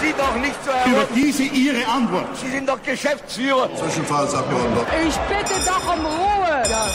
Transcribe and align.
Sie 0.00 0.12
doch 0.12 0.36
nicht 0.40 0.54
so 0.64 0.70
Über 0.90 1.08
diese 1.14 1.42
Ihre 1.42 1.84
Antwort. 1.88 2.36
Sie 2.36 2.48
sind 2.48 2.68
doch 2.68 2.80
Geschäftsführer. 2.82 3.68
Zwischenfallsabgeordneter. 3.74 4.86
Ich 5.08 5.16
bitte 5.16 5.54
doch 5.64 5.94
um 5.94 6.06
Ruhe. 6.06 6.62
Ja. 6.70 6.88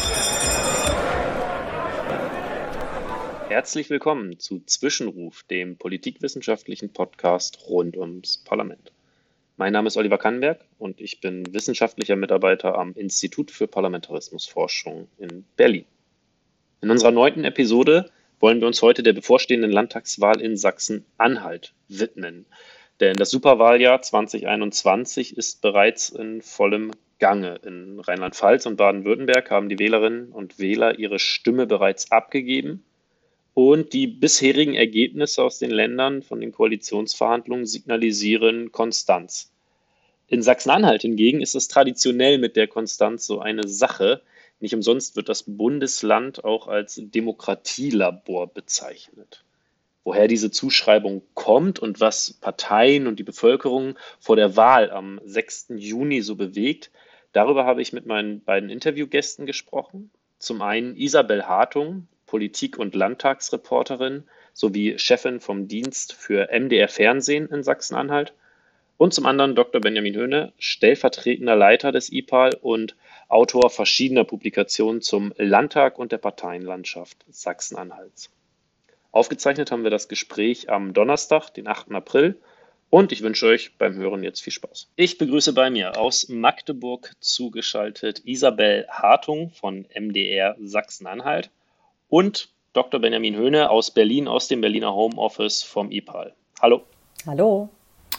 Herzlich 3.50 3.90
willkommen 3.90 4.40
zu 4.40 4.62
Zwischenruf, 4.66 5.44
dem 5.44 5.78
politikwissenschaftlichen 5.78 6.94
Podcast 6.94 7.68
rund 7.68 7.98
ums 7.98 8.38
Parlament. 8.38 8.94
Mein 9.58 9.74
Name 9.74 9.88
ist 9.88 9.98
Oliver 9.98 10.18
Kannberg 10.18 10.64
und 10.80 11.02
ich 11.02 11.20
bin 11.20 11.54
wissenschaftlicher 11.54 12.16
Mitarbeiter 12.16 12.78
am 12.78 12.94
Institut 12.94 13.52
für 13.52 13.68
Parlamentarismusforschung 13.68 15.10
in 15.18 15.44
Berlin. 15.58 15.86
In 16.82 16.90
unserer 16.90 17.12
neunten 17.12 17.44
Episode 17.44 18.10
wollen 18.40 18.62
wir 18.62 18.68
uns 18.68 18.82
heute 18.82 19.04
der 19.04 19.14
bevorstehenden 19.14 19.72
Landtagswahl 19.72 20.40
in 20.42 20.58
Sachsen-Anhalt 20.58 21.74
widmen. 21.90 22.46
Denn 23.04 23.18
das 23.18 23.32
Superwahljahr 23.32 24.02
2021 24.02 25.36
ist 25.36 25.62
bereits 25.62 26.08
in 26.08 26.42
vollem 26.42 26.92
Gange. 27.20 27.60
In 27.66 28.00
Rheinland-Pfalz 28.00 28.66
und 28.66 28.78
Baden-Württemberg 28.78 29.52
haben 29.52 29.68
die 29.68 29.78
Wählerinnen 29.78 30.32
und 30.32 30.58
Wähler 30.58 30.98
ihre 30.98 31.20
Stimme 31.20 31.68
bereits 31.68 32.12
abgegeben. 32.12 32.86
Und 33.54 33.92
die 33.92 34.08
bisherigen 34.08 34.76
Ergebnisse 34.76 35.44
aus 35.44 35.60
den 35.60 35.72
Ländern 35.72 36.24
von 36.24 36.40
den 36.40 36.54
Koalitionsverhandlungen 36.54 37.66
signalisieren 37.66 38.72
Konstanz. 38.72 39.52
In 40.30 40.42
Sachsen-Anhalt 40.42 41.02
hingegen 41.02 41.42
ist 41.42 41.56
es 41.56 41.68
traditionell 41.68 42.38
mit 42.38 42.56
der 42.56 42.70
Konstanz 42.70 43.28
so 43.28 43.42
eine 43.42 43.68
Sache. 43.68 44.22
Nicht 44.62 44.76
umsonst 44.76 45.18
wird 45.18 45.28
das 45.28 45.44
Bundesland 45.46 46.46
auch 46.46 46.70
als 46.70 47.02
Demokratielabor 47.04 48.48
bezeichnet. 48.48 49.44
Woher 50.06 50.28
diese 50.28 50.52
Zuschreibung 50.52 51.22
kommt 51.34 51.80
und 51.80 52.02
was 52.02 52.34
Parteien 52.34 53.08
und 53.08 53.20
die 53.20 53.24
Bevölkerung 53.24 53.98
vor 54.20 54.36
der 54.36 54.58
Wahl 54.58 54.92
am 54.92 55.22
6. 55.24 55.68
Juni 55.78 56.22
so 56.22 56.36
bewegt, 56.36 56.92
darüber 57.32 57.66
habe 57.66 57.82
ich 57.82 57.94
mit 57.94 58.06
meinen 58.06 58.44
beiden 58.44 58.70
Interviewgästen 58.70 59.46
gesprochen. 59.46 60.12
Zum 60.40 60.62
einen 60.62 60.98
Isabel 60.98 61.48
Hartung, 61.48 62.08
Politik- 62.26 62.78
und 62.78 62.96
Landtagsreporterin 62.96 64.26
sowie 64.52 65.00
Chefin 65.00 65.40
vom 65.40 65.70
Dienst 65.70 66.14
für 66.14 66.50
MDR 66.52 66.90
Fernsehen 66.90 67.48
in 67.48 67.64
Sachsen-Anhalt. 67.64 68.34
Und 68.98 69.14
zum 69.14 69.26
anderen 69.26 69.56
Dr. 69.56 69.80
Benjamin 69.80 70.16
Höhne, 70.16 70.52
stellvertretender 70.58 71.56
Leiter 71.56 71.92
des 71.92 72.12
IPAL 72.12 72.58
und 72.62 72.96
Autor 73.30 73.70
verschiedener 73.70 74.26
Publikationen 74.26 75.02
zum 75.02 75.34
Landtag 75.38 75.98
und 75.98 76.12
der 76.12 76.18
Parteienlandschaft 76.18 77.24
Sachsen-Anhalts. 77.30 78.30
Aufgezeichnet 79.14 79.72
haben 79.72 79.84
wir 79.84 79.92
das 79.92 80.08
Gespräch 80.08 80.72
am 80.72 80.94
Donnerstag, 80.94 81.52
den 81.52 81.68
8. 81.68 81.92
April. 81.92 82.36
Und 82.90 83.12
ich 83.12 83.22
wünsche 83.22 83.46
euch 83.46 83.78
beim 83.78 83.94
Hören 83.94 84.24
jetzt 84.24 84.42
viel 84.42 84.52
Spaß. 84.52 84.90
Ich 84.96 85.20
begrüße 85.20 85.54
bei 85.54 85.70
mir 85.70 86.00
aus 86.00 86.30
Magdeburg 86.30 87.12
zugeschaltet 87.20 88.24
Isabel 88.26 88.88
Hartung 88.90 89.52
von 89.52 89.86
MDR 89.96 90.56
Sachsen-Anhalt 90.60 91.52
und 92.10 92.50
Dr. 92.74 93.00
Benjamin 93.00 93.36
Höhne 93.36 93.70
aus 93.70 93.92
Berlin, 93.92 94.28
aus 94.28 94.48
dem 94.48 94.62
Berliner 94.62 94.96
Homeoffice 94.96 95.62
vom 95.62 95.92
IPAL. 95.92 96.34
Hallo. 96.60 96.82
Hallo. 97.28 97.70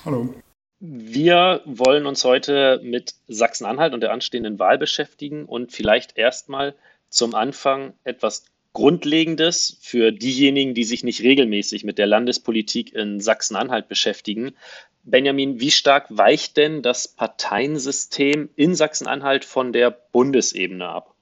Hallo. 0.05 0.33
Wir 0.79 1.61
wollen 1.65 2.07
uns 2.07 2.25
heute 2.25 2.81
mit 2.85 3.15
Sachsen-Anhalt 3.27 3.95
und 3.95 4.01
der 4.01 4.13
anstehenden 4.13 4.61
Wahl 4.61 4.79
beschäftigen 4.79 5.45
und 5.45 5.73
vielleicht 5.73 6.17
erstmal 6.17 6.77
zum 7.09 7.35
Anfang 7.35 7.95
etwas 8.05 8.45
Grundlegendes 8.75 9.79
für 9.81 10.13
diejenigen, 10.13 10.75
die 10.75 10.85
sich 10.85 11.05
nicht 11.05 11.23
regelmäßig 11.23 11.85
mit 11.85 11.97
der 11.97 12.09
Landespolitik 12.09 12.93
in 12.93 13.21
Sachsen-Anhalt 13.21 13.89
beschäftigen. 13.89 14.57
Benjamin, 15.05 15.61
wie 15.61 15.71
stark 15.71 16.07
weicht 16.11 16.57
denn 16.57 16.83
das 16.83 17.09
Parteiensystem 17.09 18.51
in 18.57 18.75
Sachsen-Anhalt 18.75 19.45
von 19.45 19.73
der 19.73 19.91
Bundesebene 19.91 20.89
ab? 20.89 21.14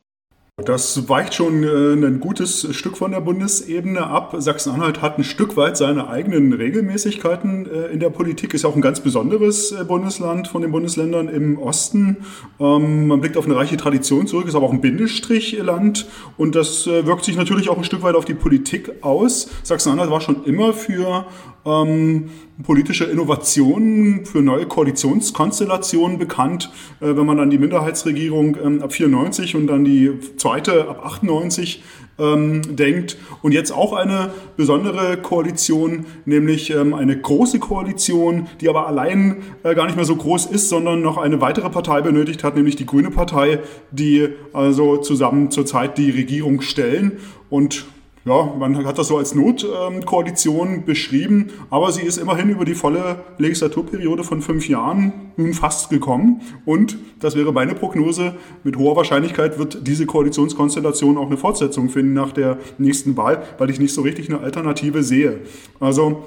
Das 0.65 1.09
weicht 1.09 1.35
schon 1.35 1.65
äh, 1.65 2.07
ein 2.07 2.21
gutes 2.21 2.75
Stück 2.75 2.97
von 2.97 3.11
der 3.11 3.21
Bundesebene 3.21 4.07
ab. 4.07 4.35
Sachsen-Anhalt 4.39 5.03
hat 5.03 5.19
ein 5.19 5.25
Stück 5.25 5.57
weit 5.57 5.77
seine 5.77 6.09
eigenen 6.09 6.53
Regelmäßigkeiten 6.53 7.67
äh, 7.67 7.87
in 7.87 8.01
der 8.01 8.11
Politik, 8.11 8.55
ist 8.55 8.65
auch 8.65 8.77
ein 8.77 8.83
ganz 8.83 9.01
besonderes 9.01 9.73
äh, 9.73 9.85
Bundesland 9.85 10.49
von 10.49 10.63
den 10.63 10.71
Bundesländern 10.71 11.29
im 11.29 11.59
Osten. 11.59 12.19
Ähm, 12.61 13.09
man 13.09 13.21
blickt 13.21 13.37
auf 13.37 13.47
eine 13.47 13.57
reiche 13.57 13.77
Tradition 13.77 14.27
zurück, 14.27 14.47
ist 14.47 14.55
aber 14.55 14.67
auch 14.67 14.73
ein 14.73 14.81
Bindestrichland 14.81 16.07
und 16.37 16.55
das 16.55 16.87
wirkt 16.87 17.25
sich 17.25 17.37
natürlich 17.37 17.69
auch 17.69 17.79
ein 17.79 17.85
Stück 17.85 18.03
weit 18.03 18.15
auf 18.15 18.25
die 18.25 18.35
Politik 18.35 18.91
aus. 19.03 19.49
Sachsen-Anhalt 19.63 20.11
war 20.11 20.21
schon 20.21 20.45
immer 20.45 20.73
für 20.73 21.27
ähm, 21.65 22.31
politische 22.63 23.05
Innovationen 23.05 24.27
für 24.27 24.43
neue 24.43 24.67
Koalitionskonstellationen 24.67 26.19
bekannt. 26.19 26.71
Äh, 27.01 27.17
wenn 27.17 27.27
man 27.27 27.39
an 27.41 27.51
die 27.51 27.59
Minderheitsregierung 27.59 28.57
ähm, 28.63 28.83
ab 28.83 28.93
94 28.93 29.57
und 29.57 29.67
dann 29.67 29.85
die 29.85 30.13
zweite 30.53 30.87
ab 30.89 31.03
98 31.05 31.83
ähm, 32.19 32.77
denkt. 32.77 33.17
Und 33.41 33.53
jetzt 33.53 33.73
auch 33.73 33.95
eine 33.95 34.33
besondere 34.57 35.17
Koalition, 35.17 36.05
nämlich 36.27 36.71
ähm, 36.71 36.93
eine 36.93 37.19
große 37.19 37.59
Koalition, 37.59 38.49
die 38.61 38.69
aber 38.69 38.87
allein 38.87 39.43
äh, 39.63 39.75
gar 39.75 39.87
nicht 39.87 39.97
mehr 39.97 40.05
so 40.05 40.15
groß 40.15 40.47
ist, 40.47 40.69
sondern 40.69 41.01
noch 41.01 41.17
eine 41.17 41.41
weitere 41.41 41.71
Partei 41.71 42.03
benötigt 42.03 42.45
hat, 42.45 42.55
nämlich 42.55 42.77
die 42.77 42.85
Grüne 42.85 43.11
Partei, 43.11 43.61
die 43.93 44.29
also 44.53 44.99
zusammen 44.99 45.51
zurzeit 45.51 45.97
die 45.97 46.11
Regierung 46.11 46.61
stellen. 46.61 47.13
Und 47.49 47.87
ja, 48.25 48.55
man 48.57 48.87
hat 48.87 48.99
das 48.99 49.09
so 49.09 49.19
als 49.19 49.35
Notkoalition 49.35 50.85
beschrieben, 50.85 51.51
aber 51.71 51.91
sie 51.91 52.03
ist 52.03 52.19
immerhin 52.19 52.51
über 52.51 52.65
die 52.65 52.75
volle 52.75 53.25
Legislaturperiode 53.39 54.23
von 54.23 54.43
fünf 54.43 54.69
Jahren 54.69 55.13
nun 55.37 55.55
fast 55.55 55.91
gekommen. 55.91 56.41
Und 56.65 56.97
das 57.19 57.35
wäre 57.35 57.53
meine 57.53 57.75
Prognose, 57.75 58.35
mit 58.63 58.77
hoher 58.77 58.95
Wahrscheinlichkeit 58.95 59.59
wird 59.59 59.87
diese 59.87 60.07
Koalitionskonstellation 60.07 61.19
auch 61.19 61.27
eine 61.27 61.37
Fortsetzung 61.37 61.89
finden 61.89 62.13
nach 62.13 62.33
der 62.33 62.59
nächsten 62.79 63.17
Wahl, 63.17 63.43
weil 63.59 63.71
ich 63.71 63.81
nicht 63.81 63.93
so 63.93 64.03
richtig 64.03 64.29
eine 64.29 64.41
Alternative 64.41 65.03
sehe. 65.03 65.41
Also 65.81 66.23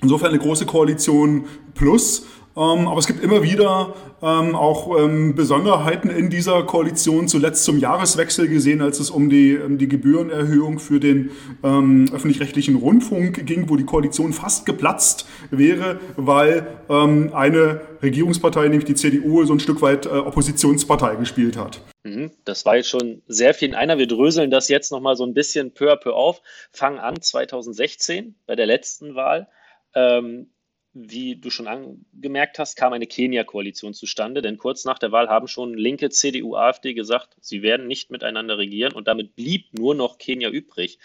insofern 0.00 0.30
eine 0.30 0.38
große 0.38 0.64
Koalition 0.64 1.44
plus. 1.74 2.26
Ähm, 2.56 2.86
aber 2.86 2.98
es 2.98 3.06
gibt 3.06 3.22
immer 3.22 3.42
wieder 3.42 3.94
ähm, 4.22 4.54
auch 4.54 4.96
ähm, 4.98 5.34
Besonderheiten 5.34 6.08
in 6.08 6.30
dieser 6.30 6.62
Koalition, 6.62 7.26
zuletzt 7.26 7.64
zum 7.64 7.78
Jahreswechsel 7.78 8.48
gesehen, 8.48 8.80
als 8.80 9.00
es 9.00 9.10
um 9.10 9.28
die, 9.28 9.58
um 9.58 9.76
die 9.76 9.88
Gebührenerhöhung 9.88 10.78
für 10.78 11.00
den 11.00 11.30
ähm, 11.64 12.06
öffentlich-rechtlichen 12.12 12.76
Rundfunk 12.76 13.44
ging, 13.44 13.68
wo 13.68 13.76
die 13.76 13.84
Koalition 13.84 14.32
fast 14.32 14.66
geplatzt 14.66 15.26
wäre, 15.50 15.98
weil 16.16 16.66
ähm, 16.88 17.32
eine 17.34 17.80
Regierungspartei, 18.02 18.68
nämlich 18.68 18.84
die 18.84 18.94
CDU, 18.94 19.44
so 19.44 19.52
ein 19.52 19.60
Stück 19.60 19.82
weit 19.82 20.06
äh, 20.06 20.10
Oppositionspartei 20.10 21.16
gespielt 21.16 21.56
hat. 21.56 21.80
Mhm, 22.04 22.30
das 22.44 22.64
war 22.64 22.76
jetzt 22.76 22.90
schon 22.90 23.22
sehr 23.26 23.54
viel 23.54 23.68
in 23.68 23.74
einer. 23.74 23.98
Wir 23.98 24.06
dröseln 24.06 24.50
das 24.50 24.68
jetzt 24.68 24.92
nochmal 24.92 25.16
so 25.16 25.24
ein 25.24 25.34
bisschen 25.34 25.72
peu 25.72 25.90
à 25.90 25.96
peu 25.96 26.12
auf. 26.12 26.40
Fangen 26.70 26.98
an 26.98 27.20
2016 27.20 28.36
bei 28.46 28.54
der 28.54 28.66
letzten 28.66 29.14
Wahl. 29.16 29.48
Ähm, 29.94 30.50
wie 30.94 31.36
du 31.36 31.50
schon 31.50 31.66
angemerkt 31.66 32.58
hast, 32.58 32.76
kam 32.76 32.92
eine 32.92 33.06
Kenia-Koalition 33.06 33.94
zustande, 33.94 34.42
denn 34.42 34.58
kurz 34.58 34.84
nach 34.84 34.98
der 34.98 35.10
Wahl 35.12 35.28
haben 35.28 35.48
schon 35.48 35.74
linke 35.74 36.08
CDU, 36.08 36.54
AfD 36.54 36.94
gesagt, 36.94 37.36
sie 37.40 37.62
werden 37.62 37.88
nicht 37.88 38.10
miteinander 38.10 38.58
regieren 38.58 38.92
und 38.92 39.08
damit 39.08 39.34
blieb 39.34 39.74
nur 39.76 39.94
noch 39.94 40.18
Kenia 40.18 40.48
übrig. 40.50 40.98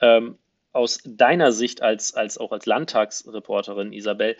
Ähm, 0.00 0.38
aus 0.72 1.00
deiner 1.04 1.52
Sicht 1.52 1.82
als, 1.82 2.14
als 2.14 2.38
auch 2.38 2.52
als 2.52 2.66
Landtagsreporterin, 2.66 3.92
Isabel, 3.92 4.36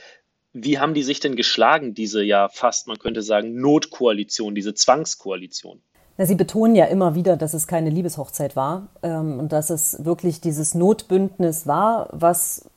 wie 0.53 0.79
haben 0.79 0.95
die 0.95 1.03
sich 1.03 1.21
denn 1.21 1.37
geschlagen, 1.37 1.93
diese 1.93 2.23
ja 2.23 2.49
fast, 2.49 2.89
man 2.89 2.99
könnte 2.99 3.21
sagen, 3.21 3.61
Notkoalition, 3.61 4.55
diese 4.55 4.75
Zwangskoalition? 4.75 5.83
Na, 6.19 6.25
Sie 6.25 6.35
betonen 6.35 6.75
ja 6.75 6.87
immer 6.87 7.15
wieder, 7.15 7.37
dass 7.37 7.53
es 7.53 7.67
keine 7.67 7.91
Liebeshochzeit 7.91 8.57
war 8.57 8.89
ähm, 9.03 9.39
und 9.39 9.53
dass 9.53 9.71
es 9.71 10.05
wirklich 10.05 10.41
dieses 10.41 10.75
Notbündnis 10.75 11.67
war, 11.67 12.09
was 12.13 12.71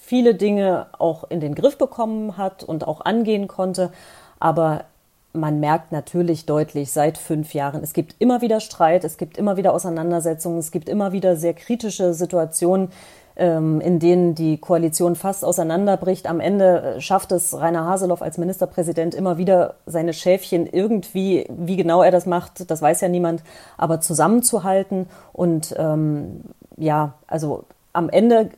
viele 0.00 0.34
Dinge 0.34 0.86
auch 0.98 1.24
in 1.28 1.40
den 1.40 1.54
Griff 1.54 1.76
bekommen 1.76 2.36
hat 2.36 2.62
und 2.62 2.86
auch 2.86 3.00
angehen 3.00 3.48
konnte. 3.48 3.90
Aber 4.38 4.84
man 5.32 5.58
merkt 5.58 5.90
natürlich 5.90 6.46
deutlich 6.46 6.92
seit 6.92 7.18
fünf 7.18 7.54
Jahren, 7.54 7.82
es 7.82 7.92
gibt 7.92 8.14
immer 8.20 8.40
wieder 8.40 8.60
Streit, 8.60 9.02
es 9.02 9.16
gibt 9.16 9.36
immer 9.36 9.56
wieder 9.56 9.74
Auseinandersetzungen, 9.74 10.58
es 10.58 10.70
gibt 10.70 10.88
immer 10.88 11.10
wieder 11.10 11.36
sehr 11.36 11.54
kritische 11.54 12.14
Situationen, 12.14 12.90
in 13.80 13.98
denen 13.98 14.34
die 14.34 14.58
Koalition 14.58 15.16
fast 15.16 15.44
auseinanderbricht. 15.44 16.28
Am 16.28 16.38
Ende 16.38 16.96
äh, 16.96 17.00
schafft 17.00 17.32
es 17.32 17.52
Rainer 17.52 17.84
Haseloff 17.84 18.22
als 18.22 18.38
Ministerpräsident 18.38 19.14
immer 19.14 19.38
wieder 19.38 19.74
seine 19.86 20.12
Schäfchen 20.12 20.66
irgendwie, 20.66 21.46
wie 21.48 21.76
genau 21.76 22.02
er 22.02 22.12
das 22.12 22.26
macht, 22.26 22.70
das 22.70 22.80
weiß 22.80 23.00
ja 23.00 23.08
niemand, 23.08 23.42
aber 23.76 24.00
zusammenzuhalten. 24.00 25.06
Und 25.32 25.74
ähm, 25.76 26.42
ja, 26.76 27.14
also 27.26 27.64
am 27.92 28.08
Ende 28.08 28.50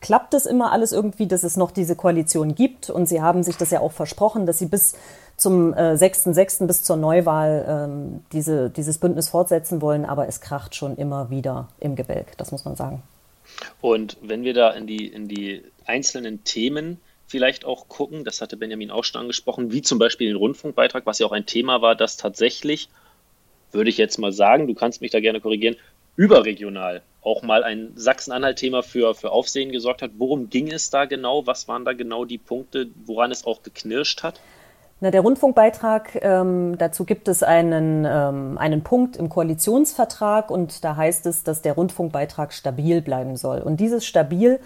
klappt 0.00 0.34
es 0.34 0.46
immer 0.46 0.72
alles 0.72 0.92
irgendwie, 0.92 1.26
dass 1.26 1.44
es 1.44 1.56
noch 1.56 1.70
diese 1.70 1.94
Koalition 1.94 2.54
gibt. 2.54 2.90
Und 2.90 3.08
sie 3.08 3.22
haben 3.22 3.42
sich 3.44 3.56
das 3.56 3.70
ja 3.70 3.80
auch 3.80 3.92
versprochen, 3.92 4.46
dass 4.46 4.58
sie 4.58 4.66
bis 4.66 4.94
zum 5.36 5.72
äh, 5.74 5.94
6.6. 5.94 6.66
bis 6.66 6.82
zur 6.82 6.96
Neuwahl 6.96 7.64
ähm, 7.68 8.24
diese, 8.32 8.68
dieses 8.68 8.98
Bündnis 8.98 9.28
fortsetzen 9.28 9.80
wollen. 9.80 10.04
Aber 10.04 10.26
es 10.26 10.40
kracht 10.40 10.74
schon 10.74 10.96
immer 10.96 11.30
wieder 11.30 11.68
im 11.78 11.94
Gebälk, 11.94 12.36
das 12.36 12.52
muss 12.52 12.64
man 12.64 12.76
sagen. 12.76 13.02
Und 13.80 14.16
wenn 14.20 14.44
wir 14.44 14.54
da 14.54 14.70
in 14.70 14.86
die, 14.86 15.06
in 15.06 15.28
die 15.28 15.62
einzelnen 15.84 16.44
Themen 16.44 17.00
vielleicht 17.26 17.64
auch 17.64 17.88
gucken, 17.88 18.24
das 18.24 18.40
hatte 18.40 18.56
Benjamin 18.56 18.90
auch 18.90 19.04
schon 19.04 19.20
angesprochen, 19.20 19.72
wie 19.72 19.82
zum 19.82 19.98
Beispiel 19.98 20.28
den 20.28 20.36
Rundfunkbeitrag, 20.36 21.06
was 21.06 21.18
ja 21.18 21.26
auch 21.26 21.32
ein 21.32 21.46
Thema 21.46 21.82
war, 21.82 21.94
das 21.94 22.16
tatsächlich, 22.16 22.88
würde 23.72 23.90
ich 23.90 23.98
jetzt 23.98 24.18
mal 24.18 24.32
sagen, 24.32 24.66
du 24.66 24.74
kannst 24.74 25.00
mich 25.00 25.10
da 25.10 25.20
gerne 25.20 25.40
korrigieren, 25.40 25.76
überregional 26.16 27.02
auch 27.24 27.42
mal 27.42 27.64
ein 27.64 27.92
Sachsen-Anhalt-Thema 27.96 28.82
für, 28.82 29.14
für 29.14 29.32
Aufsehen 29.32 29.72
gesorgt 29.72 30.02
hat. 30.02 30.12
Worum 30.18 30.50
ging 30.50 30.70
es 30.70 30.90
da 30.90 31.06
genau? 31.06 31.46
Was 31.46 31.66
waren 31.68 31.84
da 31.84 31.92
genau 31.94 32.24
die 32.24 32.38
Punkte, 32.38 32.88
woran 33.06 33.30
es 33.30 33.46
auch 33.46 33.62
geknirscht 33.62 34.22
hat? 34.22 34.40
Na, 35.04 35.10
der 35.10 35.20
Rundfunkbeitrag, 35.20 36.18
ähm, 36.22 36.78
dazu 36.78 37.04
gibt 37.04 37.28
es 37.28 37.42
einen, 37.42 38.06
ähm, 38.08 38.56
einen 38.56 38.82
Punkt 38.82 39.18
im 39.18 39.28
Koalitionsvertrag 39.28 40.50
und 40.50 40.82
da 40.82 40.96
heißt 40.96 41.26
es, 41.26 41.42
dass 41.42 41.60
der 41.60 41.74
Rundfunkbeitrag 41.74 42.54
stabil 42.54 43.02
bleiben 43.02 43.36
soll. 43.36 43.58
Und 43.58 43.80
dieses 43.80 44.06
stabil 44.06 44.60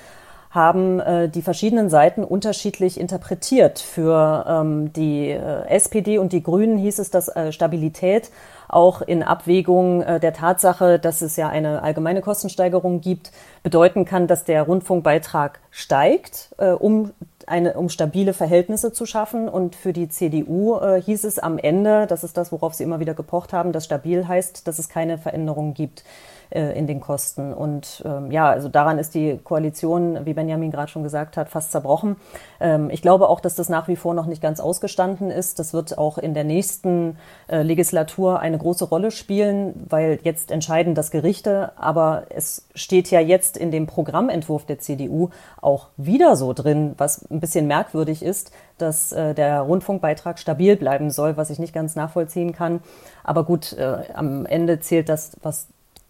haben 0.51 1.01
äh, 1.01 1.29
die 1.29 1.43
verschiedenen 1.43 1.91
Seiten 1.91 2.23
unterschiedlich 2.23 3.01
interpretiert. 3.01 3.81
Für 3.81 4.45
ähm, 4.49 4.93
die 4.93 5.31
äh, 5.31 5.67
SPD 5.67 6.19
und 6.19 6.33
die 6.33 6.45
Grünen 6.45 6.79
hieß 6.79 7.01
es, 7.01 7.11
dass 7.11 7.27
äh, 7.35 7.51
Stabilität 7.51 8.31
auch 8.69 9.03
in 9.03 9.25
Abwägung 9.25 10.03
äh, 10.03 10.21
der 10.21 10.35
Tatsache, 10.35 11.01
dass 11.01 11.21
es 11.21 11.35
ja 11.35 11.49
eine 11.49 11.83
allgemeine 11.83 12.21
Kostensteigerung 12.21 13.01
gibt, 13.01 13.33
bedeuten 13.65 14.05
kann, 14.05 14.29
dass 14.29 14.45
der 14.45 14.63
Rundfunkbeitrag 14.63 15.59
steigt, 15.73 16.55
äh, 16.59 16.71
um 16.71 17.11
eine, 17.49 17.75
um 17.75 17.89
stabile 17.89 18.33
Verhältnisse 18.33 18.93
zu 18.93 19.07
schaffen. 19.07 19.49
Und 19.49 19.75
für 19.77 19.93
die 19.93 20.09
CDU 20.09 20.77
äh, 20.77 21.01
hieß 21.01 21.25
es 21.25 21.39
am 21.39 21.59
Ende, 21.59 22.07
das 22.07 22.25
ist 22.25 22.37
das, 22.37 22.53
worauf 22.53 22.75
sie 22.75 22.85
immer 22.85 23.01
wieder 23.01 23.15
gepocht 23.15 23.53
haben, 23.53 23.73
dass 23.73 23.85
stabil 23.85 24.27
heißt, 24.27 24.67
dass 24.67 24.79
es 24.79 24.89
keine 24.89 25.19
Veränderungen 25.19 25.75
gibt 25.75 26.05
in 26.51 26.87
den 26.87 27.01
Kosten. 27.01 27.53
Und 27.53 28.03
ähm, 28.07 28.31
ja, 28.31 28.49
also 28.49 28.69
daran 28.69 28.99
ist 28.99 29.15
die 29.15 29.39
Koalition, 29.43 30.25
wie 30.25 30.33
Benjamin 30.33 30.71
gerade 30.71 30.91
schon 30.91 31.03
gesagt 31.03 31.37
hat, 31.37 31.49
fast 31.49 31.73
zerbrochen. 31.73 32.17
Ähm, 32.61 32.89
ich 32.91 33.03
glaube 33.03 33.29
auch, 33.29 33.41
dass 33.41 33.55
das 33.55 33.69
nach 33.69 33.89
wie 33.89 33.97
vor 33.97 34.15
noch 34.15 34.27
nicht 34.27 34.41
ganz 34.41 34.61
ausgestanden 34.61 35.31
ist. 35.31 35.59
Das 35.59 35.75
wird 35.75 35.99
auch 35.99 36.17
in 36.17 36.35
der 36.35 36.45
nächsten 36.45 37.19
äh, 37.49 37.63
Legislatur 37.63 38.41
eine 38.41 38.59
große 38.59 38.87
Rolle 38.87 39.11
spielen, 39.11 39.87
weil 39.89 40.19
jetzt 40.23 40.51
entscheiden 40.51 40.95
das 40.95 41.11
Gerichte. 41.11 41.73
Aber 41.77 42.25
es 42.31 42.67
steht 42.75 43.11
ja 43.11 43.21
jetzt 43.21 43.57
in 43.57 43.71
dem 43.71 43.87
Programmentwurf 43.87 44.65
der 44.65 44.79
CDU 44.79 45.31
auch 45.61 45.89
wieder 45.97 46.37
so 46.37 46.53
drin, 46.53 46.95
was 46.97 47.31
ein 47.31 47.41
bisschen 47.41 47.67
merkwürdig 47.67 48.23
ist, 48.23 48.53
dass 48.79 49.13
äh, 49.13 49.35
der 49.35 49.61
Rundfunkbeitrag 49.61 50.39
stabil 50.39 50.77
bleiben 50.77 51.11
soll, 51.11 51.37
was 51.37 51.51
ich 51.51 51.59
nicht 51.59 51.75
ganz 51.75 51.97
nachvollziehen 51.97 52.53
kann. 52.53 52.81
Aber 53.25 53.45
gut, 53.45 53.75
äh, 53.75 53.99
am 54.15 54.47
Ende 54.47 54.81
zählt 54.81 55.09
das, 55.09 55.33
was 55.43 55.69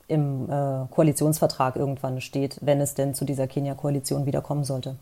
im 0.08 0.50
äh, 0.50 0.86
Koalitionsvertrag 0.90 1.76
irgendwann 1.76 2.20
steht, 2.20 2.58
wenn 2.60 2.80
es 2.80 2.94
denn 2.94 3.14
zu 3.14 3.24
dieser 3.24 3.46
Kenia-Koalition 3.46 4.26
wiederkommen 4.26 4.64
sollte. 4.64 4.96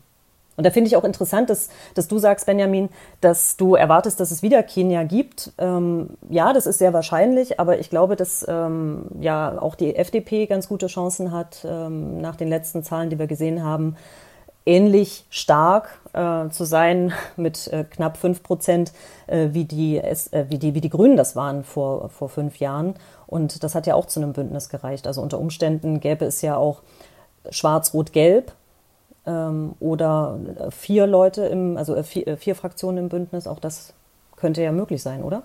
Und 0.57 0.65
da 0.65 0.71
finde 0.71 0.87
ich 0.87 0.95
auch 0.97 1.03
interessant, 1.03 1.51
dass, 1.51 1.69
dass 1.93 2.07
du 2.07 2.17
sagst, 2.17 2.47
Benjamin, 2.47 2.89
dass 3.21 3.57
du 3.57 3.75
erwartest, 3.75 4.19
dass 4.19 4.31
es 4.31 4.41
wieder 4.41 4.63
Kenia 4.63 5.03
gibt. 5.03 5.53
Ähm, 5.59 6.09
ja, 6.29 6.51
das 6.51 6.65
ist 6.65 6.79
sehr 6.79 6.93
wahrscheinlich, 6.93 7.59
aber 7.59 7.77
ich 7.77 7.91
glaube, 7.91 8.15
dass 8.15 8.43
ähm, 8.49 9.03
ja 9.19 9.61
auch 9.61 9.75
die 9.75 9.95
FDP 9.95 10.47
ganz 10.47 10.67
gute 10.67 10.87
Chancen 10.87 11.31
hat, 11.31 11.63
ähm, 11.63 12.19
nach 12.21 12.35
den 12.35 12.47
letzten 12.47 12.83
Zahlen, 12.83 13.11
die 13.11 13.19
wir 13.19 13.27
gesehen 13.27 13.63
haben, 13.63 13.95
ähnlich 14.67 15.25
stark 15.29 15.99
äh, 16.13 16.49
zu 16.49 16.65
sein 16.65 17.13
mit 17.35 17.67
äh, 17.67 17.83
knapp 17.83 18.17
fünf 18.17 18.43
Prozent, 18.43 18.91
äh, 19.25 19.49
wie, 19.51 19.65
die, 19.65 19.97
äh, 19.97 20.45
wie, 20.49 20.59
die, 20.59 20.75
wie 20.75 20.81
die 20.81 20.89
Grünen 20.89 21.17
das 21.17 21.35
waren 21.35 21.63
vor, 21.63 22.09
vor 22.09 22.29
fünf 22.29 22.57
Jahren. 22.59 22.95
Und 23.25 23.63
das 23.63 23.75
hat 23.75 23.87
ja 23.87 23.95
auch 23.95 24.05
zu 24.05 24.19
einem 24.19 24.33
Bündnis 24.33 24.69
gereicht. 24.69 25.07
Also 25.07 25.21
unter 25.21 25.39
Umständen 25.39 25.99
gäbe 25.99 26.25
es 26.25 26.41
ja 26.41 26.57
auch 26.57 26.81
Schwarz-Rot-Gelb 27.49 28.51
ähm, 29.25 29.73
oder 29.79 30.39
vier 30.69 31.07
Leute 31.07 31.45
im, 31.45 31.77
also 31.77 31.95
äh, 31.95 32.03
vier, 32.03 32.27
äh, 32.27 32.37
vier 32.37 32.55
Fraktionen 32.55 32.97
im 33.05 33.09
Bündnis. 33.09 33.47
Auch 33.47 33.59
das 33.59 33.93
könnte 34.35 34.61
ja 34.61 34.71
möglich 34.71 35.01
sein, 35.01 35.23
oder? 35.23 35.43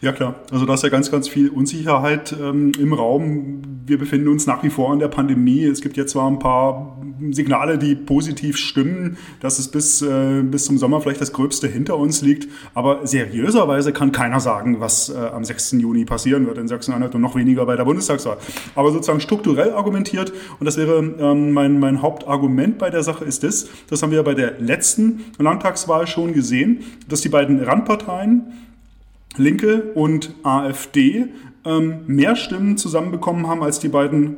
Ja 0.00 0.12
klar, 0.12 0.36
also 0.50 0.66
da 0.66 0.74
ist 0.74 0.82
ja 0.82 0.88
ganz, 0.88 1.10
ganz 1.10 1.28
viel 1.28 1.48
Unsicherheit 1.48 2.34
ähm, 2.40 2.72
im 2.78 2.92
Raum. 2.92 3.62
Wir 3.86 3.98
befinden 3.98 4.28
uns 4.28 4.46
nach 4.46 4.62
wie 4.62 4.70
vor 4.70 4.92
in 4.92 4.98
der 4.98 5.08
Pandemie. 5.08 5.64
Es 5.64 5.80
gibt 5.80 5.96
jetzt 5.96 6.12
zwar 6.12 6.30
ein 6.30 6.38
paar 6.38 6.98
Signale, 7.30 7.78
die 7.78 7.94
positiv 7.94 8.56
stimmen, 8.56 9.16
dass 9.40 9.58
es 9.58 9.68
bis, 9.68 10.02
äh, 10.02 10.42
bis 10.42 10.64
zum 10.64 10.78
Sommer 10.78 11.00
vielleicht 11.00 11.20
das 11.20 11.32
Gröbste 11.32 11.68
hinter 11.68 11.96
uns 11.96 12.22
liegt, 12.22 12.48
aber 12.74 13.06
seriöserweise 13.06 13.92
kann 13.92 14.12
keiner 14.12 14.40
sagen, 14.40 14.80
was 14.80 15.10
äh, 15.10 15.16
am 15.16 15.44
6. 15.44 15.72
Juni 15.72 16.04
passieren 16.04 16.46
wird 16.46 16.58
in 16.58 16.68
Sachsen-Anhalt 16.68 17.14
und 17.14 17.20
noch 17.20 17.36
weniger 17.36 17.66
bei 17.66 17.76
der 17.76 17.84
Bundestagswahl. 17.84 18.38
Aber 18.74 18.90
sozusagen 18.90 19.20
strukturell 19.20 19.72
argumentiert, 19.72 20.32
und 20.58 20.66
das 20.66 20.76
wäre 20.76 20.98
ähm, 20.98 21.52
mein, 21.52 21.78
mein 21.78 22.02
Hauptargument 22.02 22.78
bei 22.78 22.90
der 22.90 23.02
Sache, 23.02 23.24
ist 23.24 23.42
das, 23.42 23.68
das 23.88 24.02
haben 24.02 24.12
wir 24.12 24.22
bei 24.22 24.34
der 24.34 24.58
letzten 24.58 25.24
Landtagswahl 25.38 26.06
schon 26.06 26.32
gesehen, 26.32 26.80
dass 27.08 27.20
die 27.20 27.28
beiden 27.28 27.60
Randparteien, 27.60 28.52
Linke 29.36 29.92
und 29.94 30.34
AfD 30.42 31.26
ähm, 31.64 32.00
mehr 32.06 32.36
Stimmen 32.36 32.76
zusammenbekommen 32.76 33.46
haben 33.46 33.62
als 33.62 33.78
die 33.78 33.88
beiden 33.88 34.36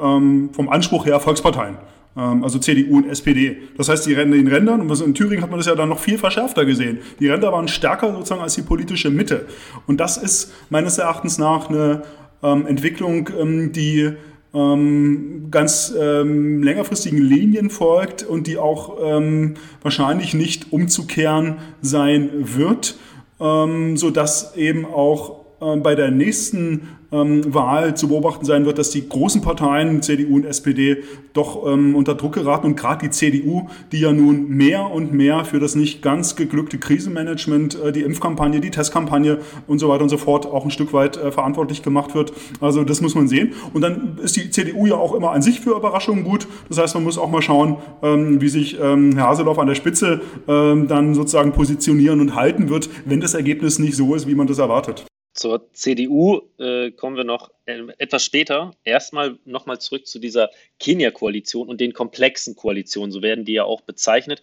ähm, 0.00 0.50
vom 0.52 0.68
Anspruch 0.68 1.06
her 1.06 1.20
Volksparteien. 1.20 1.76
Ähm, 2.16 2.42
also 2.44 2.58
CDU 2.58 2.98
und 2.98 3.08
SPD. 3.08 3.58
Das 3.76 3.88
heißt, 3.88 4.06
die 4.06 4.14
Ränder 4.14 4.36
in 4.36 4.48
Rändern, 4.48 4.80
und 4.80 5.00
in 5.00 5.14
Thüringen 5.14 5.42
hat 5.42 5.50
man 5.50 5.58
das 5.58 5.66
ja 5.66 5.74
dann 5.74 5.88
noch 5.88 6.00
viel 6.00 6.18
verschärfter 6.18 6.64
gesehen. 6.64 6.98
Die 7.20 7.28
Ränder 7.28 7.52
waren 7.52 7.68
stärker 7.68 8.12
sozusagen 8.12 8.42
als 8.42 8.54
die 8.54 8.62
politische 8.62 9.10
Mitte. 9.10 9.46
Und 9.86 9.98
das 9.98 10.16
ist 10.16 10.52
meines 10.70 10.98
Erachtens 10.98 11.38
nach 11.38 11.70
eine 11.70 12.02
ähm, 12.42 12.66
Entwicklung, 12.66 13.30
ähm, 13.38 13.72
die 13.72 14.12
ähm, 14.52 15.48
ganz 15.52 15.94
ähm, 15.96 16.62
längerfristigen 16.62 17.20
Linien 17.20 17.70
folgt 17.70 18.24
und 18.24 18.48
die 18.48 18.58
auch 18.58 18.98
ähm, 19.00 19.54
wahrscheinlich 19.82 20.34
nicht 20.34 20.72
umzukehren 20.72 21.58
sein 21.80 22.30
wird 22.32 22.96
ähm, 23.40 23.96
sodass 23.96 24.56
eben 24.56 24.84
auch 24.84 25.39
bei 25.60 25.94
der 25.94 26.10
nächsten 26.10 26.88
ähm, 27.12 27.52
Wahl 27.52 27.96
zu 27.96 28.08
beobachten 28.08 28.44
sein 28.44 28.64
wird, 28.64 28.78
dass 28.78 28.90
die 28.90 29.08
großen 29.08 29.42
Parteien, 29.42 30.02
CDU 30.02 30.36
und 30.36 30.44
SPD, 30.44 30.98
doch 31.32 31.66
ähm, 31.66 31.94
unter 31.94 32.14
Druck 32.14 32.34
geraten 32.34 32.66
und 32.66 32.76
gerade 32.76 33.06
die 33.06 33.10
CDU, 33.10 33.68
die 33.92 34.00
ja 34.00 34.12
nun 34.12 34.48
mehr 34.48 34.90
und 34.90 35.12
mehr 35.12 35.44
für 35.44 35.60
das 35.60 35.74
nicht 35.74 36.02
ganz 36.02 36.36
geglückte 36.36 36.78
Krisenmanagement, 36.78 37.80
äh, 37.80 37.92
die 37.92 38.02
Impfkampagne, 38.02 38.60
die 38.60 38.70
Testkampagne 38.70 39.38
und 39.66 39.78
so 39.78 39.88
weiter 39.88 40.02
und 40.02 40.08
so 40.08 40.18
fort 40.18 40.46
auch 40.46 40.64
ein 40.64 40.70
Stück 40.70 40.92
weit 40.92 41.16
äh, 41.16 41.30
verantwortlich 41.32 41.82
gemacht 41.82 42.14
wird. 42.14 42.32
Also 42.60 42.84
das 42.84 43.00
muss 43.00 43.14
man 43.14 43.28
sehen. 43.28 43.54
Und 43.72 43.82
dann 43.82 44.18
ist 44.22 44.36
die 44.36 44.50
CDU 44.50 44.86
ja 44.86 44.94
auch 44.94 45.14
immer 45.14 45.32
an 45.32 45.42
sich 45.42 45.60
für 45.60 45.76
Überraschungen 45.76 46.24
gut. 46.24 46.46
Das 46.68 46.78
heißt, 46.78 46.94
man 46.94 47.04
muss 47.04 47.18
auch 47.18 47.30
mal 47.30 47.42
schauen, 47.42 47.76
ähm, 48.02 48.40
wie 48.40 48.48
sich 48.48 48.78
ähm, 48.80 49.16
Herr 49.16 49.28
Haseloff 49.28 49.58
an 49.58 49.66
der 49.66 49.74
Spitze 49.74 50.20
ähm, 50.48 50.88
dann 50.88 51.14
sozusagen 51.14 51.52
positionieren 51.52 52.20
und 52.20 52.34
halten 52.34 52.68
wird, 52.68 52.88
wenn 53.04 53.20
das 53.20 53.34
Ergebnis 53.34 53.78
nicht 53.78 53.96
so 53.96 54.14
ist, 54.14 54.26
wie 54.26 54.34
man 54.34 54.46
das 54.46 54.58
erwartet. 54.58 55.09
Zur 55.32 55.72
CDU 55.72 56.40
äh, 56.58 56.90
kommen 56.90 57.16
wir 57.16 57.24
noch 57.24 57.50
äh, 57.66 57.82
etwas 57.98 58.24
später. 58.24 58.72
Erstmal 58.82 59.38
nochmal 59.44 59.80
zurück 59.80 60.06
zu 60.06 60.18
dieser 60.18 60.50
Kenia-Koalition 60.80 61.68
und 61.68 61.80
den 61.80 61.92
komplexen 61.92 62.56
Koalitionen, 62.56 63.12
so 63.12 63.22
werden 63.22 63.44
die 63.44 63.52
ja 63.52 63.64
auch 63.64 63.80
bezeichnet. 63.82 64.42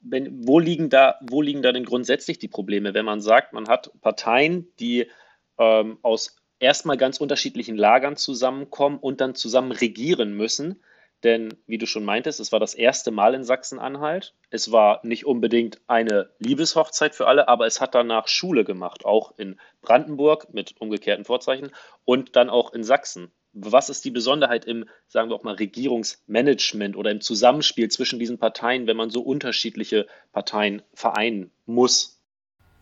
Wenn, 0.00 0.46
wo, 0.46 0.58
liegen 0.58 0.88
da, 0.88 1.16
wo 1.20 1.42
liegen 1.42 1.62
da 1.62 1.70
denn 1.72 1.84
grundsätzlich 1.84 2.38
die 2.38 2.48
Probleme, 2.48 2.94
wenn 2.94 3.04
man 3.04 3.20
sagt, 3.20 3.52
man 3.52 3.68
hat 3.68 3.92
Parteien, 4.00 4.66
die 4.80 5.06
ähm, 5.58 5.98
aus 6.02 6.36
erstmal 6.58 6.96
ganz 6.96 7.20
unterschiedlichen 7.20 7.76
Lagern 7.76 8.16
zusammenkommen 8.16 8.98
und 8.98 9.20
dann 9.20 9.34
zusammen 9.34 9.72
regieren 9.72 10.34
müssen? 10.34 10.82
Denn, 11.24 11.54
wie 11.66 11.78
du 11.78 11.86
schon 11.86 12.04
meintest, 12.04 12.40
es 12.40 12.50
war 12.50 12.58
das 12.58 12.74
erste 12.74 13.10
Mal 13.10 13.34
in 13.34 13.44
Sachsen-Anhalt. 13.44 14.34
Es 14.50 14.72
war 14.72 15.00
nicht 15.04 15.24
unbedingt 15.24 15.80
eine 15.86 16.30
Liebeshochzeit 16.38 17.14
für 17.14 17.26
alle, 17.26 17.48
aber 17.48 17.66
es 17.66 17.80
hat 17.80 17.94
danach 17.94 18.26
Schule 18.26 18.64
gemacht, 18.64 19.04
auch 19.04 19.32
in 19.38 19.60
Brandenburg 19.82 20.52
mit 20.52 20.74
umgekehrten 20.80 21.24
Vorzeichen 21.24 21.70
und 22.04 22.34
dann 22.34 22.50
auch 22.50 22.72
in 22.72 22.82
Sachsen. 22.82 23.30
Was 23.52 23.90
ist 23.90 24.04
die 24.04 24.10
Besonderheit 24.10 24.64
im, 24.64 24.88
sagen 25.08 25.28
wir 25.28 25.36
auch 25.36 25.42
mal, 25.42 25.54
Regierungsmanagement 25.54 26.96
oder 26.96 27.10
im 27.10 27.20
Zusammenspiel 27.20 27.90
zwischen 27.90 28.18
diesen 28.18 28.38
Parteien, 28.38 28.86
wenn 28.86 28.96
man 28.96 29.10
so 29.10 29.20
unterschiedliche 29.20 30.06
Parteien 30.32 30.82
vereinen 30.94 31.52
muss? 31.66 32.21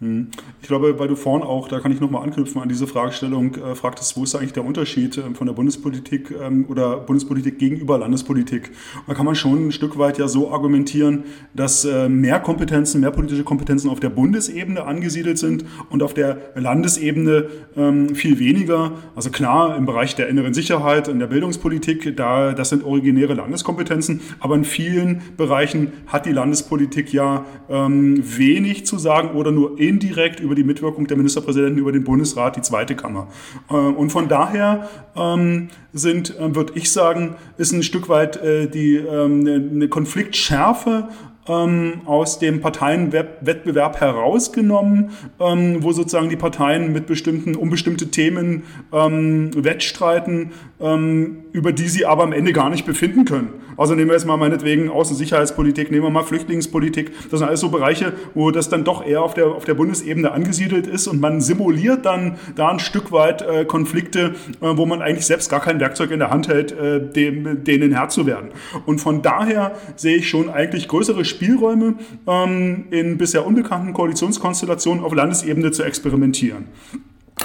Hm. 0.00 0.28
Ich 0.62 0.69
glaube, 0.69 0.99
weil 0.99 1.09
du 1.09 1.16
vorhin 1.16 1.47
auch, 1.47 1.69
da 1.69 1.78
kann 1.78 1.92
ich 1.92 2.00
nochmal 2.00 2.23
anknüpfen 2.23 2.62
an 2.62 2.71
diese 2.71 2.87
Fragestellung, 2.87 3.54
äh, 3.57 3.75
fragtest, 3.75 4.16
wo 4.16 4.25
ist 4.25 4.35
eigentlich 4.35 4.54
der 4.54 4.64
Unterschied 4.64 5.19
äh, 5.19 5.35
von 5.35 5.47
der 5.47 5.52
Bundespolitik 5.52 6.35
ähm, 6.40 6.64
oder 6.71 6.97
Bundespolitik 6.97 7.59
gegenüber 7.59 7.99
Landespolitik? 7.99 8.71
Da 9.07 9.12
kann 9.12 9.26
man 9.26 9.35
schon 9.35 9.69
ein 9.69 9.73
Stück 9.73 9.99
weit 9.99 10.16
ja 10.16 10.26
so 10.26 10.50
argumentieren, 10.52 11.25
dass 11.52 11.85
äh, 11.85 12.09
mehr 12.09 12.40
Kompetenzen, 12.40 13.02
mehr 13.02 13.11
politische 13.11 13.45
Kompetenzen 13.45 13.90
auf 13.90 14.00
der 14.00 14.09
Bundesebene 14.09 14.85
angesiedelt 14.85 15.38
sind 15.38 15.66
und 15.90 16.02
auf 16.02 16.14
der 16.14 16.38
Landesebene 16.54 17.49
ähm, 17.76 18.14
viel 18.14 18.38
weniger. 18.38 18.92
Also 19.14 19.28
klar, 19.28 19.76
im 19.76 19.85
Bereich 19.85 20.14
der 20.14 20.28
inneren 20.28 20.54
Sicherheit 20.54 21.11
und 21.11 21.19
der 21.19 21.26
Bildungspolitik, 21.26 22.16
da, 22.16 22.54
das 22.54 22.71
sind 22.71 22.85
originäre 22.85 23.35
Landeskompetenzen, 23.35 24.23
aber 24.38 24.54
in 24.54 24.64
vielen 24.64 25.21
Bereichen 25.37 25.92
hat 26.07 26.25
die 26.25 26.33
Landespolitik 26.33 27.12
ja 27.12 27.45
ähm, 27.69 28.23
wenig 28.25 28.87
zu 28.87 28.99
sagen 28.99 29.37
oder 29.37 29.52
nur 29.52 29.78
indirekt 29.90 30.38
über 30.38 30.54
die 30.54 30.62
Mitwirkung 30.62 31.09
der 31.09 31.16
Ministerpräsidenten 31.16 31.78
über 31.78 31.90
den 31.90 32.04
Bundesrat 32.04 32.56
die 32.56 32.62
zweite 32.62 32.94
Kammer. 32.94 33.26
Äh, 33.68 33.75
und 33.75 34.11
von 34.11 34.28
daher 34.28 34.88
ähm, 35.16 35.68
sind, 35.92 36.38
äh, 36.38 36.54
würde 36.54 36.73
ich 36.76 36.92
sagen, 36.92 37.35
ist 37.59 37.73
ein 37.73 37.82
Stück 37.82 38.09
weit 38.09 38.37
äh, 38.37 38.68
die 38.68 38.94
ähm, 38.94 39.70
eine 39.75 39.88
Konfliktschärfe 39.88 41.09
ähm, 41.49 42.02
aus 42.06 42.38
dem 42.38 42.61
Parteienwettbewerb 42.61 44.00
herausgenommen, 44.00 45.11
wo 45.38 45.92
sozusagen 45.92 46.28
die 46.28 46.37
Parteien 46.37 46.92
mit 46.92 47.06
bestimmten, 47.06 47.56
um 47.56 47.70
bestimmte 47.70 48.11
Themen 48.11 48.62
wettstreiten, 48.92 50.52
über 50.80 51.72
die 51.72 51.88
sie 51.88 52.06
aber 52.06 52.22
am 52.22 52.32
Ende 52.32 52.52
gar 52.52 52.70
nicht 52.70 52.87
befinden 52.87 53.26
können. 53.26 53.50
Also 53.80 53.94
nehmen 53.94 54.08
wir 54.08 54.14
jetzt 54.14 54.26
mal 54.26 54.37
meinetwegen 54.37 54.90
Außensicherheitspolitik, 54.90 55.90
nehmen 55.90 56.02
wir 56.02 56.10
mal 56.10 56.22
Flüchtlingspolitik. 56.22 57.12
Das 57.30 57.40
sind 57.40 57.49
alles 57.49 57.60
so 57.60 57.70
Bereiche, 57.70 58.12
wo 58.34 58.50
das 58.50 58.68
dann 58.68 58.84
doch 58.84 59.02
eher 59.06 59.22
auf 59.22 59.32
der, 59.32 59.46
auf 59.46 59.64
der 59.64 59.72
Bundesebene 59.72 60.32
angesiedelt 60.32 60.87
ist 60.87 61.06
und 61.06 61.18
man 61.18 61.40
simuliert 61.40 62.04
dann 62.04 62.37
da 62.56 62.68
ein 62.68 62.78
Stück 62.78 63.10
weit 63.10 63.40
äh, 63.40 63.64
Konflikte, 63.64 64.34
äh, 64.60 64.76
wo 64.76 64.84
man 64.84 65.00
eigentlich 65.00 65.25
selbst 65.25 65.50
gar 65.50 65.60
kein 65.60 65.80
Werkzeug 65.80 66.10
in 66.10 66.18
der 66.18 66.30
Hand 66.30 66.49
hält, 66.49 66.72
äh, 66.72 67.00
dem, 67.00 67.64
denen 67.64 67.92
Herr 67.92 68.10
zu 68.10 68.26
werden. 68.26 68.50
Und 68.84 69.00
von 69.00 69.22
daher 69.22 69.75
sehe 69.96 70.16
ich 70.16 70.28
schon 70.28 70.50
eigentlich 70.50 70.87
größere 70.87 71.25
Spielräume 71.25 71.94
ähm, 72.26 72.84
in 72.90 73.16
bisher 73.16 73.46
unbekannten 73.46 73.94
Koalitionskonstellationen 73.94 75.02
auf 75.02 75.14
Landesebene 75.14 75.70
zu 75.70 75.84
experimentieren. 75.84 76.66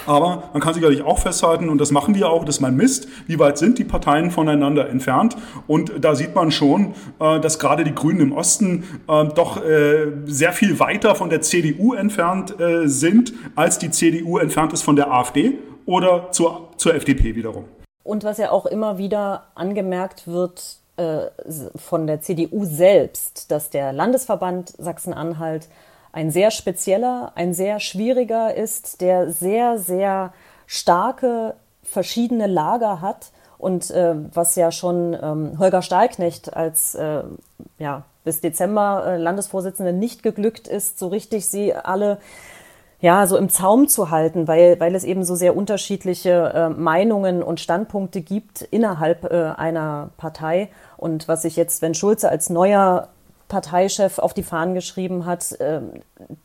Aber 0.06 0.50
man 0.54 0.62
kann 0.62 0.74
sicherlich 0.74 1.04
auch 1.04 1.20
festhalten, 1.20 1.70
und 1.70 1.80
das 1.80 1.92
machen 1.92 2.16
wir 2.16 2.30
auch, 2.30 2.46
dass 2.46 2.60
man 2.60 2.76
misst, 2.76 3.08
wie 3.28 3.40
weit 3.40 3.58
sind 3.58 3.78
die 3.78 3.84
Parteien 3.84 4.32
voneinander 4.32 4.90
entfernt. 4.90 5.36
Und 5.68 5.92
da 6.04 6.16
sieht 6.16 6.36
man 6.36 6.52
schon, 6.52 6.94
äh, 7.20 7.40
dass 7.40 7.60
gerade 7.60 7.84
die 7.84 7.96
Grünen 7.96 8.22
im 8.22 8.32
Osten 8.32 8.84
äh, 9.08 9.26
doch 9.26 9.64
äh, 9.64 10.12
sehr 10.26 10.54
viel 10.54 10.80
weiter 10.80 11.16
von 11.16 11.30
der 11.30 11.42
CDU 11.42 11.94
entfernt 11.94 12.56
sind, 12.86 13.34
als 13.56 13.80
die 13.80 13.92
CDU 13.92 14.38
entfernt 14.38 14.74
ist 14.74 14.82
von 14.82 14.96
der 14.96 15.12
AfD 15.12 15.58
oder 15.86 16.32
zur, 16.32 16.70
zur 16.78 16.96
FDP 16.96 17.36
wiederum. 17.36 17.66
Und 18.04 18.24
was 18.24 18.38
ja 18.38 18.52
auch 18.52 18.66
immer 18.66 18.98
wieder 18.98 19.48
angemerkt 19.56 20.28
wird, 20.28 20.80
äh, 20.98 21.28
von 21.76 22.08
der 22.08 22.22
CDU 22.22 22.64
selbst, 22.64 23.52
dass 23.52 23.70
der 23.70 23.92
Landesverband 23.92 24.74
Sachsen-Anhalt 24.78 25.68
ein 26.16 26.32
sehr 26.32 26.50
spezieller, 26.50 27.34
ein 27.36 27.54
sehr 27.54 27.82
schwieriger 27.82 28.56
ist, 28.56 29.02
der 29.02 29.32
sehr, 29.32 29.78
sehr 29.78 30.32
starke 30.66 31.56
verschiedene 31.84 32.48
Lager 32.48 33.02
hat 33.02 33.32
und 33.58 33.92
äh, 33.92 34.16
was 34.34 34.56
ja 34.56 34.72
schon 34.72 35.14
ähm, 35.22 35.60
Holger 35.60 35.82
Stahlknecht 35.82 36.56
als 36.56 36.96
äh, 36.96 37.24
ja, 37.80 38.04
bis 38.24 38.40
Dezember 38.40 39.04
äh, 39.06 39.18
Landesvorsitzende 39.18 39.92
nicht 39.92 40.24
geglückt 40.24 40.70
ist, 40.70 41.00
so 41.00 41.10
richtig 41.10 41.48
sie 41.48 41.76
alle 41.76 42.20
ja, 43.02 43.28
so 43.28 43.36
im 43.36 43.50
Zaum 43.50 43.90
zu 43.90 44.10
halten, 44.10 44.48
weil, 44.48 44.80
weil 44.80 44.96
es 44.96 45.04
eben 45.04 45.26
so 45.26 45.36
sehr 45.36 45.56
unterschiedliche 45.56 46.54
äh, 46.56 46.70
Meinungen 46.70 47.44
und 47.44 47.60
Standpunkte 47.60 48.22
gibt 48.22 48.62
innerhalb 48.62 49.26
äh, 49.26 49.52
einer 49.58 50.12
Partei. 50.16 50.70
Und 50.96 51.28
was 51.28 51.42
sich 51.42 51.58
jetzt, 51.58 51.82
wenn 51.82 51.94
Schulze 51.94 52.30
als 52.30 52.50
neuer 52.50 53.10
Parteichef 53.56 54.20
auf 54.20 54.34
die 54.34 54.44
Fahnen 54.44 54.74
geschrieben 54.74 55.26
hat, 55.26 55.54
äh, 55.62 55.80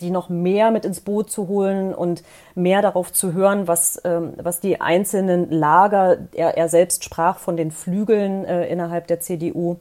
die 0.00 0.10
noch 0.10 0.28
mehr 0.28 0.70
mit 0.70 0.84
ins 0.84 1.00
Boot 1.00 1.28
zu 1.28 1.48
holen 1.48 1.92
und 1.92 2.22
mehr 2.54 2.82
darauf 2.82 3.12
zu 3.12 3.32
hören, 3.32 3.66
was, 3.66 3.96
äh, 3.96 4.20
was 4.36 4.60
die 4.60 4.80
einzelnen 4.80 5.50
Lager, 5.50 6.18
er, 6.32 6.56
er 6.56 6.68
selbst 6.68 7.02
sprach 7.02 7.38
von 7.38 7.56
den 7.56 7.72
Flügeln 7.72 8.44
äh, 8.44 8.68
innerhalb 8.68 9.08
der 9.08 9.18
CDU, 9.18 9.78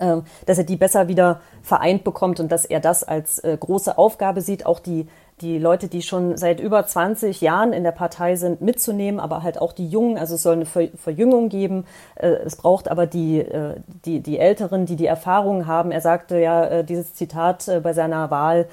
ähm, 0.00 0.24
dass 0.46 0.56
er 0.56 0.64
die 0.64 0.76
besser 0.76 1.06
wieder 1.06 1.42
vereint 1.62 2.02
bekommt 2.02 2.40
und 2.40 2.50
dass 2.50 2.64
er 2.64 2.80
das 2.80 3.04
als 3.04 3.40
äh, 3.40 3.54
große 3.60 3.98
Aufgabe 3.98 4.40
sieht, 4.40 4.64
auch 4.64 4.80
die 4.80 5.06
die 5.40 5.58
Leute, 5.58 5.88
die 5.88 6.02
schon 6.02 6.36
seit 6.36 6.60
über 6.60 6.86
20 6.86 7.40
Jahren 7.40 7.72
in 7.72 7.84
der 7.84 7.92
Partei 7.92 8.36
sind, 8.36 8.60
mitzunehmen, 8.60 9.20
aber 9.20 9.42
halt 9.42 9.60
auch 9.60 9.72
die 9.72 9.88
Jungen. 9.88 10.18
Also 10.18 10.34
es 10.34 10.42
soll 10.42 10.54
eine 10.54 10.66
Verjüngung 10.66 11.48
geben. 11.48 11.84
Äh, 12.16 12.28
es 12.44 12.56
braucht 12.56 12.90
aber 12.90 13.06
die, 13.06 13.40
äh, 13.40 13.76
die, 14.04 14.20
die 14.20 14.38
Älteren, 14.38 14.86
die 14.86 14.96
die 14.96 15.06
Erfahrung 15.06 15.66
haben. 15.66 15.90
Er 15.90 16.00
sagte 16.00 16.38
ja 16.38 16.64
äh, 16.64 16.84
dieses 16.84 17.14
Zitat 17.14 17.70
bei 17.82 17.92
seiner 17.92 18.30
Wahl, 18.30 18.66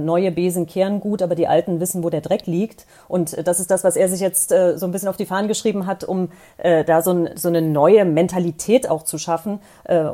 neue 0.00 0.30
Besen 0.32 0.66
kehren 0.66 1.00
gut, 1.00 1.22
aber 1.22 1.34
die 1.34 1.46
Alten 1.46 1.80
wissen, 1.80 2.02
wo 2.02 2.10
der 2.10 2.20
Dreck 2.20 2.46
liegt. 2.46 2.86
Und 3.06 3.46
das 3.46 3.60
ist 3.60 3.70
das, 3.70 3.84
was 3.84 3.96
er 3.96 4.08
sich 4.08 4.20
jetzt 4.20 4.50
so 4.50 4.86
ein 4.86 4.90
bisschen 4.92 5.08
auf 5.08 5.16
die 5.16 5.26
Fahnen 5.26 5.48
geschrieben 5.48 5.86
hat, 5.86 6.04
um 6.04 6.30
da 6.58 7.02
so, 7.02 7.12
ein, 7.12 7.30
so 7.36 7.48
eine 7.48 7.62
neue 7.62 8.04
Mentalität 8.04 8.90
auch 8.90 9.02
zu 9.04 9.18
schaffen. 9.18 9.60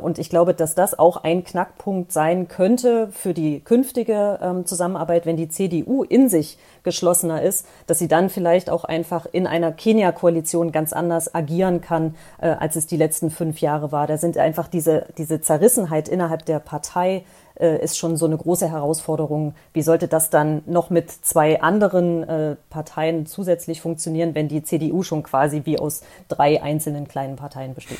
Und 0.01 0.19
ich 0.19 0.29
glaube, 0.29 0.53
dass 0.53 0.75
das 0.75 0.97
auch 0.97 1.17
ein 1.17 1.43
Knackpunkt 1.43 2.11
sein 2.11 2.47
könnte 2.47 3.09
für 3.11 3.33
die 3.33 3.59
künftige 3.61 4.39
ähm, 4.41 4.65
Zusammenarbeit, 4.65 5.25
wenn 5.25 5.37
die 5.37 5.49
CDU 5.49 5.94
in 6.03 6.29
sich 6.29 6.57
geschlossener 6.83 7.41
ist, 7.41 7.65
dass 7.87 7.99
sie 7.99 8.07
dann 8.07 8.29
vielleicht 8.29 8.69
auch 8.69 8.83
einfach 8.83 9.25
in 9.31 9.47
einer 9.47 9.71
Kenia-Koalition 9.71 10.71
ganz 10.71 10.93
anders 10.93 11.33
agieren 11.35 11.81
kann, 11.81 12.15
äh, 12.39 12.47
als 12.47 12.75
es 12.75 12.87
die 12.87 12.97
letzten 12.97 13.31
fünf 13.31 13.59
Jahre 13.59 13.91
war. 13.91 14.07
Da 14.07 14.17
sind 14.17 14.37
einfach 14.37 14.67
diese, 14.67 15.07
diese 15.17 15.41
Zerrissenheit 15.41 16.07
innerhalb 16.07 16.45
der 16.45 16.59
Partei 16.59 17.23
äh, 17.59 17.81
ist 17.83 17.97
schon 17.97 18.17
so 18.17 18.25
eine 18.25 18.37
große 18.37 18.69
Herausforderung. 18.69 19.53
Wie 19.73 19.81
sollte 19.81 20.07
das 20.07 20.29
dann 20.29 20.61
noch 20.65 20.89
mit 20.89 21.09
zwei 21.11 21.61
anderen 21.61 22.23
äh, 22.23 22.55
Parteien 22.69 23.25
zusätzlich 23.25 23.81
funktionieren, 23.81 24.35
wenn 24.35 24.47
die 24.47 24.63
CDU 24.63 25.03
schon 25.03 25.23
quasi 25.23 25.61
wie 25.65 25.79
aus 25.79 26.01
drei 26.27 26.61
einzelnen 26.61 27.07
kleinen 27.07 27.35
Parteien 27.35 27.73
besteht? 27.73 27.99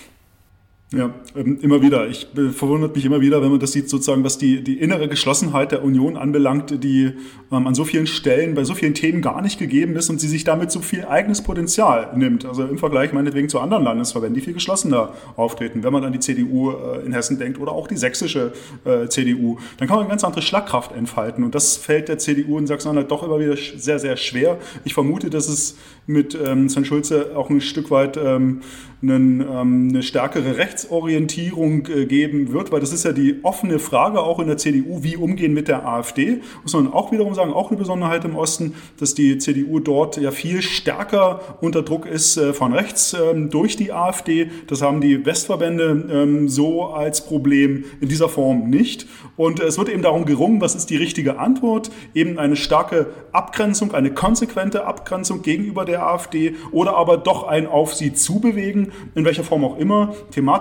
Ja, 0.96 1.14
ähm, 1.36 1.60
immer 1.62 1.82
wieder. 1.82 2.08
Ich 2.08 2.26
äh, 2.38 2.52
verwundert 2.52 2.96
mich 2.96 3.04
immer 3.04 3.20
wieder, 3.20 3.42
wenn 3.42 3.50
man 3.50 3.60
das 3.60 3.74
sieht, 3.74 3.90
sozusagen, 3.90 4.24
was 4.24 4.38
die, 4.38 4.64
die 4.64 4.80
innere 4.80 5.10
Geschlossenheit 5.10 5.74
der 5.74 5.84
Union 5.84 6.16
anbelangt, 6.16 6.82
die 6.84 7.12
ähm, 7.52 7.68
an 7.68 7.76
so 7.76 7.84
vielen 7.84 8.08
Stellen 8.08 8.56
bei 8.56 8.64
so 8.64 8.76
vielen 8.76 8.94
Themen 8.94 9.22
gar 9.22 9.42
nicht 9.42 9.60
gegeben 9.60 9.98
ist 9.98 10.10
und 10.10 10.22
sie 10.22 10.30
sich 10.30 10.46
damit 10.46 10.72
so 10.72 10.80
viel 10.80 11.04
eigenes 11.04 11.42
Potenzial 11.42 12.16
nimmt. 12.16 12.46
Also 12.46 12.64
im 12.64 12.78
Vergleich 12.78 13.12
meinetwegen 13.12 13.50
zu 13.50 13.60
anderen 13.60 13.84
Landesverbänden, 13.84 14.36
die 14.36 14.42
viel 14.42 14.54
geschlossener 14.54 15.12
auftreten. 15.36 15.84
Wenn 15.84 15.92
man 15.92 16.06
an 16.06 16.14
die 16.14 16.20
CDU 16.20 16.72
äh, 16.72 17.06
in 17.06 17.12
Hessen 17.12 17.38
denkt 17.38 17.60
oder 17.60 17.74
auch 17.74 17.90
die 17.90 17.98
sächsische 17.98 18.54
äh, 18.86 19.10
CDU, 19.10 19.58
dann 19.78 19.90
kann 19.90 19.98
man 19.98 20.06
eine 20.06 20.12
ganz 20.12 20.24
andere 20.24 20.44
Schlagkraft 20.44 20.94
entfalten. 20.94 21.44
Und 21.44 21.56
das 21.56 21.76
fällt 21.76 22.08
der 22.08 22.20
CDU 22.20 22.58
in 22.58 22.68
Sachsen-Anhalt 22.68 23.12
doch 23.12 23.22
immer 23.22 23.40
wieder 23.42 23.58
sehr, 23.58 24.00
sehr 24.00 24.16
schwer. 24.16 24.60
Ich 24.86 24.94
vermute, 24.94 25.30
dass 25.30 25.50
es 25.50 25.76
mit 26.08 26.38
ähm, 26.42 26.70
Sven 26.70 26.86
Schulze 26.86 27.32
auch 27.36 27.50
ein 27.50 27.60
Stück 27.60 27.92
weit 27.92 28.16
ähm, 28.16 28.62
einen, 29.02 29.42
ähm, 29.42 29.90
eine 29.90 30.04
stärkere 30.04 30.58
Rechtsorientierung 30.86 31.88
äh, 31.88 32.06
geben 32.06 32.52
wird, 32.54 32.72
weil 32.72 32.80
das 32.80 32.94
ist 32.94 33.06
ja 33.06 33.12
die 33.12 33.40
offene 33.44 33.80
Frage 33.80 34.22
auch 34.22 34.40
in 34.40 34.48
der 34.48 34.58
CDU, 34.58 35.04
wie 35.04 35.18
umgehen 35.18 35.54
mit 35.54 35.68
der 35.68 35.88
AfD. 35.88 36.42
Muss 36.64 36.74
man 36.74 36.92
auch 36.92 37.12
wiederum 37.12 37.34
sagen, 37.34 37.54
auch 37.54 37.70
eine 37.70 37.78
Besonderheit 37.78 38.26
im 38.26 38.36
Osten, 38.36 38.76
dass 39.00 39.14
die 39.14 39.38
CDU 39.38 39.80
dort 39.80 40.18
ja 40.18 40.32
viel 40.32 40.62
stärker 40.62 41.58
unter 41.62 41.82
Druck 41.82 42.06
ist 42.06 42.38
äh, 42.38 42.54
von 42.54 42.74
rechts 42.74 43.14
ähm, 43.14 43.50
durch 43.50 43.76
die 43.76 43.92
AfD. 43.92 44.50
Das 44.68 44.82
haben 44.82 45.02
die 45.02 45.26
Westverbände 45.26 46.08
ähm, 46.12 46.50
so 46.50 46.86
als 46.86 47.26
Problem 47.26 47.86
in 48.02 48.08
dieser 48.08 48.30
Form 48.30 48.70
nicht. 48.70 49.08
Und 49.38 49.60
es 49.60 49.78
wird 49.78 49.90
eben 49.90 50.02
darum 50.02 50.26
gerungen, 50.26 50.62
was 50.62 50.76
ist 50.76 50.90
die 50.90 50.98
richtige 50.98 51.40
Antwort? 51.40 51.92
Eben 52.14 52.40
eine 52.40 52.56
starke 52.56 53.08
Abgrenzung, 53.32 53.94
eine 53.94 54.12
konsequente 54.12 54.86
Abgrenzung 54.86 55.42
gegenüber 55.42 55.86
der 55.86 56.06
AfD 56.06 56.56
oder 56.72 56.96
aber 56.96 57.18
doch 57.18 57.48
ein 57.48 57.68
auf 57.68 57.94
sie 57.94 58.14
zubewegen 58.14 58.92
in 59.14 59.26
welcher 59.26 59.44
Form 59.44 59.66
auch 59.66 59.78
immer, 59.78 60.14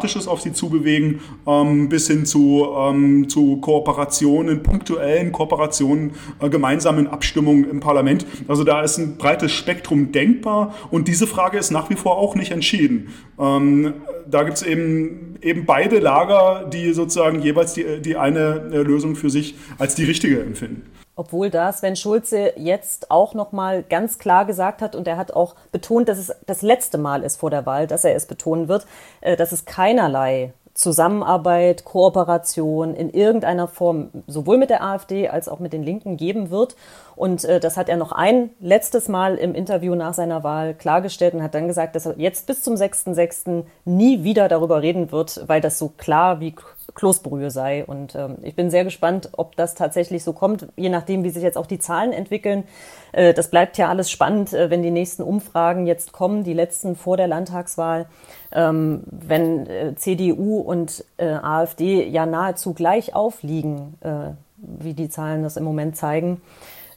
thematisches 0.05 0.29
auf 0.29 0.41
sie 0.41 0.53
zubewegen, 0.53 1.21
ähm, 1.47 1.89
bis 1.89 2.07
hin 2.07 2.27
zu, 2.27 2.67
ähm, 2.77 3.29
zu 3.29 3.57
Kooperationen, 3.57 4.63
punktuellen 4.63 5.33
Kooperationen, 5.33 6.13
äh, 6.41 6.49
gemeinsamen 6.49 7.07
Abstimmungen 7.07 7.69
im 7.69 7.81
Parlament. 7.81 8.27
Also 8.49 8.65
da 8.65 8.83
ist 8.83 8.99
ein 8.99 9.17
breites 9.17 9.53
Spektrum 9.53 10.13
denkbar 10.13 10.75
und 10.91 11.09
diese 11.09 11.27
Frage 11.27 11.59
ist 11.59 11.71
nach 11.71 11.91
wie 11.91 11.97
vor 11.97 12.19
auch 12.19 12.35
nicht 12.35 12.53
entschieden. 12.53 13.09
Ähm, 13.39 13.95
da 14.31 14.43
gibt 14.43 14.59
es 14.59 14.63
eben, 14.63 15.37
eben 15.43 15.65
beide 15.65 15.99
Lager, 15.99 16.69
die 16.73 16.93
sozusagen 16.93 17.43
jeweils 17.43 17.75
die, 17.75 18.01
die 18.01 18.17
eine 18.17 18.71
äh, 18.73 18.83
Lösung 18.83 19.17
für 19.17 19.31
sich 19.31 19.55
als 19.79 19.95
die 19.95 20.05
richtige 20.05 20.41
empfinden. 20.41 20.83
Obwohl 21.17 21.51
da 21.51 21.73
Sven 21.73 21.97
Schulze 21.97 22.53
jetzt 22.57 23.11
auch 23.11 23.35
nochmal 23.35 23.85
ganz 23.85 24.19
klar 24.19 24.45
gesagt 24.45 24.83
hat 24.83 24.97
und 24.97 25.07
er 25.07 25.17
hat 25.17 25.33
auch 25.33 25.55
betont, 25.71 26.09
dass 26.09 26.19
es 26.19 26.35
das 26.47 26.63
letzte 26.63 26.99
Mal 26.99 27.23
ist 27.23 27.37
vor 27.37 27.51
der 27.51 27.67
Wahl, 27.67 27.87
dass 27.87 28.05
er 28.05 28.17
es 28.17 28.27
betonen 28.27 28.69
wird, 28.69 28.87
äh, 29.21 29.37
dass 29.37 29.53
es 29.53 29.65
keinerlei 29.65 30.53
Zusammenarbeit, 30.75 31.85
Kooperation 31.85 32.95
in 32.95 33.09
irgendeiner 33.11 33.69
Form 33.69 34.11
sowohl 34.27 34.59
mit 34.59 34.71
der 34.71 34.83
AfD 34.83 35.29
als 35.29 35.49
auch 35.49 35.61
mit 35.61 35.73
den 35.73 35.85
Linken 35.85 36.17
geben 36.17 36.51
wird. 36.51 36.75
Und 37.17 37.45
äh, 37.45 37.61
das 37.61 37.77
hat 37.77 37.89
er 37.89 37.97
noch 37.97 38.13
ein 38.13 38.51
letztes 38.61 39.09
Mal 39.09 39.37
im 39.37 39.55
Interview 39.55 39.95
nach 39.95 40.15
seiner 40.15 40.43
Wahl 40.43 40.75
klargestellt 40.75 41.35
und 41.35 41.43
hat 41.43 41.55
dann 41.55 41.69
gesagt, 41.69 41.95
dass 41.95 42.07
er 42.07 42.19
jetzt 42.19 42.47
bis 42.47 42.63
zum 42.63 42.75
6.6. 42.75 43.65
nie 43.85 44.25
wieder 44.25 44.49
darüber 44.49 44.83
reden 44.83 45.13
wird, 45.13 45.43
weil 45.47 45.61
das 45.61 45.79
so 45.79 45.89
klar 45.97 46.41
wie 46.41 46.55
Kloßbrühe 46.95 47.51
sei. 47.51 47.85
Und 47.85 48.15
ähm, 48.15 48.37
ich 48.43 48.55
bin 48.55 48.71
sehr 48.71 48.85
gespannt, 48.85 49.31
ob 49.33 49.57
das 49.57 49.75
tatsächlich 49.75 50.25
so 50.25 50.33
kommt, 50.33 50.67
je 50.77 50.89
nachdem, 50.89 51.25
wie 51.25 51.31
sich 51.31 51.43
jetzt 51.43 51.59
auch 51.59 51.67
die 51.67 51.79
Zahlen 51.79 52.13
entwickeln. 52.13 52.65
Äh, 53.13 53.35
das 53.35 53.49
bleibt 53.49 53.79
ja 53.79 53.89
alles 53.89 54.11
spannend, 54.11 54.53
äh, 54.53 54.71
wenn 54.71 54.83
die 54.83 54.91
nächsten 54.91 55.23
Umfragen 55.23 55.87
jetzt 55.87 56.13
kommen, 56.13 56.45
die 56.45 56.53
letzten 56.53 56.97
vor 56.97 57.17
der 57.17 57.29
Landtagswahl. 57.29 58.07
Ähm, 58.53 59.03
wenn 59.11 59.67
äh, 59.67 59.95
CDU 59.97 60.59
und 60.59 61.05
äh, 61.17 61.27
AfD 61.27 62.07
ja 62.09 62.27
nahezu 62.27 62.75
gleich 62.75 63.15
aufliegen, 63.15 63.95
äh, 64.01 64.31
wie 64.57 64.95
die 64.95 65.09
Zahlen 65.09 65.43
das 65.43 65.57
im 65.57 65.65
Moment 65.65 65.97
zeigen, 65.97 66.41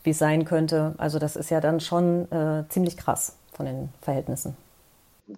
wie 0.07 0.11
es 0.11 0.19
sein 0.19 0.45
könnte. 0.45 0.95
Also 0.97 1.19
das 1.19 1.35
ist 1.35 1.51
ja 1.51 1.59
dann 1.59 1.81
schon 1.81 2.31
äh, 2.31 2.63
ziemlich 2.69 2.95
krass 2.95 3.37
von 3.51 3.65
den 3.65 3.89
Verhältnissen. 4.01 4.55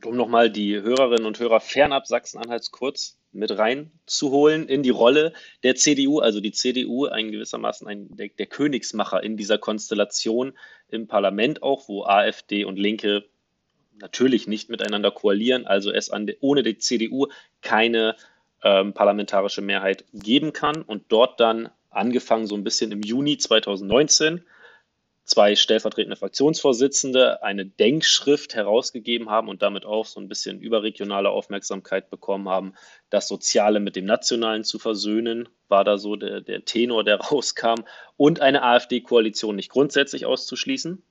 Um 0.06 0.16
nochmal 0.16 0.52
die 0.52 0.80
Hörerinnen 0.80 1.26
und 1.26 1.40
Hörer 1.40 1.60
fernab 1.60 2.06
Sachsen-Anhalts 2.06 2.70
kurz 2.70 3.18
mit 3.32 3.58
reinzuholen 3.58 4.68
in 4.68 4.84
die 4.84 4.92
Rolle 4.92 5.34
der 5.64 5.76
CDU, 5.76 6.20
also 6.20 6.40
die 6.40 6.52
CDU 6.52 7.08
ein 7.08 7.32
gewissermaßen 7.32 7.88
ein, 7.88 8.16
der, 8.16 8.30
der 8.30 8.46
Königsmacher 8.46 9.24
in 9.24 9.38
dieser 9.38 9.58
Konstellation 9.58 10.54
im 10.90 11.08
Parlament 11.08 11.64
auch, 11.64 11.90
wo 11.90 12.04
AfD 12.04 12.64
und 12.64 12.78
Linke 12.78 13.26
natürlich 14.00 14.46
nicht 14.46 14.70
miteinander 14.70 15.10
koalieren, 15.10 15.66
also 15.66 15.92
es 15.92 16.12
an, 16.12 16.32
ohne 16.42 16.62
die 16.62 16.78
CDU 16.78 17.26
keine 17.64 18.16
ähm, 18.64 18.94
parlamentarische 18.94 19.64
Mehrheit 19.64 20.06
geben 20.14 20.54
kann. 20.54 20.84
Und 20.84 21.06
dort 21.10 21.40
dann 21.40 21.70
angefangen 21.90 22.46
so 22.46 22.56
ein 22.56 22.64
bisschen 22.64 22.92
im 22.92 23.02
Juni 23.02 23.40
2019 23.40 24.44
zwei 25.30 25.56
stellvertretende 25.56 26.16
Fraktionsvorsitzende 26.16 27.44
eine 27.44 27.66
Denkschrift 27.66 28.56
herausgegeben 28.56 29.30
haben 29.30 29.48
und 29.48 29.62
damit 29.62 29.86
auch 29.86 30.06
so 30.06 30.20
ein 30.20 30.28
bisschen 30.28 30.60
überregionale 30.60 31.30
Aufmerksamkeit 31.30 32.10
bekommen 32.10 32.50
haben, 32.50 32.74
das 33.12 33.28
Soziale 33.28 33.80
mit 33.80 33.96
dem 33.96 34.06
Nationalen 34.06 34.64
zu 34.64 34.80
versöhnen, 34.80 35.48
war 35.68 35.84
da 35.84 35.98
so 36.00 36.16
der, 36.16 36.42
der 36.42 36.66
Tenor, 36.66 37.04
der 37.04 37.16
rauskam, 37.22 37.84
und 38.18 38.42
eine 38.42 38.64
AfD-Koalition 38.64 39.56
nicht 39.56 39.70
grundsätzlich 39.70 40.26
auszuschließen. 40.26 41.04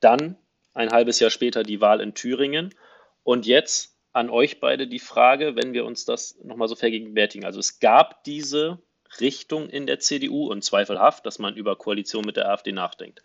Dann 0.00 0.36
ein 0.74 0.90
halbes 0.90 1.20
Jahr 1.20 1.30
später 1.30 1.62
die 1.62 1.80
Wahl 1.80 2.00
in 2.00 2.14
Thüringen 2.14 2.74
und 3.22 3.46
jetzt 3.46 3.96
an 4.12 4.30
euch 4.30 4.58
beide 4.58 4.88
die 4.88 4.98
Frage, 4.98 5.54
wenn 5.54 5.72
wir 5.72 5.84
uns 5.84 6.04
das 6.04 6.36
nochmal 6.42 6.66
so 6.66 6.74
vergegenwärtigen. 6.74 7.44
Also 7.44 7.60
es 7.60 7.78
gab 7.78 8.24
diese 8.24 8.78
Richtung 9.20 9.68
in 9.68 9.86
der 9.86 9.98
CDU 9.98 10.48
und 10.50 10.62
zweifelhaft, 10.62 11.26
dass 11.26 11.38
man 11.38 11.56
über 11.56 11.76
Koalition 11.76 12.24
mit 12.24 12.36
der 12.36 12.48
AfD 12.50 12.72
nachdenkt. 12.72 13.22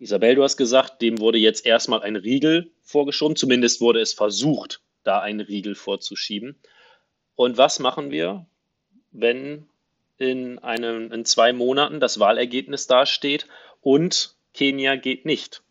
Isabel, 0.00 0.34
du 0.34 0.42
hast 0.42 0.56
gesagt, 0.56 1.02
dem 1.02 1.18
wurde 1.18 1.36
jetzt 1.36 1.66
erstmal 1.66 2.00
ein 2.00 2.16
Riegel 2.16 2.70
vorgeschoben, 2.82 3.36
zumindest 3.36 3.82
wurde 3.82 4.00
es 4.00 4.14
versucht, 4.14 4.80
da 5.04 5.20
einen 5.20 5.40
Riegel 5.40 5.74
vorzuschieben. 5.74 6.56
Und 7.36 7.58
was 7.58 7.78
machen 7.80 8.10
wir, 8.10 8.46
wenn 9.12 9.68
in, 10.16 10.58
einem, 10.58 11.12
in 11.12 11.26
zwei 11.26 11.52
Monaten 11.52 12.00
das 12.00 12.18
Wahlergebnis 12.18 12.86
dasteht 12.86 13.46
und 13.82 14.34
Kenia 14.54 14.96
geht 14.96 15.26
nicht? 15.26 15.62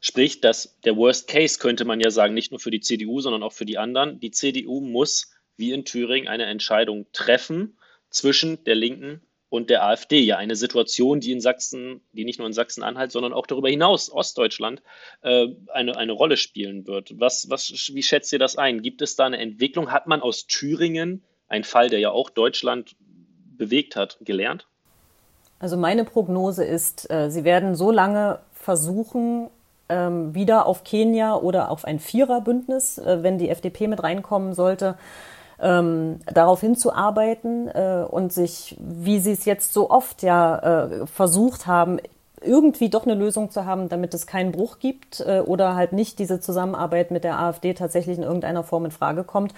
Sprich, 0.00 0.40
dass 0.40 0.80
der 0.80 0.96
Worst 0.96 1.28
Case 1.28 1.58
könnte 1.58 1.84
man 1.84 2.00
ja 2.00 2.10
sagen, 2.10 2.32
nicht 2.32 2.52
nur 2.52 2.60
für 2.60 2.70
die 2.70 2.80
CDU, 2.80 3.20
sondern 3.20 3.42
auch 3.42 3.52
für 3.52 3.66
die 3.66 3.76
anderen. 3.76 4.20
Die 4.20 4.30
CDU 4.30 4.80
muss, 4.80 5.32
wie 5.58 5.72
in 5.72 5.84
Thüringen, 5.84 6.28
eine 6.28 6.46
Entscheidung 6.46 7.04
treffen 7.12 7.76
zwischen 8.08 8.64
der 8.64 8.74
Linken 8.74 9.20
und 9.50 9.68
der 9.68 9.84
AfD. 9.84 10.20
Ja, 10.20 10.38
eine 10.38 10.56
Situation, 10.56 11.20
die 11.20 11.32
in 11.32 11.40
Sachsen, 11.40 12.00
die 12.12 12.24
nicht 12.24 12.38
nur 12.38 12.46
in 12.46 12.54
Sachsen-Anhalt, 12.54 13.12
sondern 13.12 13.34
auch 13.34 13.46
darüber 13.46 13.68
hinaus, 13.68 14.10
Ostdeutschland, 14.10 14.82
äh, 15.22 15.48
eine, 15.72 15.96
eine 15.96 16.12
Rolle 16.12 16.38
spielen 16.38 16.86
wird. 16.86 17.20
Was, 17.20 17.50
was, 17.50 17.90
wie 17.92 18.02
schätzt 18.02 18.32
ihr 18.32 18.38
das 18.38 18.56
ein? 18.56 18.80
Gibt 18.80 19.02
es 19.02 19.16
da 19.16 19.26
eine 19.26 19.38
Entwicklung? 19.38 19.92
Hat 19.92 20.06
man 20.06 20.22
aus 20.22 20.46
Thüringen, 20.46 21.22
ein 21.48 21.64
Fall, 21.64 21.90
der 21.90 21.98
ja 21.98 22.10
auch 22.10 22.30
Deutschland 22.30 22.96
bewegt 23.58 23.96
hat, 23.96 24.18
gelernt? 24.20 24.66
Also 25.58 25.76
meine 25.76 26.04
Prognose 26.04 26.64
ist, 26.64 27.10
äh, 27.10 27.30
sie 27.30 27.44
werden 27.44 27.74
so 27.74 27.90
lange 27.90 28.38
versuchen, 28.52 29.50
ähm, 29.90 30.34
wieder 30.34 30.66
auf 30.66 30.84
Kenia 30.84 31.34
oder 31.34 31.70
auf 31.70 31.84
ein 31.84 31.98
Viererbündnis, 31.98 32.98
äh, 32.98 33.22
wenn 33.22 33.36
die 33.36 33.50
FDP 33.50 33.88
mit 33.88 34.02
reinkommen 34.02 34.54
sollte, 34.54 34.96
ähm, 35.60 36.20
darauf 36.32 36.60
hinzuarbeiten 36.60 37.68
äh, 37.68 38.04
und 38.08 38.32
sich, 38.32 38.76
wie 38.80 39.18
sie 39.20 39.32
es 39.32 39.44
jetzt 39.44 39.72
so 39.72 39.90
oft 39.90 40.22
ja 40.22 40.58
äh, 40.58 41.06
versucht 41.06 41.66
haben, 41.66 41.98
irgendwie 42.42 42.88
doch 42.88 43.04
eine 43.04 43.14
Lösung 43.14 43.50
zu 43.50 43.66
haben, 43.66 43.88
damit 43.88 44.14
es 44.14 44.26
keinen 44.26 44.52
Bruch 44.52 44.78
gibt 44.78 45.20
äh, 45.20 45.40
oder 45.40 45.74
halt 45.74 45.92
nicht 45.92 46.18
diese 46.18 46.40
Zusammenarbeit 46.40 47.10
mit 47.10 47.24
der 47.24 47.38
AfD 47.38 47.74
tatsächlich 47.74 48.16
in 48.16 48.24
irgendeiner 48.24 48.64
Form 48.64 48.86
in 48.86 48.90
Frage 48.90 49.24
kommt 49.24 49.54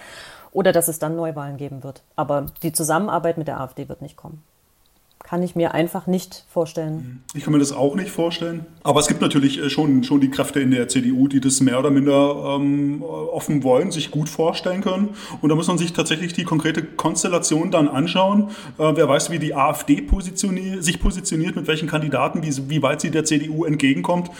oder 0.50 0.72
dass 0.72 0.88
es 0.88 0.98
dann 0.98 1.16
Neuwahlen 1.16 1.56
geben 1.56 1.84
wird. 1.84 2.02
Aber 2.16 2.46
die 2.62 2.72
Zusammenarbeit 2.72 3.38
mit 3.38 3.48
der 3.48 3.60
AfD 3.60 3.88
wird 3.88 4.02
nicht 4.02 4.16
kommen 4.16 4.42
kann 5.32 5.42
ich 5.42 5.56
mir 5.56 5.72
einfach 5.72 6.06
nicht 6.06 6.44
vorstellen. 6.46 7.22
Ich 7.32 7.44
kann 7.44 7.54
mir 7.54 7.58
das 7.58 7.72
auch 7.72 7.94
nicht 7.94 8.10
vorstellen. 8.10 8.66
Aber 8.82 9.00
es 9.00 9.06
gibt 9.06 9.22
natürlich 9.22 9.58
äh, 9.58 9.70
schon, 9.70 10.04
schon 10.04 10.20
die 10.20 10.28
Kräfte 10.28 10.60
in 10.60 10.70
der 10.70 10.88
CDU, 10.88 11.26
die 11.26 11.40
das 11.40 11.62
mehr 11.62 11.78
oder 11.78 11.88
minder 11.88 12.56
ähm, 12.56 13.02
offen 13.02 13.62
wollen, 13.62 13.90
sich 13.90 14.10
gut 14.10 14.28
vorstellen 14.28 14.82
können. 14.82 15.14
Und 15.40 15.48
da 15.48 15.54
muss 15.54 15.68
man 15.68 15.78
sich 15.78 15.94
tatsächlich 15.94 16.34
die 16.34 16.44
konkrete 16.44 16.82
Konstellation 16.82 17.70
dann 17.70 17.88
anschauen. 17.88 18.50
Äh, 18.76 18.92
wer 18.94 19.08
weiß, 19.08 19.30
wie 19.30 19.38
die 19.38 19.54
AfD 19.54 20.02
positioniert, 20.02 20.84
sich 20.84 21.00
positioniert, 21.00 21.56
mit 21.56 21.66
welchen 21.66 21.88
Kandidaten, 21.88 22.42
wie, 22.42 22.68
wie 22.68 22.82
weit 22.82 23.00
sie 23.00 23.10
der 23.10 23.24
CDU 23.24 23.64
entgegenkommt. 23.64 24.30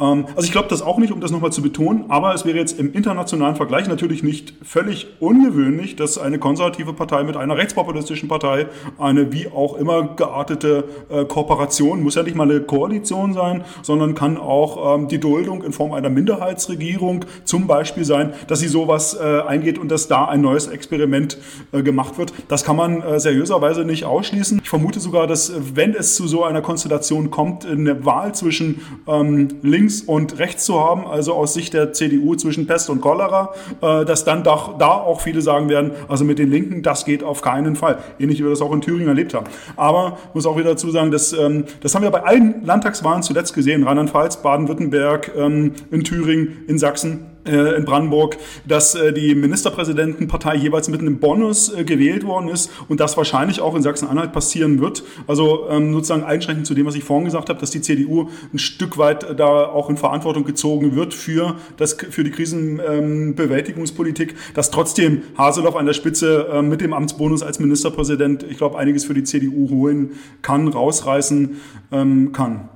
Ähm, 0.00 0.26
also 0.34 0.46
ich 0.46 0.52
glaube 0.52 0.68
das 0.68 0.82
auch 0.82 0.98
nicht, 0.98 1.12
um 1.12 1.20
das 1.20 1.30
nochmal 1.30 1.52
zu 1.52 1.62
betonen. 1.62 2.06
Aber 2.08 2.34
es 2.34 2.44
wäre 2.44 2.56
jetzt 2.56 2.78
im 2.78 2.92
internationalen 2.92 3.56
Vergleich 3.56 3.88
natürlich 3.88 4.22
nicht 4.22 4.54
völlig 4.62 5.08
ungewöhnlich, 5.20 5.96
dass 5.96 6.18
eine 6.18 6.38
konservative 6.38 6.92
Partei 6.92 7.22
mit 7.24 7.36
einer 7.36 7.56
rechtspopulistischen 7.56 8.28
Partei 8.28 8.66
eine 8.98 9.32
wie 9.32 9.48
auch 9.48 9.76
immer 9.76 10.14
geartete 10.16 10.84
äh, 11.10 11.24
Kooperation, 11.24 12.02
muss 12.02 12.14
ja 12.14 12.22
nicht 12.22 12.36
mal 12.36 12.50
eine 12.50 12.60
Koalition 12.60 13.34
sein, 13.34 13.64
sondern 13.82 14.14
kann 14.14 14.36
auch 14.36 14.96
ähm, 14.96 15.08
die 15.08 15.18
Duldung 15.18 15.62
in 15.62 15.72
Form 15.72 15.92
einer 15.92 16.10
Minderheitsregierung 16.10 17.24
zum 17.44 17.66
Beispiel 17.66 18.04
sein, 18.04 18.32
dass 18.46 18.60
sie 18.60 18.68
sowas 18.68 19.14
äh, 19.20 19.40
eingeht 19.42 19.78
und 19.78 19.90
dass 19.90 20.08
da 20.08 20.26
ein 20.26 20.40
neues 20.40 20.68
Experiment 20.68 21.38
äh, 21.72 21.82
gemacht 21.82 22.18
wird. 22.18 22.32
Das 22.48 22.64
kann 22.64 22.76
man 22.76 23.02
äh, 23.02 23.20
seriöserweise 23.20 23.84
nicht 23.84 24.04
ausschließen. 24.04 24.60
Ich 24.62 24.68
vermute 24.68 25.00
sogar, 25.00 25.26
dass 25.26 25.50
äh, 25.50 25.60
wenn 25.74 25.94
es 25.94 26.14
zu 26.14 26.26
so 26.26 26.44
einer 26.44 26.62
Konstellation 26.62 27.30
kommt, 27.30 27.66
eine 27.66 28.04
Wahl 28.04 28.34
zwischen 28.34 28.80
ähm, 29.06 29.48
links 29.62 29.89
und 30.02 30.38
rechts 30.38 30.64
zu 30.64 30.80
haben, 30.80 31.06
also 31.06 31.34
aus 31.34 31.54
Sicht 31.54 31.74
der 31.74 31.92
CDU 31.92 32.34
zwischen 32.34 32.66
Pest 32.66 32.90
und 32.90 33.00
Cholera, 33.00 33.52
äh, 33.80 34.04
dass 34.04 34.24
dann 34.24 34.42
da, 34.44 34.74
da 34.78 34.88
auch 34.88 35.20
viele 35.20 35.42
sagen 35.42 35.68
werden, 35.68 35.92
also 36.08 36.24
mit 36.24 36.38
den 36.38 36.50
Linken, 36.50 36.82
das 36.82 37.04
geht 37.04 37.22
auf 37.22 37.42
keinen 37.42 37.76
Fall. 37.76 37.98
Ähnlich 38.18 38.38
wie 38.38 38.44
wir 38.44 38.50
das 38.50 38.62
auch 38.62 38.72
in 38.72 38.80
Thüringen 38.80 39.08
erlebt 39.08 39.34
haben. 39.34 39.46
Aber 39.76 40.18
muss 40.34 40.46
auch 40.46 40.56
wieder 40.56 40.70
dazu 40.70 40.90
sagen, 40.90 41.10
dass, 41.10 41.32
ähm, 41.32 41.64
das 41.80 41.94
haben 41.94 42.02
wir 42.02 42.10
bei 42.10 42.22
allen 42.22 42.64
Landtagswahlen 42.64 43.22
zuletzt 43.22 43.54
gesehen, 43.54 43.82
Rheinland-Pfalz, 43.84 44.38
Baden-Württemberg, 44.38 45.32
ähm, 45.36 45.72
in 45.90 46.04
Thüringen, 46.04 46.64
in 46.66 46.78
Sachsen, 46.78 47.29
in 47.44 47.84
Brandenburg, 47.84 48.36
dass 48.66 48.94
äh, 48.94 49.12
die 49.12 49.34
Ministerpräsidentenpartei 49.34 50.56
jeweils 50.56 50.88
mit 50.88 51.00
einem 51.00 51.20
Bonus 51.20 51.74
äh, 51.74 51.84
gewählt 51.84 52.24
worden 52.24 52.48
ist 52.48 52.70
und 52.88 53.00
das 53.00 53.16
wahrscheinlich 53.16 53.60
auch 53.60 53.74
in 53.74 53.82
Sachsen-Anhalt 53.82 54.32
passieren 54.32 54.80
wird. 54.80 55.02
Also 55.26 55.68
ähm, 55.70 55.94
sozusagen 55.94 56.22
einschränkend 56.22 56.66
zu 56.66 56.74
dem, 56.74 56.86
was 56.86 56.94
ich 56.94 57.04
vorhin 57.04 57.24
gesagt 57.24 57.48
habe, 57.48 57.58
dass 57.58 57.70
die 57.70 57.80
CDU 57.80 58.28
ein 58.52 58.58
Stück 58.58 58.98
weit 58.98 59.38
da 59.38 59.66
auch 59.66 59.88
in 59.88 59.96
Verantwortung 59.96 60.44
gezogen 60.44 60.94
wird 60.94 61.14
für, 61.14 61.56
das, 61.78 61.94
für 61.94 62.24
die 62.24 62.30
Krisenbewältigungspolitik, 62.30 64.34
dass 64.54 64.70
trotzdem 64.70 65.22
Haseloff 65.38 65.76
an 65.76 65.86
der 65.86 65.94
Spitze 65.94 66.62
mit 66.62 66.80
dem 66.80 66.92
Amtsbonus 66.92 67.42
als 67.42 67.58
Ministerpräsident, 67.58 68.44
ich 68.48 68.58
glaube, 68.58 68.78
einiges 68.78 69.04
für 69.04 69.14
die 69.14 69.24
CDU 69.24 69.70
holen 69.70 70.12
kann, 70.42 70.68
rausreißen 70.68 71.56
ähm, 71.92 72.32
kann. 72.32 72.68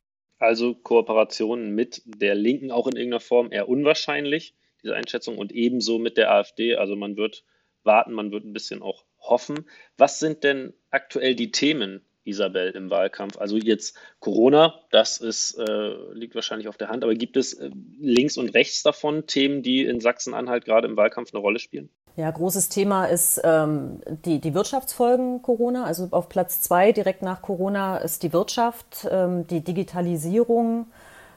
Also 0.44 0.74
Kooperationen 0.74 1.74
mit 1.74 2.02
der 2.04 2.34
Linken 2.34 2.70
auch 2.70 2.86
in 2.86 2.96
irgendeiner 2.96 3.20
Form 3.20 3.50
eher 3.50 3.68
unwahrscheinlich, 3.68 4.54
diese 4.82 4.94
Einschätzung, 4.94 5.38
und 5.38 5.52
ebenso 5.52 5.98
mit 5.98 6.16
der 6.16 6.30
AfD. 6.30 6.76
Also 6.76 6.96
man 6.96 7.16
wird 7.16 7.44
warten, 7.82 8.12
man 8.12 8.30
wird 8.30 8.44
ein 8.44 8.52
bisschen 8.52 8.82
auch 8.82 9.04
hoffen. 9.18 9.66
Was 9.96 10.20
sind 10.20 10.44
denn 10.44 10.74
aktuell 10.90 11.34
die 11.34 11.50
Themen, 11.50 12.04
Isabel, 12.24 12.70
im 12.72 12.90
Wahlkampf? 12.90 13.38
Also 13.38 13.56
jetzt 13.56 13.96
Corona, 14.20 14.80
das 14.90 15.18
ist, 15.18 15.54
äh, 15.58 15.94
liegt 16.12 16.34
wahrscheinlich 16.34 16.68
auf 16.68 16.76
der 16.76 16.88
Hand, 16.88 17.04
aber 17.04 17.14
gibt 17.14 17.36
es 17.36 17.54
äh, 17.54 17.70
links 17.98 18.36
und 18.36 18.50
rechts 18.50 18.82
davon 18.82 19.26
Themen, 19.26 19.62
die 19.62 19.84
in 19.84 20.00
Sachsen-Anhalt 20.00 20.64
gerade 20.66 20.86
im 20.86 20.96
Wahlkampf 20.96 21.32
eine 21.32 21.40
Rolle 21.40 21.58
spielen? 21.58 21.88
Ja, 22.16 22.30
großes 22.30 22.68
Thema 22.68 23.06
ist 23.06 23.40
ähm, 23.42 24.00
die, 24.24 24.40
die 24.40 24.54
Wirtschaftsfolgen 24.54 25.42
Corona. 25.42 25.84
Also 25.84 26.08
auf 26.12 26.28
Platz 26.28 26.60
zwei 26.60 26.92
direkt 26.92 27.22
nach 27.22 27.42
Corona 27.42 27.96
ist 27.96 28.22
die 28.22 28.32
Wirtschaft, 28.32 29.08
ähm, 29.10 29.48
die 29.48 29.62
Digitalisierung, 29.62 30.86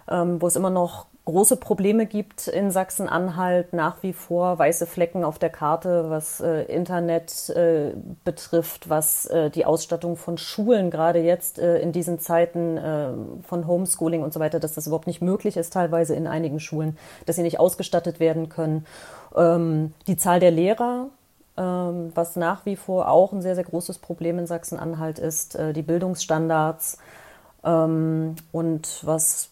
ähm, 0.07 0.39
wo 0.39 0.45
es 0.45 0.55
immer 0.55 0.69
noch 0.69 1.07
große 1.27 1.57
Probleme 1.57 2.05
gibt 2.05 2.47
in 2.47 2.71
Sachsen-Anhalt, 2.71 3.73
nach 3.73 4.01
wie 4.01 4.13
vor 4.13 4.57
weiße 4.59 4.85
Flecken 4.85 5.25
auf 5.25 5.39
der 5.39 5.49
Karte, 5.49 6.09
was 6.09 6.39
äh, 6.39 6.61
Internet 6.63 7.49
äh, 7.49 7.91
betrifft, 8.23 8.87
was 8.87 9.25
äh, 9.25 9.49
die 9.49 9.65
Ausstattung 9.65 10.15
von 10.15 10.37
Schulen 10.37 10.89
gerade 10.89 11.19
jetzt 11.19 11.59
äh, 11.59 11.79
in 11.79 11.91
diesen 11.91 12.19
Zeiten 12.19 12.77
äh, 12.77 13.09
von 13.45 13.67
Homeschooling 13.67 14.23
und 14.23 14.31
so 14.31 14.39
weiter, 14.39 14.61
dass 14.61 14.73
das 14.73 14.87
überhaupt 14.87 15.07
nicht 15.07 15.21
möglich 15.21 15.57
ist, 15.57 15.73
teilweise 15.73 16.15
in 16.15 16.27
einigen 16.27 16.61
Schulen, 16.61 16.97
dass 17.25 17.35
sie 17.35 17.43
nicht 17.43 17.59
ausgestattet 17.59 18.21
werden 18.21 18.47
können. 18.47 18.85
Ähm, 19.35 19.93
die 20.07 20.17
Zahl 20.17 20.39
der 20.39 20.51
Lehrer, 20.51 21.07
ähm, 21.57 22.11
was 22.15 22.35
nach 22.35 22.65
wie 22.65 22.75
vor 22.75 23.09
auch 23.09 23.33
ein 23.33 23.41
sehr, 23.41 23.55
sehr 23.55 23.63
großes 23.63 23.99
Problem 23.99 24.39
in 24.39 24.47
Sachsen-Anhalt 24.47 25.19
ist, 25.19 25.55
äh, 25.55 25.73
die 25.73 25.81
Bildungsstandards. 25.81 26.97
Ähm, 27.63 28.35
und 28.51 29.01
was 29.03 29.49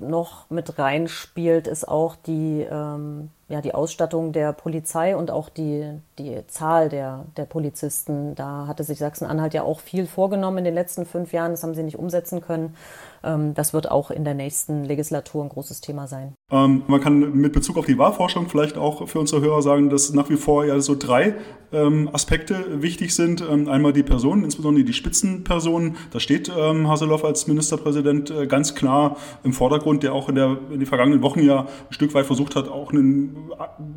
noch 0.00 0.50
mit 0.50 0.78
reinspielt, 0.78 1.66
ist 1.66 1.86
auch 1.86 2.16
die, 2.16 2.66
ähm, 2.70 3.30
ja, 3.48 3.60
die 3.60 3.74
Ausstattung 3.74 4.32
der 4.32 4.52
Polizei 4.52 5.16
und 5.16 5.30
auch 5.30 5.48
die, 5.50 5.90
die 6.18 6.46
Zahl 6.46 6.88
der, 6.88 7.26
der 7.36 7.44
Polizisten. 7.44 8.34
Da 8.34 8.66
hatte 8.66 8.84
sich 8.84 8.98
Sachsen-Anhalt 8.98 9.52
ja 9.52 9.62
auch 9.62 9.80
viel 9.80 10.06
vorgenommen 10.06 10.58
in 10.58 10.64
den 10.64 10.74
letzten 10.74 11.04
fünf 11.04 11.32
Jahren. 11.32 11.50
Das 11.50 11.62
haben 11.62 11.74
sie 11.74 11.82
nicht 11.82 11.98
umsetzen 11.98 12.40
können. 12.40 12.74
Ähm, 13.22 13.54
das 13.54 13.72
wird 13.72 13.90
auch 13.90 14.10
in 14.10 14.24
der 14.24 14.34
nächsten 14.34 14.84
Legislatur 14.84 15.42
ein 15.44 15.48
großes 15.48 15.80
Thema 15.80 16.06
sein. 16.06 16.34
Ähm, 16.52 16.82
man 16.86 17.00
kann 17.00 17.34
mit 17.34 17.52
Bezug 17.52 17.76
auf 17.76 17.86
die 17.86 17.98
Wahlforschung 17.98 18.48
vielleicht 18.48 18.76
auch 18.76 19.08
für 19.08 19.18
unsere 19.18 19.40
Hörer 19.40 19.62
sagen, 19.62 19.90
dass 19.90 20.12
nach 20.12 20.30
wie 20.30 20.36
vor 20.36 20.64
ja 20.64 20.80
so 20.80 20.94
drei 20.94 21.34
ähm, 21.72 22.08
Aspekte 22.12 22.82
wichtig 22.82 23.14
sind. 23.14 23.42
Ähm, 23.42 23.68
einmal 23.68 23.92
die 23.92 24.02
Personen, 24.02 24.44
insbesondere 24.44 24.84
die 24.84 24.92
Spitzenpersonen. 24.92 25.96
Da 26.12 26.20
steht 26.20 26.52
ähm, 26.56 26.88
Haseloff 26.88 27.24
als 27.24 27.46
Ministerpräsident 27.46 28.30
äh, 28.30 28.46
ganz 28.46 28.74
klar 28.74 29.16
im 29.42 29.52
Vordergrund, 29.52 30.02
der 30.02 30.12
auch 30.12 30.28
in, 30.28 30.34
der, 30.34 30.58
in 30.70 30.80
den 30.80 30.86
vergangenen 30.86 31.22
Wochen 31.22 31.40
ja 31.40 31.60
ein 31.60 31.92
Stück 31.92 32.14
weit 32.14 32.26
versucht 32.26 32.56
hat, 32.56 32.68
auch 32.68 32.92
einen, 32.92 33.33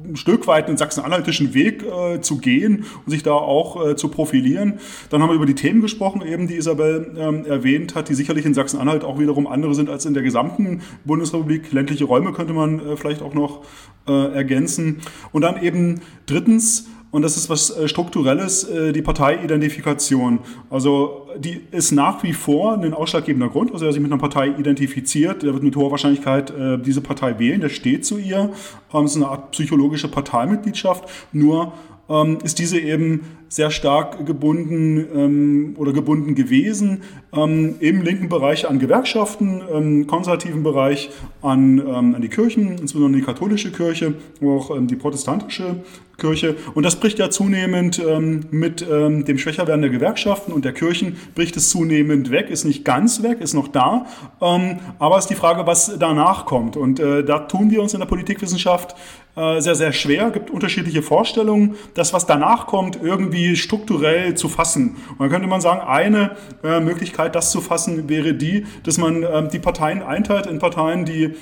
ein 0.04 0.16
Stück 0.16 0.48
weit 0.48 0.68
einen 0.68 0.78
sachsen-anhaltischen 0.78 1.54
Weg 1.54 1.84
äh, 1.84 2.22
zu 2.22 2.38
gehen 2.38 2.86
und 3.06 3.12
sich 3.12 3.24
da 3.24 3.34
auch 3.34 3.86
äh, 3.86 3.96
zu 3.96 4.10
profilieren. 4.10 4.80
Dann 5.10 5.22
haben 5.22 5.30
wir 5.30 5.36
über 5.36 5.46
die 5.46 5.56
Themen 5.56 5.82
gesprochen, 5.82 6.22
eben 6.22 6.48
die 6.48 6.56
Isabel 6.56 7.16
ähm, 7.18 7.46
erwähnt 7.46 7.96
hat, 7.96 8.10
die 8.10 8.14
sicherlich 8.14 8.46
in 8.46 8.54
Sachsen-Anhalt 8.54 9.04
auch 9.04 9.20
wiederum 9.20 9.48
andere 9.48 9.76
sind 9.76 9.90
als 9.90 10.06
in 10.06 10.14
der 10.14 10.24
gesamten 10.24 10.82
Bundesrepublik. 11.06 11.72
Ländliche 11.72 12.06
Räume 12.06 12.34
könnte 12.34 12.54
man 12.54 12.80
äh, 12.80 12.98
vielleicht 12.98 13.22
auch 13.22 13.34
noch 13.34 13.64
äh, 14.08 14.34
ergänzen. 14.34 15.02
Und 15.32 15.42
dann 15.42 15.62
eben 15.62 16.02
drittens, 16.26 16.88
und 17.18 17.24
das 17.24 17.36
ist 17.36 17.50
was 17.50 17.72
äh, 17.72 17.88
Strukturelles, 17.88 18.64
äh, 18.66 18.94
die 18.94 19.02
Parteiidentifikation. 19.02 20.38
Also 20.70 21.28
die 21.36 21.62
ist 21.72 21.92
nach 21.92 22.22
wie 22.22 22.32
vor 22.32 22.76
ein 22.76 22.94
ausschlaggebender 22.94 23.50
Grund. 23.50 23.72
Also 23.74 23.86
wer 23.86 23.92
sich 23.92 24.04
mit 24.04 24.12
einer 24.12 24.22
Partei 24.22 24.50
identifiziert, 24.50 25.42
der 25.42 25.54
wird 25.54 25.64
mit 25.64 25.76
hoher 25.76 25.90
Wahrscheinlichkeit 25.90 26.52
äh, 26.52 26.78
diese 26.78 27.02
Partei 27.02 27.40
wählen, 27.40 27.60
der 27.60 27.70
steht 27.70 28.06
zu 28.06 28.20
ihr. 28.20 28.52
Ähm, 28.94 29.06
es 29.06 29.16
ist 29.16 29.18
eine 29.18 29.30
Art 29.30 29.50
psychologische 29.50 30.10
Parteimitgliedschaft. 30.10 31.10
Nur 31.32 31.74
ähm, 32.08 32.38
ist 32.44 32.60
diese 32.60 32.78
eben 32.78 33.22
sehr 33.50 33.72
stark 33.72 34.26
gebunden 34.26 35.06
ähm, 35.16 35.76
oder 35.78 35.94
gebunden 35.94 36.36
gewesen 36.36 37.02
ähm, 37.34 37.76
im 37.80 38.02
linken 38.02 38.30
Bereich 38.30 38.68
an 38.68 38.80
Gewerkschaften, 38.80 39.62
im 39.74 40.08
konservativen 40.08 40.64
Bereich 40.64 41.10
an, 41.42 41.80
ähm, 41.80 42.16
an 42.16 42.22
die 42.22 42.30
Kirchen, 42.30 42.78
insbesondere 42.78 43.22
die 43.22 43.26
katholische 43.26 43.72
Kirche, 43.72 44.16
auch 44.44 44.76
ähm, 44.76 44.88
die 44.88 44.96
protestantische 44.96 45.78
Kirche. 46.18 46.56
Und 46.74 46.84
das 46.84 46.96
bricht 46.96 47.20
ja 47.20 47.30
zunehmend 47.30 48.00
ähm, 48.00 48.42
mit 48.50 48.86
ähm, 48.90 49.24
dem 49.26 49.38
Schwächerwerden 49.38 49.82
der 49.82 49.92
Gewerkschaften 49.92 50.52
und 50.52 50.66
der 50.66 50.74
Kirchen, 50.74 51.18
bricht 51.36 51.56
es 51.58 51.70
zunehmend 51.70 52.32
weg, 52.32 52.50
ist 52.50 52.66
nicht 52.66 52.84
ganz 52.84 53.22
weg, 53.24 53.40
ist 53.40 53.54
noch 53.54 53.68
da. 53.68 54.08
Ähm, 54.42 54.80
aber 55.00 55.18
es 55.18 55.26
ist 55.26 55.30
die 55.30 55.36
Frage, 55.36 55.68
was 55.68 55.98
danach 56.00 56.46
kommt. 56.46 56.76
Und 56.76 57.00
äh, 57.00 57.24
da 57.24 57.40
tun 57.40 57.72
wir 57.72 57.82
uns 57.82 57.94
in 57.94 58.00
der 58.00 58.08
Politikwissenschaft 58.08 58.96
äh, 59.36 59.62
sehr, 59.62 59.76
sehr 59.76 59.94
schwer, 59.94 60.32
gibt 60.32 60.50
unterschiedliche 60.50 61.04
Vorstellungen, 61.04 61.76
das, 61.94 62.14
was 62.14 62.26
danach 62.26 62.66
kommt, 62.66 63.00
irgendwie 63.02 63.37
strukturell 63.56 64.36
zu 64.36 64.50
fassen. 64.50 64.98
Und 65.12 65.20
dann 65.20 65.30
könnte 65.30 65.48
man 65.48 65.62
sagen, 65.62 65.82
eine 65.82 66.36
äh, 66.64 66.80
Möglichkeit, 66.80 67.36
das 67.36 67.52
zu 67.52 67.62
fassen, 67.62 68.10
wäre 68.10 68.34
die, 68.34 68.66
dass 68.84 68.98
man 68.98 69.24
äh, 69.24 69.48
die 69.50 69.60
Parteien 69.60 70.02
einteilt 70.02 70.46
in 70.46 70.60
Parteien, 70.60 71.06
die 71.06 71.36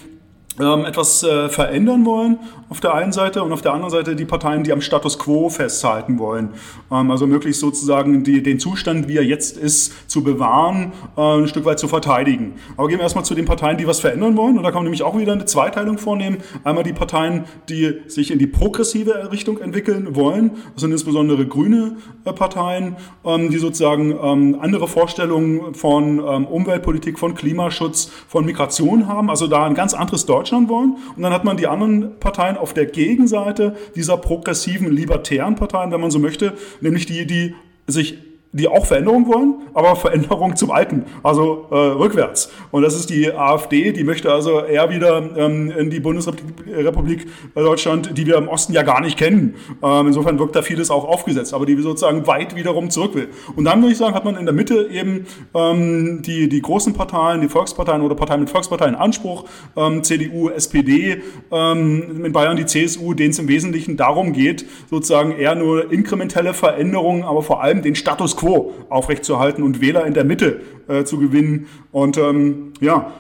ähm, 0.59 0.85
etwas 0.85 1.23
äh, 1.23 1.49
verändern 1.49 2.05
wollen 2.05 2.39
auf 2.69 2.79
der 2.79 2.93
einen 2.95 3.11
Seite 3.11 3.43
und 3.43 3.51
auf 3.51 3.61
der 3.61 3.73
anderen 3.73 3.91
Seite 3.91 4.15
die 4.15 4.25
Parteien, 4.25 4.63
die 4.63 4.71
am 4.71 4.81
Status 4.81 5.19
quo 5.19 5.49
festhalten 5.49 6.17
wollen. 6.17 6.49
Ähm, 6.91 7.11
also 7.11 7.27
möglichst 7.27 7.61
sozusagen 7.61 8.23
die, 8.23 8.41
den 8.41 8.59
Zustand, 8.59 9.07
wie 9.07 9.17
er 9.17 9.23
jetzt 9.23 9.57
ist, 9.57 10.09
zu 10.09 10.23
bewahren, 10.23 10.91
äh, 11.15 11.21
ein 11.21 11.47
Stück 11.47 11.65
weit 11.65 11.79
zu 11.79 11.87
verteidigen. 11.87 12.53
Aber 12.77 12.87
gehen 12.87 12.97
wir 12.97 13.03
erstmal 13.03 13.25
zu 13.25 13.35
den 13.35 13.45
Parteien, 13.45 13.77
die 13.77 13.87
was 13.87 13.99
verändern 13.99 14.35
wollen. 14.35 14.57
Und 14.57 14.63
da 14.63 14.69
kann 14.71 14.79
man 14.79 14.85
nämlich 14.85 15.03
auch 15.03 15.17
wieder 15.17 15.33
eine 15.33 15.45
Zweiteilung 15.45 15.97
vornehmen. 15.97 16.37
Einmal 16.63 16.83
die 16.83 16.93
Parteien, 16.93 17.45
die 17.69 18.01
sich 18.07 18.31
in 18.31 18.39
die 18.39 18.47
progressive 18.47 19.31
Richtung 19.31 19.59
entwickeln 19.59 20.15
wollen. 20.15 20.51
Das 20.73 20.81
sind 20.81 20.91
insbesondere 20.91 21.45
grüne 21.45 21.97
Parteien, 22.33 22.95
ähm, 23.25 23.49
die 23.49 23.57
sozusagen 23.57 24.11
ähm, 24.11 24.57
andere 24.61 24.87
Vorstellungen 24.87 25.73
von 25.73 26.19
ähm, 26.19 26.45
Umweltpolitik, 26.45 27.19
von 27.19 27.35
Klimaschutz, 27.35 28.11
von 28.27 28.45
Migration 28.45 29.07
haben. 29.07 29.29
Also 29.29 29.47
da 29.47 29.65
ein 29.65 29.75
ganz 29.75 29.93
anderes 29.93 30.25
Deutschland 30.25 30.45
Deutschland 30.45 30.69
wollen. 30.69 30.97
Und 31.15 31.23
dann 31.23 31.33
hat 31.33 31.43
man 31.43 31.57
die 31.57 31.67
anderen 31.67 32.19
Parteien 32.19 32.57
auf 32.57 32.73
der 32.73 32.85
Gegenseite 32.85 33.75
dieser 33.95 34.17
progressiven, 34.17 34.91
libertären 34.91 35.55
Parteien, 35.55 35.91
wenn 35.91 36.01
man 36.01 36.11
so 36.11 36.19
möchte, 36.19 36.53
nämlich 36.81 37.05
die, 37.05 37.25
die 37.25 37.55
sich 37.87 38.17
die 38.55 38.69
auch 38.69 38.85
Veränderung 38.85 39.27
wollen, 39.27 39.55
aber 39.73 39.95
Veränderung 39.97 40.55
zum 40.55 40.71
Alten, 40.71 41.03
also 41.23 41.67
äh, 41.71 41.75
rückwärts. 41.75 42.49
Und 42.71 42.83
das 42.83 42.95
ist 42.95 43.09
die 43.09 43.33
AfD, 43.33 43.91
die 43.91 44.05
möchte 44.05 44.31
also 44.31 44.61
eher 44.61 44.89
wieder 44.89 45.37
ähm, 45.37 45.71
in 45.71 45.89
die 45.89 45.99
Bundesrepublik 45.99 47.27
Deutschland, 47.53 48.17
die 48.17 48.25
wir 48.25 48.37
im 48.37 48.47
Osten 48.47 48.71
ja 48.71 48.83
gar 48.83 49.01
nicht 49.01 49.17
kennen. 49.17 49.55
Ähm, 49.83 50.07
insofern 50.07 50.39
wirkt 50.39 50.55
da 50.55 50.61
vieles 50.61 50.89
auch 50.89 51.03
aufgesetzt, 51.03 51.53
aber 51.53 51.65
die 51.65 51.75
sozusagen 51.81 52.27
weit 52.27 52.55
wiederum 52.55 52.89
zurück 52.89 53.15
will. 53.15 53.27
Und 53.57 53.65
dann 53.65 53.81
würde 53.81 53.91
ich 53.91 53.97
sagen, 53.97 54.15
hat 54.15 54.23
man 54.23 54.37
in 54.37 54.45
der 54.45 54.55
Mitte 54.55 54.87
eben 54.89 55.25
ähm, 55.53 56.21
die, 56.21 56.47
die 56.47 56.61
großen 56.61 56.93
Parteien, 56.93 57.41
die 57.41 57.49
Volksparteien 57.49 58.01
oder 58.01 58.15
Parteien 58.15 58.39
mit 58.39 58.49
Volksparteien 58.49 58.95
Anspruch, 58.95 59.43
ähm, 59.75 60.01
CDU, 60.03 60.49
SPD, 60.49 61.21
ähm, 61.51 62.25
in 62.25 62.31
Bayern 62.31 62.55
die 62.55 62.65
CSU, 62.65 63.13
denen 63.13 63.31
es 63.31 63.39
im 63.39 63.49
Wesentlichen 63.49 63.97
darum 63.97 64.31
geht, 64.31 64.65
sozusagen 64.89 65.33
eher 65.33 65.55
nur 65.55 65.91
inkrementelle 65.91 66.53
Veränderungen, 66.53 67.23
aber 67.23 67.43
vor 67.43 67.61
allem 67.61 67.81
den 67.81 67.95
Status 67.95 68.37
quo 68.37 68.44
quo 68.45 68.73
aufrechtzuerhalten 68.89 69.63
und 69.63 69.81
Wähler 69.81 70.05
in 70.05 70.13
der 70.13 70.23
Mitte 70.23 70.61
äh, 70.87 71.03
zu 71.03 71.17
gewinnen. 71.17 71.67
Und 71.91 72.17
ähm, 72.17 72.73
ja, 72.79 73.11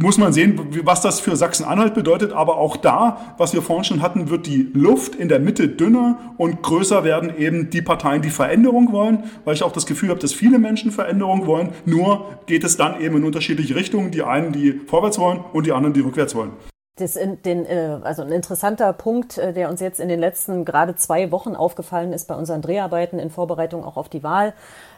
muss 0.00 0.18
man 0.18 0.32
sehen, 0.32 0.60
was 0.84 1.00
das 1.00 1.20
für 1.20 1.36
Sachsen-Anhalt 1.36 1.94
bedeutet. 1.94 2.32
Aber 2.32 2.56
auch 2.56 2.76
da, 2.76 3.34
was 3.38 3.52
wir 3.52 3.62
vorhin 3.62 3.84
schon 3.84 4.02
hatten, 4.02 4.30
wird 4.30 4.46
die 4.46 4.68
Luft 4.74 5.14
in 5.14 5.28
der 5.28 5.38
Mitte 5.38 5.68
dünner 5.68 6.34
und 6.38 6.62
größer 6.62 7.04
werden 7.04 7.36
eben 7.36 7.70
die 7.70 7.82
Parteien, 7.82 8.22
die 8.22 8.30
Veränderung 8.30 8.92
wollen, 8.92 9.24
weil 9.44 9.54
ich 9.54 9.62
auch 9.62 9.72
das 9.72 9.86
Gefühl 9.86 10.10
habe, 10.10 10.20
dass 10.20 10.32
viele 10.32 10.58
Menschen 10.58 10.90
Veränderung 10.90 11.46
wollen. 11.46 11.70
Nur 11.84 12.38
geht 12.46 12.64
es 12.64 12.76
dann 12.76 13.00
eben 13.00 13.16
in 13.16 13.24
unterschiedliche 13.24 13.74
Richtungen. 13.74 14.10
Die 14.10 14.22
einen, 14.22 14.52
die 14.52 14.80
vorwärts 14.86 15.18
wollen 15.18 15.40
und 15.52 15.66
die 15.66 15.72
anderen, 15.72 15.94
die 15.94 16.00
rückwärts 16.00 16.34
wollen. 16.34 16.52
Das 16.96 17.16
in, 17.16 17.40
den, 17.42 17.64
äh, 17.64 17.98
also 18.02 18.22
ein 18.22 18.32
interessanter 18.32 18.92
Punkt, 18.92 19.38
äh, 19.38 19.52
der 19.52 19.70
uns 19.70 19.80
jetzt 19.80 19.98
in 19.98 20.08
den 20.08 20.20
letzten 20.20 20.64
gerade 20.64 20.94
zwei 20.94 21.30
Wochen 21.30 21.56
aufgefallen 21.56 22.12
ist 22.12 22.28
bei 22.28 22.34
unseren 22.34 22.60
Dreharbeiten 22.60 23.18
in 23.18 23.30
Vorbereitung 23.30 23.82
auch 23.84 23.96
auf 23.96 24.10
die 24.10 24.22
Wahl, 24.22 24.52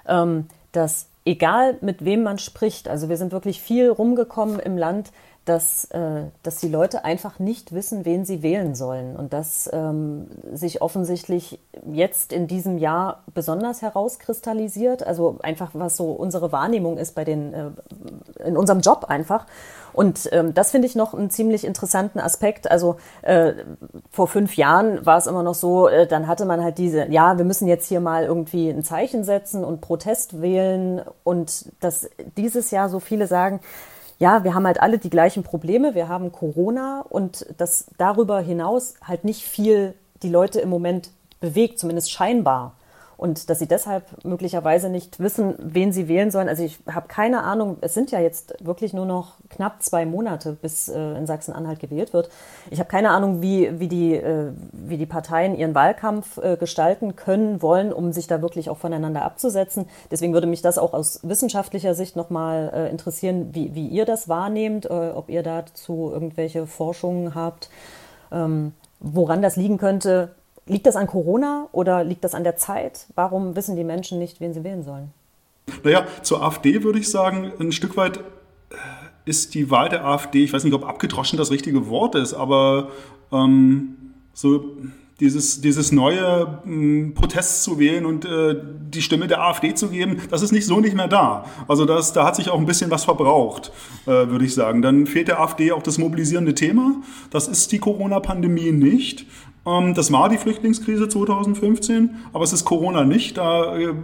ähm, 0.08 0.48
dass 0.72 1.06
egal 1.24 1.76
mit 1.80 2.04
wem 2.04 2.22
man 2.22 2.38
spricht, 2.38 2.88
also 2.88 3.08
wir 3.08 3.16
sind 3.16 3.32
wirklich 3.32 3.62
viel 3.62 3.88
rumgekommen 3.90 4.58
im 4.58 4.76
Land, 4.76 5.12
dass, 5.44 5.84
äh, 5.86 6.24
dass 6.42 6.56
die 6.56 6.68
Leute 6.68 7.04
einfach 7.04 7.38
nicht 7.38 7.74
wissen, 7.74 8.04
wen 8.04 8.24
sie 8.24 8.42
wählen 8.42 8.74
sollen. 8.74 9.14
Und 9.14 9.32
das 9.32 9.68
ähm, 9.72 10.26
sich 10.52 10.80
offensichtlich 10.80 11.58
jetzt 11.90 12.32
in 12.32 12.46
diesem 12.46 12.78
Jahr 12.78 13.24
besonders 13.34 13.82
herauskristallisiert. 13.82 15.06
Also 15.06 15.38
einfach, 15.42 15.70
was 15.74 15.96
so 15.96 16.12
unsere 16.12 16.50
Wahrnehmung 16.50 16.96
ist 16.96 17.14
bei 17.14 17.24
den, 17.24 17.52
äh, 17.52 17.70
in 18.44 18.56
unserem 18.56 18.80
Job 18.80 19.06
einfach. 19.08 19.46
Und 19.92 20.28
ähm, 20.32 20.54
das 20.54 20.70
finde 20.70 20.88
ich 20.88 20.96
noch 20.96 21.14
einen 21.14 21.30
ziemlich 21.30 21.64
interessanten 21.64 22.20
Aspekt. 22.20 22.70
Also 22.70 22.96
äh, 23.22 23.52
vor 24.10 24.26
fünf 24.26 24.56
Jahren 24.56 25.04
war 25.04 25.18
es 25.18 25.26
immer 25.26 25.42
noch 25.42 25.54
so, 25.54 25.88
äh, 25.88 26.06
dann 26.06 26.26
hatte 26.26 26.46
man 26.46 26.62
halt 26.64 26.78
diese, 26.78 27.06
ja, 27.10 27.36
wir 27.36 27.44
müssen 27.44 27.68
jetzt 27.68 27.86
hier 27.86 28.00
mal 28.00 28.24
irgendwie 28.24 28.70
ein 28.70 28.82
Zeichen 28.82 29.24
setzen 29.24 29.62
und 29.62 29.82
Protest 29.82 30.40
wählen. 30.40 31.02
Und 31.22 31.66
dass 31.80 32.08
dieses 32.36 32.70
Jahr 32.70 32.88
so 32.88 32.98
viele 32.98 33.26
sagen, 33.26 33.60
ja, 34.18 34.44
wir 34.44 34.54
haben 34.54 34.66
halt 34.66 34.80
alle 34.80 34.98
die 34.98 35.10
gleichen 35.10 35.42
Probleme. 35.42 35.94
Wir 35.94 36.08
haben 36.08 36.32
Corona 36.32 37.04
und 37.08 37.46
dass 37.58 37.86
darüber 37.98 38.40
hinaus 38.40 38.94
halt 39.02 39.24
nicht 39.24 39.42
viel 39.42 39.94
die 40.22 40.30
Leute 40.30 40.60
im 40.60 40.68
Moment 40.68 41.10
bewegt, 41.40 41.78
zumindest 41.78 42.10
scheinbar 42.10 42.76
und 43.16 43.48
dass 43.50 43.58
sie 43.58 43.66
deshalb 43.66 44.24
möglicherweise 44.24 44.88
nicht 44.88 45.20
wissen, 45.20 45.54
wen 45.58 45.92
sie 45.92 46.08
wählen 46.08 46.30
sollen. 46.30 46.48
Also 46.48 46.62
ich 46.62 46.78
habe 46.90 47.08
keine 47.08 47.42
Ahnung, 47.42 47.78
es 47.80 47.94
sind 47.94 48.10
ja 48.10 48.20
jetzt 48.20 48.54
wirklich 48.64 48.92
nur 48.92 49.06
noch 49.06 49.34
knapp 49.50 49.82
zwei 49.82 50.04
Monate, 50.06 50.56
bis 50.60 50.88
äh, 50.88 50.98
in 51.16 51.26
Sachsen-Anhalt 51.26 51.80
gewählt 51.80 52.12
wird. 52.12 52.30
Ich 52.70 52.80
habe 52.80 52.88
keine 52.88 53.10
Ahnung, 53.10 53.42
wie, 53.42 53.78
wie, 53.78 53.88
die, 53.88 54.14
äh, 54.14 54.52
wie 54.72 54.96
die 54.96 55.06
Parteien 55.06 55.56
ihren 55.56 55.74
Wahlkampf 55.74 56.38
äh, 56.38 56.56
gestalten 56.56 57.16
können, 57.16 57.62
wollen, 57.62 57.92
um 57.92 58.12
sich 58.12 58.26
da 58.26 58.42
wirklich 58.42 58.68
auch 58.70 58.78
voneinander 58.78 59.22
abzusetzen. 59.22 59.86
Deswegen 60.10 60.32
würde 60.32 60.46
mich 60.46 60.62
das 60.62 60.78
auch 60.78 60.92
aus 60.92 61.20
wissenschaftlicher 61.22 61.94
Sicht 61.94 62.16
nochmal 62.16 62.70
äh, 62.74 62.90
interessieren, 62.90 63.50
wie, 63.52 63.74
wie 63.74 63.86
ihr 63.88 64.04
das 64.04 64.28
wahrnehmt, 64.28 64.86
äh, 64.86 64.88
ob 64.88 65.28
ihr 65.30 65.42
dazu 65.42 66.10
irgendwelche 66.12 66.66
Forschungen 66.66 67.34
habt, 67.34 67.70
ähm, 68.32 68.72
woran 69.00 69.42
das 69.42 69.56
liegen 69.56 69.78
könnte, 69.78 70.34
Liegt 70.66 70.86
das 70.86 70.96
an 70.96 71.06
Corona 71.06 71.68
oder 71.72 72.04
liegt 72.04 72.24
das 72.24 72.34
an 72.34 72.44
der 72.44 72.56
Zeit? 72.56 73.06
Warum 73.14 73.54
wissen 73.54 73.76
die 73.76 73.84
Menschen 73.84 74.18
nicht, 74.18 74.40
wen 74.40 74.54
sie 74.54 74.64
wählen 74.64 74.82
sollen? 74.82 75.10
Naja, 75.82 76.06
zur 76.22 76.42
AfD 76.42 76.82
würde 76.82 76.98
ich 76.98 77.10
sagen, 77.10 77.52
ein 77.58 77.72
Stück 77.72 77.96
weit 77.96 78.18
äh, 78.18 78.22
ist 79.24 79.54
die 79.54 79.70
Wahl 79.70 79.88
der 79.88 80.04
AfD, 80.04 80.44
ich 80.44 80.52
weiß 80.52 80.64
nicht, 80.64 80.74
ob 80.74 80.84
abgedroschen 80.86 81.38
das 81.38 81.50
richtige 81.50 81.88
Wort 81.88 82.14
ist, 82.14 82.34
aber 82.34 82.88
ähm, 83.32 83.96
so 84.32 84.76
dieses, 85.20 85.60
dieses 85.60 85.92
neue 85.92 86.60
mh, 86.64 87.12
Protest 87.14 87.62
zu 87.62 87.78
wählen 87.78 88.04
und 88.04 88.24
äh, 88.24 88.56
die 88.90 89.02
Stimme 89.02 89.28
der 89.28 89.42
AfD 89.42 89.74
zu 89.74 89.88
geben, 89.88 90.20
das 90.30 90.42
ist 90.42 90.52
nicht 90.52 90.66
so 90.66 90.80
nicht 90.80 90.96
mehr 90.96 91.08
da. 91.08 91.44
Also 91.68 91.84
das, 91.84 92.12
da 92.12 92.24
hat 92.24 92.36
sich 92.36 92.50
auch 92.50 92.58
ein 92.58 92.66
bisschen 92.66 92.90
was 92.90 93.04
verbraucht, 93.04 93.70
äh, 94.06 94.10
würde 94.10 94.44
ich 94.44 94.54
sagen. 94.54 94.82
Dann 94.82 95.06
fehlt 95.06 95.28
der 95.28 95.40
AfD 95.40 95.72
auch 95.72 95.82
das 95.82 95.98
mobilisierende 95.98 96.54
Thema. 96.54 96.96
Das 97.30 97.48
ist 97.48 97.70
die 97.72 97.78
Corona-Pandemie 97.78 98.72
nicht. 98.72 99.26
Ähm, 99.66 99.94
das 99.94 100.12
war 100.12 100.28
die 100.28 100.38
Flüchtlingskrise 100.38 101.08
2015, 101.08 102.16
aber 102.32 102.44
es 102.44 102.52
ist 102.52 102.64
Corona 102.64 103.04
nicht. 103.04 103.36
Da 103.38 103.76
äh, 103.76 103.94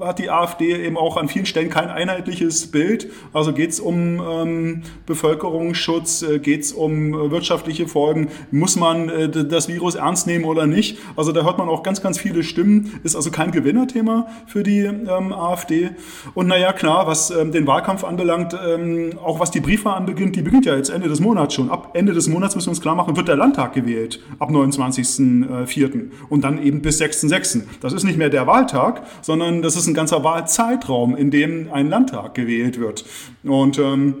hat 0.00 0.18
die 0.18 0.30
AfD 0.30 0.84
eben 0.84 0.96
auch 0.96 1.16
an 1.16 1.28
vielen 1.28 1.46
Stellen 1.46 1.70
kein 1.70 1.88
einheitliches 1.88 2.70
Bild. 2.70 3.08
Also 3.32 3.52
geht 3.52 3.70
es 3.70 3.80
um 3.80 4.20
ähm, 4.20 4.82
Bevölkerungsschutz, 5.06 6.22
äh, 6.22 6.38
geht 6.38 6.62
es 6.62 6.72
um 6.72 7.14
äh, 7.14 7.30
wirtschaftliche 7.30 7.88
Folgen, 7.88 8.28
muss 8.50 8.76
man 8.76 9.08
äh, 9.08 9.28
das 9.28 9.68
Virus 9.68 9.94
ernst 9.94 10.26
nehmen 10.26 10.44
oder 10.44 10.66
nicht. 10.66 10.98
Also 11.16 11.32
da 11.32 11.42
hört 11.42 11.58
man 11.58 11.68
auch 11.68 11.82
ganz, 11.82 12.02
ganz 12.02 12.18
viele 12.18 12.42
Stimmen, 12.42 13.00
ist 13.02 13.16
also 13.16 13.30
kein 13.30 13.50
Gewinnerthema 13.50 14.28
für 14.46 14.62
die 14.62 14.80
ähm, 14.80 15.32
AfD. 15.32 15.90
Und 16.34 16.46
naja, 16.46 16.72
klar, 16.72 17.06
was 17.06 17.30
ähm, 17.30 17.52
den 17.52 17.66
Wahlkampf 17.66 18.04
anbelangt, 18.04 18.56
ähm, 18.66 19.18
auch 19.22 19.40
was 19.40 19.50
die 19.50 19.60
Briefwahl 19.60 19.96
anbeginnt, 19.96 20.36
die 20.36 20.42
beginnt 20.42 20.66
ja 20.66 20.76
jetzt 20.76 20.90
Ende 20.90 21.08
des 21.08 21.20
Monats 21.20 21.54
schon. 21.54 21.70
Ab 21.70 21.90
Ende 21.94 22.12
des 22.12 22.28
Monats 22.28 22.54
müssen 22.54 22.68
wir 22.68 22.72
uns 22.72 22.80
klar 22.80 22.94
machen, 22.94 23.16
wird 23.16 23.28
der 23.28 23.36
Landtag 23.36 23.72
gewählt, 23.72 24.20
ab 24.38 24.50
29.04. 24.50 26.10
Und 26.28 26.44
dann 26.44 26.62
eben 26.62 26.82
bis 26.82 27.00
6.06. 27.00 27.62
Das 27.80 27.92
ist 27.92 28.04
nicht 28.04 28.18
mehr 28.18 28.30
der 28.30 28.46
Wahltag, 28.46 29.02
sondern 29.22 29.62
das 29.62 29.76
ist 29.76 29.87
ein 29.88 29.94
ganzer 29.94 30.22
Wahlzeitraum, 30.24 31.16
in 31.16 31.30
dem 31.30 31.72
ein 31.72 31.88
Landtag 31.88 32.34
gewählt 32.34 32.78
wird. 32.78 33.04
Und 33.42 33.78
ähm, 33.78 34.14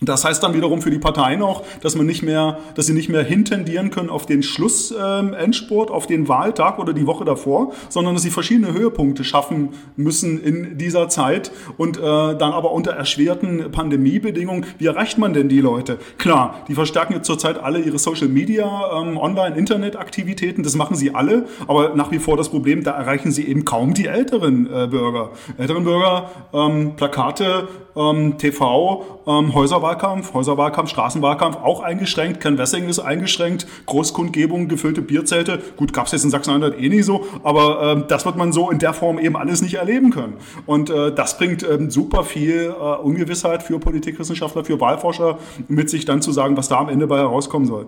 das 0.00 0.24
heißt 0.24 0.42
dann 0.42 0.54
wiederum 0.54 0.80
für 0.80 0.90
die 0.90 0.98
Parteien 0.98 1.42
auch, 1.42 1.64
dass 1.80 1.96
man 1.96 2.06
nicht 2.06 2.22
mehr, 2.22 2.58
dass 2.74 2.86
sie 2.86 2.92
nicht 2.92 3.08
mehr 3.08 3.24
hintendieren 3.24 3.90
können 3.90 4.10
auf 4.10 4.26
den 4.26 4.42
Schlussendspurt, 4.42 5.90
ähm, 5.90 5.94
auf 5.94 6.06
den 6.06 6.28
Wahltag 6.28 6.78
oder 6.78 6.92
die 6.92 7.06
Woche 7.06 7.24
davor, 7.24 7.72
sondern 7.88 8.14
dass 8.14 8.22
sie 8.22 8.30
verschiedene 8.30 8.72
Höhepunkte 8.72 9.24
schaffen 9.24 9.70
müssen 9.96 10.42
in 10.42 10.78
dieser 10.78 11.08
Zeit 11.08 11.50
und 11.76 11.96
äh, 11.96 12.00
dann 12.00 12.52
aber 12.52 12.72
unter 12.72 12.92
erschwerten 12.92 13.70
Pandemiebedingungen. 13.72 14.66
Wie 14.78 14.86
erreicht 14.86 15.18
man 15.18 15.32
denn 15.32 15.48
die 15.48 15.60
Leute? 15.60 15.98
Klar, 16.18 16.62
die 16.68 16.74
verstärken 16.74 17.14
jetzt 17.14 17.26
zurzeit 17.26 17.58
alle 17.58 17.80
ihre 17.80 17.98
Social 17.98 18.28
Media, 18.28 19.00
ähm, 19.00 19.16
Online, 19.16 19.56
Internet-Aktivitäten, 19.56 20.62
das 20.62 20.76
machen 20.76 20.96
sie 20.96 21.14
alle, 21.14 21.46
aber 21.66 21.94
nach 21.94 22.10
wie 22.10 22.18
vor 22.18 22.36
das 22.36 22.48
Problem, 22.48 22.84
da 22.84 22.92
erreichen 22.92 23.32
sie 23.32 23.46
eben 23.48 23.64
kaum 23.64 23.94
die 23.94 24.06
älteren 24.06 24.66
äh, 24.66 24.86
Bürger. 24.86 25.30
Älteren 25.56 25.84
Bürger, 25.84 26.30
ähm, 26.52 26.94
Plakate, 26.96 27.68
ähm, 27.96 28.38
TV, 28.38 29.22
ähm, 29.26 29.54
Häuserwahlkampf, 29.88 30.34
Häuserwahlkampf, 30.34 30.90
Straßenwahlkampf 30.90 31.56
auch 31.56 31.80
eingeschränkt, 31.80 32.40
Canvassing 32.40 32.88
ist 32.88 32.98
eingeschränkt, 32.98 33.66
Großkundgebungen, 33.86 34.68
gefüllte 34.68 35.00
Bierzelte. 35.00 35.60
Gut, 35.76 35.92
gab 35.92 36.06
es 36.06 36.12
jetzt 36.12 36.24
in 36.24 36.30
Sachsen-Anhalt 36.30 36.78
eh 36.78 36.88
nicht 36.88 37.04
so, 37.04 37.26
aber 37.42 37.80
ähm, 37.82 38.04
das 38.08 38.26
wird 38.26 38.36
man 38.36 38.52
so 38.52 38.70
in 38.70 38.78
der 38.78 38.92
Form 38.92 39.18
eben 39.18 39.36
alles 39.36 39.62
nicht 39.62 39.74
erleben 39.74 40.10
können. 40.10 40.34
Und 40.66 40.90
äh, 40.90 41.12
das 41.12 41.38
bringt 41.38 41.62
ähm, 41.62 41.90
super 41.90 42.24
viel 42.24 42.74
äh, 42.78 42.96
Ungewissheit 42.96 43.62
für 43.62 43.78
Politikwissenschaftler, 43.78 44.64
für 44.64 44.78
Wahlforscher 44.80 45.38
mit 45.68 45.88
sich 45.88 46.04
dann 46.04 46.20
zu 46.20 46.32
sagen, 46.32 46.56
was 46.56 46.68
da 46.68 46.78
am 46.78 46.88
Ende 46.88 47.06
bei 47.06 47.18
herauskommen 47.18 47.66
soll. 47.66 47.86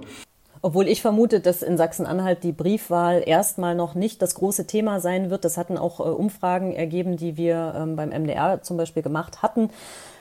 Obwohl 0.62 0.88
ich 0.88 1.00
vermute, 1.00 1.40
dass 1.40 1.62
in 1.62 1.76
Sachsen-Anhalt 1.76 2.42
die 2.44 2.52
Briefwahl 2.52 3.22
erstmal 3.24 3.74
noch 3.74 3.94
nicht 3.94 4.20
das 4.20 4.34
große 4.34 4.66
Thema 4.66 5.00
sein 5.00 5.30
wird. 5.30 5.44
Das 5.44 5.56
hatten 5.56 5.78
auch 5.78 6.00
äh, 6.00 6.02
Umfragen 6.04 6.72
ergeben, 6.72 7.16
die 7.16 7.36
wir 7.36 7.74
ähm, 7.76 7.96
beim 7.96 8.10
MDR 8.10 8.62
zum 8.62 8.76
Beispiel 8.76 9.02
gemacht 9.02 9.42
hatten 9.42 9.70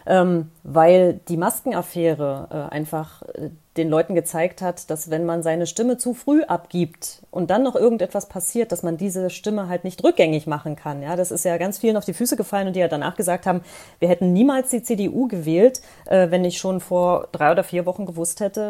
ähm, 0.09 0.49
weil 0.63 1.19
die 1.27 1.37
Maskenaffäre 1.37 2.47
äh, 2.49 2.73
einfach 2.73 3.21
äh, 3.21 3.51
den 3.77 3.89
Leuten 3.89 4.15
gezeigt 4.15 4.61
hat, 4.61 4.89
dass 4.89 5.09
wenn 5.09 5.25
man 5.25 5.43
seine 5.43 5.67
Stimme 5.67 5.97
zu 5.97 6.13
früh 6.13 6.41
abgibt 6.43 7.21
und 7.29 7.51
dann 7.51 7.63
noch 7.63 7.75
irgendetwas 7.75 8.27
passiert, 8.27 8.71
dass 8.71 8.81
man 8.81 8.97
diese 8.97 9.29
Stimme 9.29 9.69
halt 9.69 9.83
nicht 9.83 10.03
rückgängig 10.03 10.47
machen 10.47 10.75
kann. 10.75 11.03
Ja, 11.03 11.15
das 11.15 11.31
ist 11.31 11.45
ja 11.45 11.57
ganz 11.57 11.77
vielen 11.77 11.95
auf 11.95 12.05
die 12.05 12.13
Füße 12.13 12.35
gefallen 12.35 12.67
und 12.67 12.75
die 12.75 12.79
ja 12.79 12.87
danach 12.87 13.15
gesagt 13.15 13.45
haben, 13.45 13.61
wir 13.99 14.09
hätten 14.09 14.33
niemals 14.33 14.69
die 14.71 14.81
CDU 14.81 15.27
gewählt, 15.27 15.81
äh, 16.07 16.31
wenn 16.31 16.45
ich 16.45 16.57
schon 16.57 16.79
vor 16.79 17.27
drei 17.31 17.51
oder 17.51 17.63
vier 17.63 17.85
Wochen 17.85 18.07
gewusst 18.07 18.39
hätte, 18.39 18.61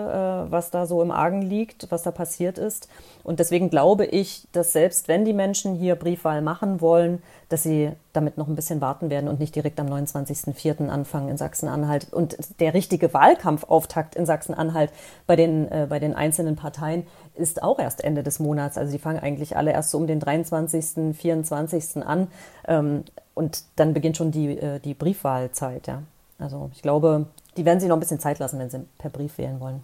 äh, 0.48 0.52
was 0.52 0.70
da 0.70 0.86
so 0.86 1.02
im 1.02 1.12
Argen 1.12 1.42
liegt, 1.42 1.90
was 1.92 2.04
da 2.04 2.12
passiert 2.12 2.58
ist. 2.58 2.90
Und 3.24 3.40
deswegen 3.40 3.70
glaube 3.70 4.06
ich, 4.06 4.48
dass 4.52 4.74
selbst 4.74 5.08
wenn 5.08 5.24
die 5.24 5.34
Menschen 5.34 5.76
hier 5.76 5.96
Briefwahl 5.96 6.42
machen 6.42 6.82
wollen, 6.82 7.24
dass 7.50 7.64
sie 7.64 7.92
damit 8.14 8.38
noch 8.38 8.48
ein 8.48 8.56
bisschen 8.56 8.80
warten 8.80 9.10
werden 9.10 9.28
und 9.28 9.40
nicht 9.40 9.56
direkt 9.56 9.80
am 9.80 9.88
29.04. 9.88 10.88
anfangen 10.88 11.30
in 11.30 11.38
Sachsen-Anhalt. 11.38 12.14
Und 12.14 12.38
der 12.60 12.74
richtige 12.74 13.14
Wahlkampfauftakt 13.14 14.16
in 14.16 14.26
Sachsen-Anhalt 14.26 14.92
bei 15.28 15.36
den, 15.36 15.70
äh, 15.72 15.88
bei 15.90 16.00
den 16.00 16.14
einzelnen 16.14 16.56
Parteien 16.56 17.06
ist 17.36 17.64
auch 17.64 17.80
erst 17.80 18.04
Ende 18.04 18.24
des 18.24 18.40
Monats. 18.40 18.78
Also 18.78 18.92
die 18.92 19.00
fangen 19.00 19.20
eigentlich 19.20 19.58
alle 19.58 19.72
erst 19.72 19.90
so 19.90 19.98
um 19.98 20.08
den 20.08 20.20
23., 20.20 21.16
24. 21.16 22.04
an. 22.06 22.28
Ähm, 22.68 23.04
und 23.34 23.64
dann 23.76 23.94
beginnt 23.94 24.18
schon 24.18 24.32
die, 24.32 24.58
äh, 24.58 24.80
die 24.80 24.94
Briefwahlzeit. 24.94 25.88
Ja. 25.88 26.04
Also 26.38 26.70
ich 26.74 26.82
glaube, 26.82 27.26
die 27.58 27.66
werden 27.66 27.80
sich 27.80 27.90
noch 27.90 27.98
ein 27.98 28.02
bisschen 28.02 28.20
Zeit 28.20 28.40
lassen, 28.40 28.60
wenn 28.60 28.70
sie 28.70 28.86
per 29.00 29.10
Brief 29.10 29.38
wählen 29.38 29.60
wollen. 29.60 29.84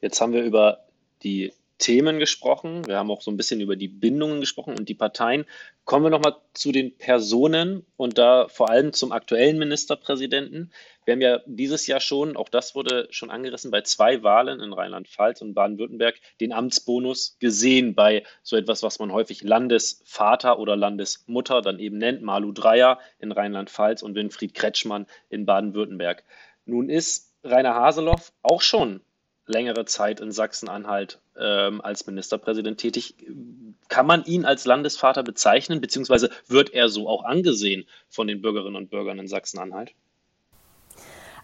Jetzt 0.00 0.20
haben 0.20 0.32
wir 0.32 0.42
über 0.42 0.80
die 1.22 1.52
Themen 1.78 2.18
gesprochen. 2.18 2.86
Wir 2.86 2.96
haben 2.96 3.10
auch 3.10 3.22
so 3.22 3.30
ein 3.30 3.36
bisschen 3.36 3.60
über 3.60 3.76
die 3.76 3.88
Bindungen 3.88 4.40
gesprochen 4.40 4.76
und 4.76 4.88
die 4.88 4.94
Parteien. 4.94 5.44
Kommen 5.84 6.04
wir 6.04 6.10
nochmal 6.10 6.36
zu 6.52 6.72
den 6.72 6.96
Personen 6.98 7.86
und 7.96 8.18
da 8.18 8.48
vor 8.48 8.68
allem 8.68 8.92
zum 8.92 9.12
aktuellen 9.12 9.58
Ministerpräsidenten. 9.58 10.72
Wir 11.04 11.12
haben 11.12 11.20
ja 11.20 11.40
dieses 11.46 11.86
Jahr 11.86 12.00
schon, 12.00 12.36
auch 12.36 12.48
das 12.48 12.74
wurde 12.74 13.06
schon 13.10 13.30
angerissen, 13.30 13.70
bei 13.70 13.80
zwei 13.82 14.22
Wahlen 14.22 14.60
in 14.60 14.72
Rheinland-Pfalz 14.72 15.40
und 15.40 15.54
Baden-Württemberg 15.54 16.16
den 16.40 16.52
Amtsbonus 16.52 17.36
gesehen 17.38 17.94
bei 17.94 18.24
so 18.42 18.56
etwas, 18.56 18.82
was 18.82 18.98
man 18.98 19.12
häufig 19.12 19.42
Landesvater 19.42 20.58
oder 20.58 20.76
Landesmutter 20.76 21.62
dann 21.62 21.78
eben 21.78 21.98
nennt, 21.98 22.22
Malu 22.22 22.52
Dreyer 22.52 22.98
in 23.20 23.32
Rheinland-Pfalz 23.32 24.02
und 24.02 24.16
Winfried 24.16 24.52
Kretschmann 24.52 25.06
in 25.30 25.46
Baden-Württemberg. 25.46 26.24
Nun 26.66 26.90
ist 26.90 27.32
Rainer 27.44 27.74
Haseloff 27.74 28.32
auch 28.42 28.60
schon 28.60 29.00
längere 29.48 29.84
Zeit 29.84 30.20
in 30.20 30.32
Sachsen-Anhalt 30.32 31.20
ähm, 31.38 31.80
als 31.80 32.06
Ministerpräsident 32.06 32.78
tätig. 32.78 33.14
Kann 33.88 34.06
man 34.06 34.24
ihn 34.24 34.44
als 34.44 34.64
Landesvater 34.64 35.22
bezeichnen, 35.22 35.80
beziehungsweise 35.80 36.30
wird 36.46 36.70
er 36.70 36.88
so 36.88 37.08
auch 37.08 37.24
angesehen 37.24 37.86
von 38.08 38.26
den 38.26 38.42
Bürgerinnen 38.42 38.76
und 38.76 38.90
Bürgern 38.90 39.18
in 39.18 39.28
Sachsen-Anhalt? 39.28 39.92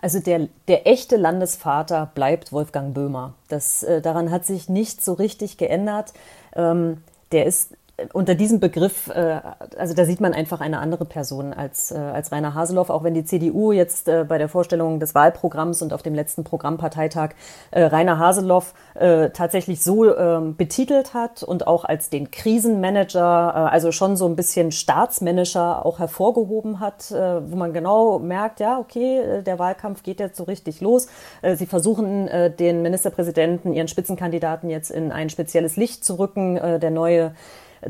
Also 0.00 0.20
der, 0.20 0.48
der 0.68 0.86
echte 0.86 1.16
Landesvater 1.16 2.12
bleibt 2.14 2.52
Wolfgang 2.52 2.92
Böhmer. 2.92 3.34
Das, 3.48 3.82
äh, 3.82 4.02
daran 4.02 4.30
hat 4.30 4.44
sich 4.44 4.68
nichts 4.68 5.04
so 5.04 5.14
richtig 5.14 5.56
geändert. 5.56 6.12
Ähm, 6.54 6.98
der 7.32 7.46
ist 7.46 7.74
unter 8.12 8.34
diesem 8.34 8.58
Begriff, 8.58 9.08
äh, 9.08 9.40
also 9.76 9.94
da 9.94 10.04
sieht 10.04 10.20
man 10.20 10.34
einfach 10.34 10.60
eine 10.60 10.78
andere 10.78 11.04
Person 11.04 11.52
als, 11.52 11.92
äh, 11.92 11.96
als 11.96 12.32
Rainer 12.32 12.54
Haseloff, 12.54 12.90
auch 12.90 13.04
wenn 13.04 13.14
die 13.14 13.24
CDU 13.24 13.70
jetzt 13.72 14.08
äh, 14.08 14.24
bei 14.28 14.38
der 14.38 14.48
Vorstellung 14.48 14.98
des 14.98 15.14
Wahlprogramms 15.14 15.80
und 15.80 15.92
auf 15.92 16.02
dem 16.02 16.14
letzten 16.14 16.42
Programmparteitag 16.42 17.30
äh, 17.70 17.82
Rainer 17.84 18.18
Haseloff 18.18 18.74
äh, 18.94 19.30
tatsächlich 19.30 19.82
so 19.82 20.04
äh, 20.04 20.40
betitelt 20.56 21.14
hat 21.14 21.44
und 21.44 21.66
auch 21.66 21.84
als 21.84 22.10
den 22.10 22.32
Krisenmanager, 22.32 23.52
äh, 23.54 23.58
also 23.72 23.92
schon 23.92 24.16
so 24.16 24.26
ein 24.26 24.34
bisschen 24.34 24.72
Staatsmanager 24.72 25.86
auch 25.86 26.00
hervorgehoben 26.00 26.80
hat, 26.80 27.12
äh, 27.12 27.50
wo 27.50 27.56
man 27.56 27.72
genau 27.72 28.18
merkt, 28.18 28.58
ja, 28.58 28.78
okay, 28.78 29.20
äh, 29.20 29.42
der 29.42 29.60
Wahlkampf 29.60 30.02
geht 30.02 30.18
jetzt 30.18 30.36
so 30.36 30.44
richtig 30.44 30.80
los. 30.80 31.06
Äh, 31.42 31.54
sie 31.54 31.66
versuchen, 31.66 32.26
äh, 32.26 32.50
den 32.50 32.82
Ministerpräsidenten, 32.82 33.72
ihren 33.72 33.88
Spitzenkandidaten 33.88 34.68
jetzt 34.68 34.90
in 34.90 35.12
ein 35.12 35.30
spezielles 35.30 35.76
Licht 35.76 36.04
zu 36.04 36.18
rücken. 36.18 36.56
Äh, 36.56 36.80
der 36.80 36.90
neue 36.90 37.34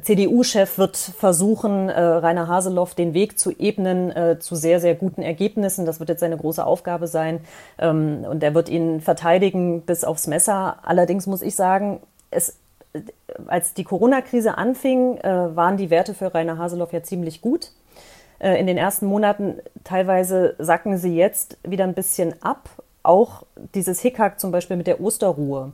CDU-Chef 0.03 0.79
wird 0.79 0.97
versuchen, 0.97 1.89
äh, 1.89 2.01
Rainer 2.01 2.49
Haseloff 2.49 2.95
den 2.95 3.15
Weg 3.15 3.39
zu 3.39 3.53
ebnen 3.53 4.11
äh, 4.11 4.39
zu 4.39 4.57
sehr, 4.57 4.81
sehr 4.81 4.95
guten 4.95 5.23
Ergebnissen. 5.23 5.87
Das 5.87 6.01
wird 6.01 6.09
jetzt 6.09 6.21
seine 6.21 6.37
große 6.37 6.65
Aufgabe 6.65 7.07
sein. 7.07 7.41
Ähm, 7.79 8.25
und 8.29 8.43
er 8.43 8.55
wird 8.55 8.69
ihn 8.69 9.01
verteidigen 9.01 9.83
bis 9.83 10.05
aufs 10.05 10.27
Messer. 10.27 10.79
Allerdings 10.83 11.27
muss 11.27 11.43
ich 11.43 11.55
sagen, 11.55 12.01
es, 12.31 12.57
als 13.47 13.75
die 13.75 13.85
Corona-Krise 13.85 14.59
anfing, 14.59 15.19
äh, 15.19 15.57
waren 15.57 15.77
die 15.77 15.91
Werte 15.91 16.15
für 16.15 16.35
Rainer 16.35 16.59
Haseloff 16.59 16.93
ja 16.93 17.03
ziemlich 17.03 17.41
gut. 17.41 17.71
Äh, 18.39 18.59
in 18.59 18.67
den 18.67 18.77
ersten 18.77 19.07
Monaten 19.07 19.61
teilweise 19.85 20.55
sacken 20.59 20.99
sie 20.99 21.15
jetzt 21.15 21.59
wieder 21.63 21.85
ein 21.85 21.95
bisschen 21.95 22.43
ab. 22.43 22.69
Auch 23.03 23.43
dieses 23.75 24.01
Hickhack 24.01 24.41
zum 24.41 24.51
Beispiel 24.51 24.77
mit 24.77 24.87
der 24.87 25.01
Osterruhe 25.01 25.73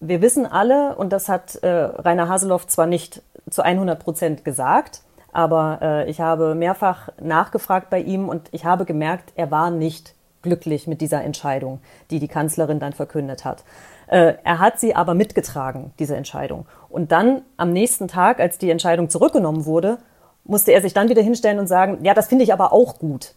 wir 0.00 0.22
wissen 0.22 0.46
alle, 0.46 0.94
und 0.96 1.12
das 1.12 1.28
hat 1.28 1.56
äh, 1.56 1.68
Rainer 1.68 2.28
Haseloff 2.28 2.66
zwar 2.66 2.86
nicht 2.86 3.22
zu 3.50 3.62
100 3.62 3.98
Prozent 4.02 4.44
gesagt. 4.44 5.02
Aber 5.32 5.78
äh, 5.82 6.10
ich 6.10 6.20
habe 6.20 6.54
mehrfach 6.54 7.10
nachgefragt 7.20 7.90
bei 7.90 8.00
ihm 8.00 8.28
und 8.28 8.48
ich 8.52 8.64
habe 8.64 8.84
gemerkt, 8.84 9.32
er 9.36 9.50
war 9.50 9.70
nicht 9.70 10.14
glücklich 10.42 10.86
mit 10.86 11.00
dieser 11.00 11.22
Entscheidung, 11.22 11.80
die 12.10 12.18
die 12.18 12.28
Kanzlerin 12.28 12.80
dann 12.80 12.92
verkündet 12.92 13.44
hat. 13.44 13.64
Äh, 14.06 14.34
er 14.42 14.58
hat 14.58 14.80
sie 14.80 14.94
aber 14.94 15.14
mitgetragen, 15.14 15.92
diese 15.98 16.16
Entscheidung. 16.16 16.66
Und 16.88 17.12
dann 17.12 17.42
am 17.56 17.72
nächsten 17.72 18.08
Tag, 18.08 18.40
als 18.40 18.58
die 18.58 18.70
Entscheidung 18.70 19.10
zurückgenommen 19.10 19.66
wurde, 19.66 19.98
musste 20.44 20.72
er 20.72 20.80
sich 20.80 20.94
dann 20.94 21.08
wieder 21.08 21.22
hinstellen 21.22 21.58
und 21.58 21.66
sagen, 21.66 21.98
ja, 22.02 22.14
das 22.14 22.28
finde 22.28 22.44
ich 22.44 22.52
aber 22.52 22.72
auch 22.72 22.98
gut. 22.98 23.34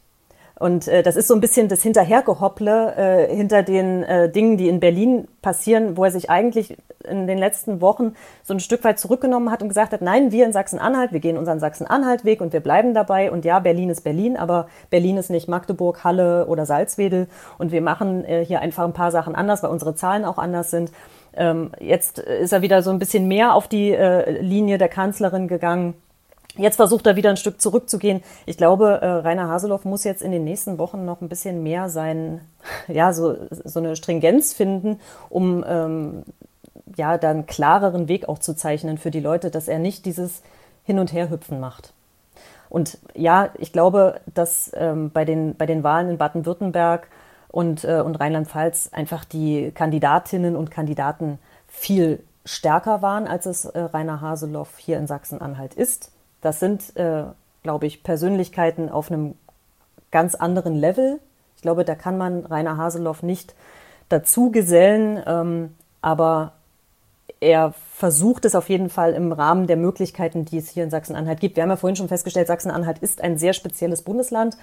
Und 0.62 0.88
äh, 0.88 1.02
das 1.02 1.16
ist 1.16 1.28
so 1.28 1.34
ein 1.34 1.42
bisschen 1.42 1.70
das 1.70 1.82
Hinterhergehopple 1.82 2.96
äh, 2.96 3.36
hinter 3.36 3.64
den 3.64 4.04
äh, 4.04 4.30
Dingen, 4.30 4.58
die 4.58 4.70
in 4.70 4.80
Berlin 4.80 5.28
passieren, 5.42 5.98
wo 5.98 6.06
er 6.06 6.12
sich 6.12 6.30
eigentlich 6.30 6.78
in 7.04 7.26
den 7.26 7.40
letzten 7.40 7.82
Wochen 7.82 8.14
so 8.44 8.54
ein 8.54 8.60
Stück 8.60 8.84
weit 8.84 9.00
zurückgenommen 9.00 9.50
hat 9.50 9.64
und 9.64 9.70
gesagt 9.70 9.92
hat, 9.92 10.04
nein, 10.04 10.32
wir 10.32 10.46
in 10.46 10.54
Sachsen-Anhalt, 10.54 11.14
wir 11.14 11.20
gehen 11.20 11.36
unseren 11.36 11.60
Sachsen-Anhalt-Weg 11.60 12.42
und 12.42 12.54
wir 12.54 12.60
bleiben 12.60 12.94
dabei. 12.94 13.32
Und 13.32 13.44
ja, 13.44 13.58
Berlin 13.58 13.90
ist 13.90 14.04
Berlin, 14.04 14.38
aber 14.38 14.68
Berlin 14.92 15.18
ist 15.18 15.32
nicht 15.32 15.48
Magdeburg, 15.48 16.04
Halle 16.04 16.46
oder 16.46 16.68
Salzwedel. 16.68 17.28
Und 17.58 17.72
wir 17.72 17.82
machen 17.82 18.24
äh, 18.24 18.46
hier 18.46 18.62
einfach 18.62 18.84
ein 18.84 18.94
paar 18.94 19.10
Sachen 19.10 19.34
anders, 19.34 19.64
weil 19.64 19.72
unsere 19.72 19.96
Zahlen 19.96 20.26
auch 20.26 20.38
anders 20.38 20.70
sind. 20.70 20.92
Ähm, 21.34 21.72
jetzt 21.80 22.20
ist 22.20 22.54
er 22.54 22.62
wieder 22.62 22.84
so 22.84 22.92
ein 22.92 23.00
bisschen 23.00 23.28
mehr 23.28 23.56
auf 23.56 23.68
die 23.68 23.94
äh, 23.94 24.42
Linie 24.42 24.78
der 24.78 24.90
Kanzlerin 24.90 25.48
gegangen 25.48 25.96
Jetzt 26.58 26.76
versucht 26.76 27.08
er 27.08 27.16
wieder 27.16 27.30
ein 27.30 27.38
Stück 27.38 27.62
zurückzugehen. 27.62 28.22
Ich 28.46 28.58
glaube, 28.58 29.00
äh, 29.02 29.08
Rainer 29.08 29.48
Haseloff 29.48 29.86
muss 29.86 30.04
jetzt 30.04 30.22
in 30.22 30.32
den 30.32 30.44
nächsten 30.44 30.78
Wochen 30.78 31.06
noch 31.06 31.22
ein 31.22 31.30
bisschen 31.30 31.64
mehr 31.64 31.90
sein, 31.90 32.42
ja, 32.88 33.14
so, 33.14 33.38
so 33.50 33.80
eine 33.80 33.96
Stringenz 33.96 34.54
finden, 34.54 35.00
um 35.30 35.64
ähm, 35.68 36.24
ja, 36.98 37.18
da 37.18 37.30
einen 37.30 37.46
klareren 37.46 38.08
Weg 38.10 38.28
auch 38.28 38.40
zu 38.40 38.54
zeichnen 38.54 38.98
für 38.98 39.12
die 39.12 39.22
Leute, 39.22 39.50
dass 39.50 39.68
er 39.68 39.80
nicht 39.80 40.06
dieses 40.06 40.42
Hin- 40.84 41.00
und 41.00 41.14
Herhüpfen 41.14 41.60
macht. 41.60 41.94
Und 42.70 42.98
ja, 43.16 43.50
ich 43.58 43.72
glaube, 43.72 44.20
dass 44.34 44.72
ähm, 44.74 45.12
bei, 45.12 45.26
den, 45.26 45.56
bei 45.56 45.66
den 45.66 45.84
Wahlen 45.84 46.10
in 46.10 46.18
Baden-Württemberg 46.18 47.08
und, 47.50 47.84
äh, 47.84 48.02
und 48.02 48.16
Rheinland-Pfalz 48.16 48.90
einfach 48.94 49.26
die 49.26 49.72
Kandidatinnen 49.72 50.56
und 50.56 50.72
Kandidaten 50.72 51.40
viel 51.68 52.24
stärker 52.46 53.02
waren, 53.02 53.28
als 53.28 53.46
es 53.46 53.66
äh, 53.66 53.80
Rainer 53.80 54.22
Haseloff 54.22 54.78
hier 54.78 54.98
in 54.98 55.08
Sachsen-Anhalt 55.08 55.74
ist. 55.74 56.12
Das 56.42 56.60
sind, 56.60 56.96
äh, 56.96 57.24
glaube 57.64 57.86
ich, 57.86 58.04
Persönlichkeiten 58.04 58.90
auf 58.90 59.12
einem 59.12 59.36
ganz 60.12 60.36
anderen 60.36 60.76
Level. 60.76 61.20
Ich 61.56 61.62
glaube, 61.62 61.86
da 61.86 61.96
kann 61.96 62.18
man 62.18 62.46
Rainer 62.46 62.78
Haseloff 62.78 63.24
nicht 63.24 63.56
dazu 64.10 64.52
gesellen, 64.52 65.22
ähm, 65.26 65.76
aber 66.02 66.54
er 67.40 67.74
versucht 67.96 68.46
es 68.46 68.54
auf 68.54 68.70
jeden 68.70 68.90
Fall 68.90 69.14
im 69.14 69.32
Rahmen 69.32 69.66
der 69.66 69.78
Möglichkeiten, 69.78 70.46
die 70.46 70.58
es 70.58 70.70
hier 70.70 70.84
in 70.84 70.92
Sachsen-Anhalt 70.92 71.40
gibt. 71.40 71.56
Wir 71.56 71.64
haben 71.64 71.72
ja 71.72 71.76
vorhin 71.76 71.96
schon 71.96 72.08
festgestellt, 72.08 72.48
Sachsen-Anhalt 72.48 73.00
ist 73.00 73.22
ein 73.22 73.38
sehr 73.38 73.54
spezielles 73.54 74.04
Bundesland 74.04 74.58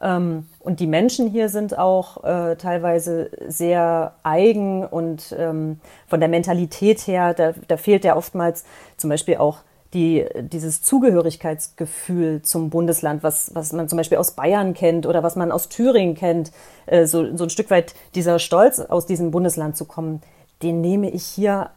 ähm, 0.00 0.46
und 0.58 0.80
die 0.80 0.86
Menschen 0.86 1.28
hier 1.28 1.50
sind 1.50 1.76
auch 1.76 2.24
äh, 2.24 2.56
teilweise 2.56 3.30
sehr 3.48 4.14
eigen 4.22 4.86
und 4.86 5.34
ähm, 5.38 5.78
von 6.06 6.20
der 6.20 6.30
Mentalität 6.30 7.00
her, 7.06 7.34
da, 7.34 7.52
da 7.68 7.76
fehlt 7.76 8.04
ja 8.04 8.16
oftmals 8.16 8.64
zum 8.96 9.10
Beispiel 9.10 9.36
auch 9.36 9.58
die, 9.94 10.24
dieses 10.36 10.82
Zugehörigkeitsgefühl 10.82 12.42
zum 12.42 12.70
Bundesland, 12.70 13.22
was, 13.22 13.54
was 13.54 13.72
man 13.72 13.88
zum 13.88 13.98
Beispiel 13.98 14.18
aus 14.18 14.32
Bayern 14.32 14.74
kennt 14.74 15.06
oder 15.06 15.22
was 15.22 15.36
man 15.36 15.52
aus 15.52 15.68
Thüringen 15.68 16.14
kennt, 16.14 16.50
äh, 16.86 17.06
so, 17.06 17.36
so 17.36 17.44
ein 17.44 17.50
Stück 17.50 17.70
weit 17.70 17.94
dieser 18.14 18.38
Stolz 18.38 18.80
aus 18.80 19.06
diesem 19.06 19.30
Bundesland 19.30 19.76
zu 19.76 19.84
kommen, 19.84 20.22
den 20.62 20.80
nehme 20.80 21.10
ich 21.10 21.24
hier 21.24 21.70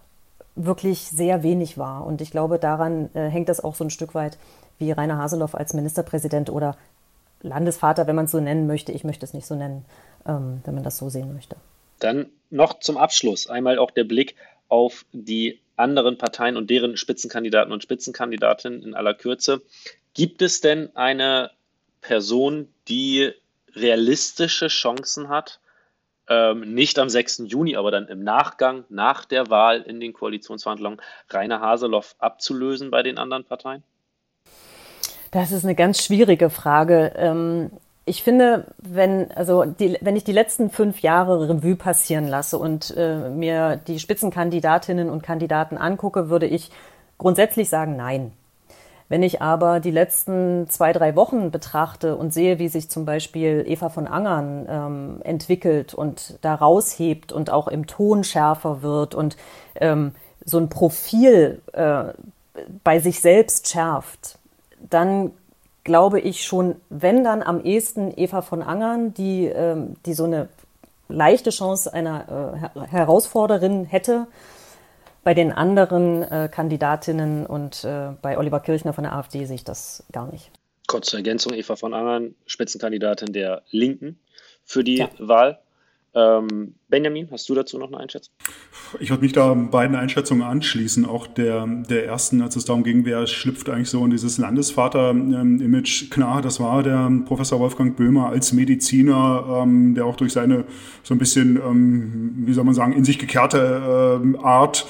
wirklich 0.56 1.10
sehr 1.10 1.44
wenig 1.44 1.78
wahr. 1.78 2.06
Und 2.06 2.22
ich 2.22 2.32
glaube, 2.32 2.60
daran 2.60 3.10
äh, 3.14 3.28
hängt 3.28 3.50
das 3.50 3.64
auch 3.64 3.76
so 3.76 3.84
ein 3.84 3.90
Stück 3.90 4.16
weit, 4.16 4.38
wie 4.80 4.92
Rainer 4.92 5.18
Haseloff 5.18 5.56
als 5.56 5.74
Ministerpräsident 5.74 6.50
oder 6.50 6.78
Landesvater, 7.42 8.08
wenn 8.08 8.16
man 8.16 8.26
es 8.26 8.32
so 8.32 8.40
nennen 8.40 8.66
möchte. 8.66 8.92
Ich 8.92 9.04
möchte 9.04 9.26
es 9.26 9.34
nicht 9.34 9.46
so 9.46 9.56
nennen, 9.56 9.86
ähm, 10.26 10.62
wenn 10.64 10.74
man 10.74 10.84
das 10.84 10.98
so 10.98 11.10
sehen 11.10 11.34
möchte. 11.34 11.58
Dann 12.00 12.28
noch 12.50 12.80
zum 12.80 12.98
Abschluss 12.98 13.48
einmal 13.48 13.78
auch 13.78 13.92
der 13.92 14.06
Blick 14.06 14.36
auf 14.70 15.06
die 15.12 15.60
anderen 15.76 16.18
Parteien 16.18 16.58
und 16.58 16.70
deren 16.70 16.98
Spitzenkandidaten 16.98 17.72
und 17.72 17.84
Spitzenkandidatinnen 17.84 18.84
in 18.84 18.94
aller 18.94 19.14
Kürze. 19.14 19.62
Gibt 20.14 20.42
es 20.42 20.62
denn 20.62 20.96
eine 20.96 21.52
Person, 22.02 22.70
die 22.88 23.32
realistische 23.76 24.68
Chancen 24.68 25.30
hat, 25.30 25.60
ähm, 26.28 26.74
nicht 26.74 26.98
am 26.98 27.10
6. 27.10 27.44
Juni, 27.46 27.76
aber 27.76 27.92
dann 27.92 28.08
im 28.08 28.24
Nachgang, 28.24 28.86
nach 28.90 29.26
der 29.26 29.50
Wahl 29.50 29.82
in 29.82 30.00
den 30.00 30.14
Koalitionsverhandlungen, 30.14 31.02
Rainer 31.30 31.62
Haseloff 31.62 32.16
abzulösen 32.20 32.90
bei 32.90 33.04
den 33.04 33.18
anderen 33.18 33.44
Parteien? 33.44 33.84
Das 35.32 35.52
ist 35.52 35.66
eine 35.66 35.76
ganz 35.76 36.02
schwierige 36.02 36.50
Frage. 36.50 37.12
Ich 38.08 38.22
finde, 38.22 38.68
wenn, 38.78 39.32
also 39.32 39.66
die, 39.66 39.98
wenn 40.00 40.16
ich 40.16 40.24
die 40.24 40.32
letzten 40.32 40.70
fünf 40.70 41.00
Jahre 41.00 41.50
Revue 41.50 41.76
passieren 41.76 42.28
lasse 42.28 42.60
und 42.60 42.96
äh, 42.96 43.30
mir 43.30 43.78
die 43.78 44.00
Spitzenkandidatinnen 44.00 45.10
und 45.10 45.24
Kandidaten 45.24 45.78
angucke, 45.78 46.30
würde 46.30 46.46
ich 46.46 46.70
grundsätzlich 47.18 47.68
sagen, 47.68 47.96
nein. 47.96 48.32
Wenn 49.08 49.22
ich 49.22 49.42
aber 49.42 49.80
die 49.80 49.92
letzten 49.92 50.68
zwei, 50.70 50.92
drei 50.92 51.16
Wochen 51.16 51.52
betrachte 51.52 52.16
und 52.16 52.34
sehe, 52.34 52.58
wie 52.58 52.70
sich 52.70 52.90
zum 52.90 53.06
Beispiel 53.06 53.64
Eva 53.68 53.90
von 53.90 54.08
Angern 54.08 54.68
ähm, 54.68 55.22
entwickelt 55.24 55.94
und 55.94 56.40
da 56.42 56.56
raushebt 56.56 57.32
und 57.32 57.52
auch 57.52 57.68
im 57.68 57.86
Ton 57.86 58.24
schärfer 58.24 58.82
wird 58.82 59.14
und 59.14 59.38
ähm, 59.76 60.14
so 60.44 60.58
ein 60.58 60.70
Profil 60.70 61.62
äh, 61.74 62.06
bei 62.84 63.00
sich 63.00 63.20
selbst 63.20 63.68
schärft, 63.68 64.40
dann 64.90 65.32
glaube 65.86 66.20
ich 66.20 66.44
schon, 66.44 66.76
wenn 66.90 67.24
dann 67.24 67.42
am 67.42 67.64
ehesten 67.64 68.12
Eva 68.18 68.42
von 68.42 68.62
Angern, 68.62 69.14
die, 69.14 69.46
ähm, 69.46 69.94
die 70.06 70.14
so 70.14 70.26
eine 70.26 70.50
leichte 71.08 71.52
Chance 71.52 71.94
einer 71.94 72.74
äh, 72.76 72.88
Herausforderin 72.88 73.86
hätte. 73.86 74.28
Bei 75.24 75.34
den 75.34 75.52
anderen 75.52 76.24
äh, 76.24 76.50
Kandidatinnen 76.52 77.46
und 77.46 77.84
äh, 77.84 78.10
bei 78.22 78.38
Oliver 78.38 78.60
Kirchner 78.60 78.94
von 78.94 79.06
der 79.06 79.14
AfD 79.14 79.46
sehe 79.46 79.56
ich 79.56 79.64
das 79.64 80.04
gar 80.12 80.30
nicht. 80.32 80.52
Kurze 80.88 81.18
Ergänzung, 81.18 81.54
Eva 81.54 81.76
von 81.76 81.94
Angern, 81.94 82.36
Spitzenkandidatin 82.46 83.34
der 83.34 83.64
Linken 83.72 84.20
für 84.64 84.84
die 84.84 84.98
ja. 84.98 85.10
Wahl. 85.18 85.60
Ähm, 86.14 86.76
Benjamin, 86.88 87.28
hast 87.32 87.50
du 87.50 87.56
dazu 87.56 87.80
noch 87.80 87.88
eine 87.88 87.98
Einschätzung? 87.98 88.34
Ich 89.00 89.10
würde 89.10 89.24
mich 89.24 89.34
da 89.34 89.54
beiden 89.54 89.96
Einschätzungen 89.96 90.44
anschließen. 90.44 91.06
Auch 91.06 91.26
der, 91.26 91.66
der 91.66 92.06
ersten, 92.06 92.42
als 92.42 92.56
es 92.56 92.66
darum 92.66 92.84
ging, 92.84 93.06
wer 93.06 93.26
schlüpft 93.26 93.70
eigentlich 93.70 93.90
so 93.90 94.04
in 94.06 94.12
dieses 94.12 94.38
Landesvater-Image. 94.38 96.12
Klar, 96.12 96.42
das 96.44 96.60
war 96.60 96.84
der 96.84 97.12
Professor 97.26 97.60
Wolfgang 97.60 97.96
Böhmer 97.96 98.30
als 98.30 98.54
Mediziner, 98.54 99.64
ähm, 99.64 99.96
der 99.96 100.06
auch 100.06 100.16
durch 100.16 100.34
seine 100.34 100.66
so 101.02 101.16
ein 101.16 101.18
bisschen, 101.18 101.58
ähm, 101.58 102.44
wie 102.46 102.54
soll 102.54 102.64
man 102.64 102.76
sagen, 102.76 102.94
in 102.94 103.04
sich 103.04 103.18
gekehrte 103.18 104.22
äh, 104.24 104.38
Art 104.44 104.86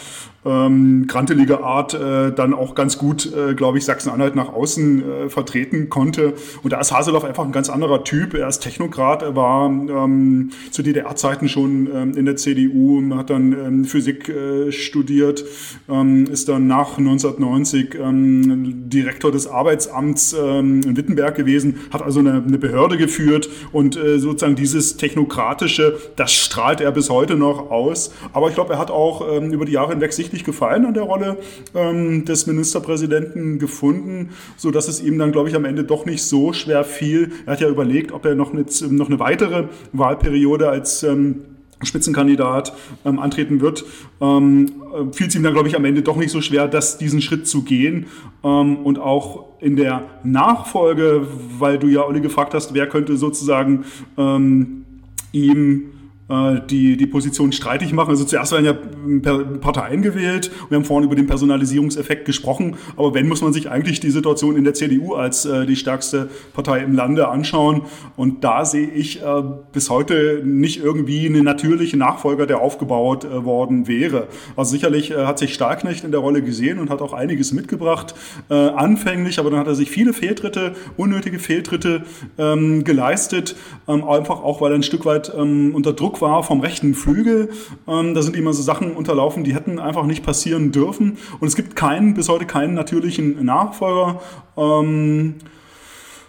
ähm, 0.46 1.08
grantelige 1.08 1.64
Art 1.64 1.94
äh, 1.96 2.32
dann 2.32 2.54
auch 2.54 2.76
ganz 2.76 2.98
gut, 2.98 3.34
äh, 3.34 3.56
glaube 3.56 3.80
ich, 3.80 3.86
Sachsen-Anhalt 3.86 4.36
nach 4.36 4.54
außen 4.54 5.04
äh, 5.04 5.30
vertreten 5.30 5.90
konnte. 5.90 6.34
Und 6.62 6.72
da 6.72 6.80
ist 6.80 6.92
Haseloff 6.92 7.24
einfach 7.24 7.44
ein 7.44 7.52
ganz 7.52 7.70
anderer 7.70 8.04
Typ. 8.04 8.36
Er 8.36 8.48
ist 8.48 8.60
Technokrat, 8.60 9.24
er 9.24 9.36
war 9.36 9.66
ähm, 9.66 10.52
zu 10.70 10.84
DDR-Zeiten 10.84 11.50
schon 11.50 11.85
ähm, 11.94 12.18
in 12.18 12.26
der 12.26 12.36
CDU, 12.36 13.02
hat 13.16 13.30
dann 13.30 13.54
ähm, 13.54 13.86
Physik 13.86 14.30
äh, 14.30 14.72
studiert, 14.72 15.44
ähm, 15.90 16.26
ist 16.26 16.50
dann 16.50 16.68
nach 16.68 16.98
1990 16.98 17.96
ähm, 17.96 18.90
Direktor 18.90 19.32
des 19.32 19.48
Arbeitsamts 19.48 20.34
ähm, 20.34 20.82
in 20.86 20.98
Wittenberg 20.98 21.36
gewesen, 21.36 21.78
hat 21.92 22.02
also 22.02 22.20
eine, 22.20 22.44
eine 22.44 22.58
Behörde 22.58 22.98
geführt 22.98 23.50
und 23.72 23.98
äh, 23.98 24.20
sozusagen 24.20 24.56
dieses 24.56 24.98
Technokratische, 24.98 25.98
das 26.16 26.34
strahlt 26.34 26.82
er 26.82 26.92
bis 26.92 27.10
heute 27.10 27.36
noch 27.36 27.72
aus. 27.72 28.14
Aber 28.34 28.50
ich 28.50 28.56
glaube, 28.56 28.74
er 28.74 28.80
hat 28.80 28.92
auch 28.92 29.26
über 29.42 29.66
die 29.66 29.74
Jahre 29.74 29.94
hinweg 29.94 30.14
sichtlich 30.14 30.44
Gefallen 30.44 30.86
an 30.86 30.94
der 30.94 31.04
Rolle 31.04 31.38
des 31.74 32.48
Ministerpräsidenten 32.48 33.60
gefunden, 33.60 34.30
so 34.58 34.72
dass 34.72 34.88
es 34.88 35.02
ihm 35.02 35.18
dann, 35.18 35.32
glaube 35.32 35.50
ich, 35.50 35.56
am 35.56 35.66
Ende 35.66 35.84
doch 35.84 36.06
nicht 36.06 36.24
so 36.24 36.54
schwer 36.54 36.84
fiel. 36.84 37.32
Er 37.46 37.54
hat 37.54 37.62
ja 37.62 37.70
überlegt, 37.70 38.12
ob 38.12 38.26
er 38.26 38.36
noch 38.36 38.54
eine, 38.54 38.66
noch 38.90 39.08
eine 39.08 39.20
weitere 39.20 39.66
Wahlperiode 39.92 40.70
als 40.70 41.04
ähm, 41.04 41.42
Spitzenkandidat 41.84 42.74
ähm, 43.04 43.20
antreten 43.20 43.62
wird, 43.62 43.84
ähm, 44.22 44.84
äh, 44.94 45.14
fiel 45.14 45.28
es 45.28 45.36
ihm 45.36 45.44
dann, 45.44 45.54
glaube 45.54 45.68
ich, 45.68 45.76
am 45.76 45.86
Ende 45.86 46.02
doch 46.02 46.16
nicht 46.16 46.32
so 46.32 46.42
schwer, 46.42 46.68
das, 46.68 46.98
diesen 46.98 47.22
Schritt 47.22 47.48
zu 47.48 47.64
gehen. 47.64 48.08
Ähm, 48.44 48.78
und 48.78 49.00
auch 49.00 49.46
in 49.60 49.76
der 49.76 50.04
Nachfolge, 50.24 51.28
weil 51.60 51.78
du 51.78 51.88
ja, 51.88 52.06
Olli, 52.06 52.22
gefragt 52.22 52.54
hast, 52.54 52.74
wer 52.74 52.88
könnte 52.88 53.18
sozusagen 53.18 53.86
ähm, 54.18 54.86
ihm 55.32 55.92
die, 56.28 56.98
die 56.98 57.06
Position 57.06 57.52
streitig 57.52 57.94
machen. 57.94 58.10
Also 58.10 58.26
zuerst 58.26 58.52
werden 58.52 58.66
ja 58.66 59.34
Parteien 59.60 60.02
gewählt. 60.02 60.52
Wir 60.70 60.78
haben 60.78 60.86
vorhin 60.86 61.06
über 61.06 61.16
den 61.16 61.28
Personalisierungseffekt 61.28 62.26
gesprochen. 62.26 62.78
Aber 62.98 63.14
wenn, 63.14 63.28
muss 63.28 63.42
man 63.42 63.54
sich 63.54 63.70
eigentlich 63.70 64.00
die 64.00 64.10
Situation 64.10 64.56
in 64.56 64.64
der 64.64 64.74
CDU 64.74 65.14
als 65.14 65.46
äh, 65.46 65.66
die 65.66 65.76
stärkste 65.76 66.30
Partei 66.54 66.80
im 66.80 66.96
Lande 66.96 67.28
anschauen. 67.28 67.84
Und 68.16 68.44
da 68.44 68.66
sehe 68.66 68.88
ich 68.88 69.22
äh, 69.22 69.44
bis 69.72 69.90
heute 69.90 70.42
nicht 70.44 70.84
irgendwie 70.84 71.28
einen 71.28 71.44
natürlichen 71.44 72.00
Nachfolger, 72.00 72.48
der 72.48 72.60
aufgebaut 72.60 73.26
äh, 73.26 73.46
worden 73.46 73.88
wäre. 73.88 74.28
Also 74.56 74.72
sicherlich 74.72 75.12
äh, 75.12 75.26
hat 75.26 75.38
sich 75.40 75.54
Starknecht 75.54 76.04
in 76.04 76.12
der 76.12 76.22
Rolle 76.22 76.42
gesehen 76.42 76.80
und 76.80 76.90
hat 76.90 77.02
auch 77.02 77.14
einiges 77.14 77.52
mitgebracht, 77.52 78.16
äh, 78.50 78.54
anfänglich. 78.54 79.40
Aber 79.40 79.50
dann 79.52 79.60
hat 79.60 79.68
er 79.68 79.76
sich 79.76 79.92
viele 79.92 80.14
Fehltritte, 80.14 80.76
unnötige 80.98 81.40
Fehltritte 81.40 82.04
ähm, 82.38 82.84
geleistet. 82.84 83.56
Ähm, 83.88 84.04
einfach 84.04 84.42
auch, 84.42 84.62
weil 84.62 84.72
er 84.72 84.76
ein 84.76 84.84
Stück 84.84 85.06
weit 85.06 85.32
ähm, 85.38 85.76
unter 85.76 85.94
Druck 85.94 86.15
Druck 86.16 86.22
war 86.22 86.44
vom 86.44 86.62
rechten 86.62 86.94
Flügel. 86.94 87.50
Ähm, 87.88 88.14
da 88.14 88.22
sind 88.22 88.36
immer 88.36 88.54
so 88.54 88.62
Sachen 88.62 88.94
unterlaufen, 88.94 89.44
die 89.44 89.54
hätten 89.54 89.80
einfach 89.80 90.06
nicht 90.06 90.26
passieren 90.26 90.72
dürfen. 90.72 91.18
Und 91.40 91.48
es 91.48 91.56
gibt 91.56 91.76
keinen, 91.76 92.14
bis 92.14 92.30
heute 92.30 92.46
keinen 92.46 92.74
natürlichen 92.74 93.44
Nachfolger. 93.46 94.22
Ähm, 94.58 95.36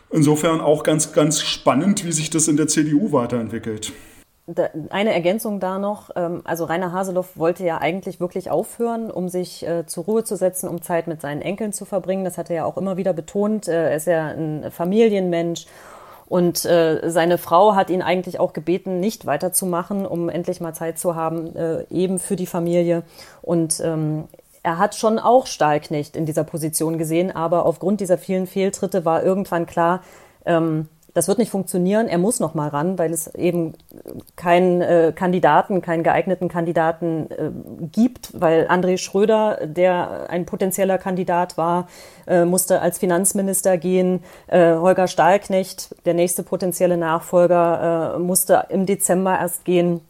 Insofern 0.09 0.61
auch 0.61 0.85
ganz, 0.85 1.13
ganz 1.13 1.41
spannend, 1.41 2.05
wie 2.05 2.13
sich 2.13 2.31
das 2.31 2.47
in 2.47 2.57
der 2.57 2.69
CDU 2.69 3.11
weiterentwickelt. 3.11 3.93
Eine 4.91 5.13
Ergänzung 5.13 5.59
da 5.59 5.81
noch. 5.81 6.11
Ähm, 6.15 6.43
also 6.45 6.65
Rainer 6.65 6.93
Haseloff 6.93 7.37
wollte 7.37 7.65
ja 7.65 7.79
eigentlich 7.79 8.21
wirklich 8.21 8.49
aufhören, 8.49 9.11
um 9.11 9.29
sich 9.29 9.67
äh, 9.67 9.85
zur 9.85 10.05
Ruhe 10.05 10.23
zu 10.23 10.37
setzen, 10.37 10.69
um 10.69 10.81
Zeit 10.81 11.09
mit 11.09 11.21
seinen 11.21 11.43
Enkeln 11.43 11.73
zu 11.73 11.85
verbringen. 11.85 12.25
Das 12.25 12.39
hat 12.39 12.51
er 12.51 12.57
ja 12.57 12.65
auch 12.65 12.77
immer 12.77 12.97
wieder 12.97 13.13
betont. 13.13 13.67
Äh, 13.67 13.91
er 13.91 13.97
ist 13.97 14.07
ja 14.07 14.29
ein 14.29 14.71
Familienmensch. 14.71 15.67
Und 16.29 16.65
äh, 16.65 17.09
seine 17.09 17.39
Frau 17.39 17.75
hat 17.75 17.89
ihn 17.89 18.03
eigentlich 18.03 18.41
auch 18.41 18.53
gebeten, 18.53 18.99
nicht 19.01 19.27
weiterzumachen, 19.27 20.07
um 20.07 20.29
endlich 20.29 20.61
mal 20.61 20.75
Zeit 20.75 20.99
zu 20.99 21.15
haben, 21.15 21.55
eben 21.91 22.19
für 22.19 22.35
die 22.35 22.47
Familie. 22.47 23.05
Und 23.43 23.81
ähm, 23.81 24.25
er 24.67 24.79
hat 24.79 24.97
schon 24.97 25.21
auch 25.21 25.47
Stahlknecht 25.47 26.17
in 26.17 26.27
dieser 26.27 26.43
Position 26.43 26.99
gesehen, 26.99 27.31
aber 27.31 27.67
aufgrund 27.67 28.01
dieser 28.01 28.19
vielen 28.19 28.49
Fehltritte 28.49 29.05
war 29.05 29.23
irgendwann 29.23 29.65
klar, 29.67 30.03
ähm, 30.45 30.89
das 31.17 31.29
wird 31.29 31.39
nicht 31.39 31.51
funktionieren. 31.51 32.09
Er 32.09 32.19
muss 32.19 32.41
noch 32.41 32.53
mal 32.53 32.69
ran, 32.69 32.99
weil 32.99 33.11
es 33.11 33.35
eben 33.35 33.73
keinen 34.37 34.83
äh, 34.83 35.15
Kandidaten, 35.17 35.81
keinen 35.81 36.03
geeigneten 36.03 36.49
Kandidaten 36.49 37.31
äh, 37.31 37.51
gibt, 37.91 38.39
weil 38.39 38.67
André 38.69 38.99
Schröder, 38.99 39.61
der 39.65 40.29
ein 40.29 40.45
potenzieller 40.45 40.99
Kandidat 40.99 41.57
war, 41.57 41.89
äh, 42.27 42.45
musste 42.45 42.83
als 42.83 42.99
Finanzminister 42.99 43.79
gehen. 43.79 44.23
Äh, 44.47 44.75
Holger 44.75 45.09
Stahlknecht, 45.09 45.95
der 46.05 46.13
nächste 46.13 46.43
potenzielle 46.43 46.99
Nachfolger, 46.99 48.17
äh, 48.17 48.19
musste 48.19 48.67
im 48.69 48.85
Dezember 48.85 49.39
erst 49.39 49.65
gehen 49.65 50.03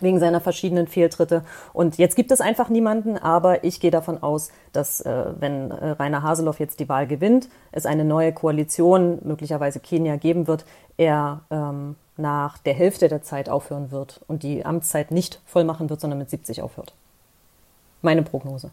wegen 0.00 0.18
seiner 0.18 0.40
verschiedenen 0.40 0.86
Fehltritte. 0.86 1.42
Und 1.72 1.98
jetzt 1.98 2.16
gibt 2.16 2.30
es 2.30 2.40
einfach 2.40 2.68
niemanden, 2.68 3.16
aber 3.16 3.64
ich 3.64 3.80
gehe 3.80 3.90
davon 3.90 4.22
aus, 4.22 4.50
dass 4.72 5.00
äh, 5.00 5.24
wenn 5.38 5.70
äh, 5.70 5.90
Rainer 5.90 6.22
Haseloff 6.22 6.60
jetzt 6.60 6.80
die 6.80 6.88
Wahl 6.88 7.06
gewinnt, 7.06 7.48
es 7.72 7.86
eine 7.86 8.04
neue 8.04 8.32
Koalition, 8.32 9.18
möglicherweise 9.24 9.80
Kenia, 9.80 10.16
geben 10.16 10.46
wird, 10.46 10.64
er 10.96 11.40
ähm, 11.50 11.96
nach 12.16 12.58
der 12.58 12.74
Hälfte 12.74 13.08
der 13.08 13.22
Zeit 13.22 13.48
aufhören 13.48 13.90
wird 13.90 14.20
und 14.26 14.42
die 14.42 14.64
Amtszeit 14.64 15.10
nicht 15.10 15.40
voll 15.44 15.64
machen 15.64 15.90
wird, 15.90 16.00
sondern 16.00 16.18
mit 16.18 16.30
70 16.30 16.62
aufhört. 16.62 16.94
Meine 18.02 18.22
Prognose. 18.22 18.70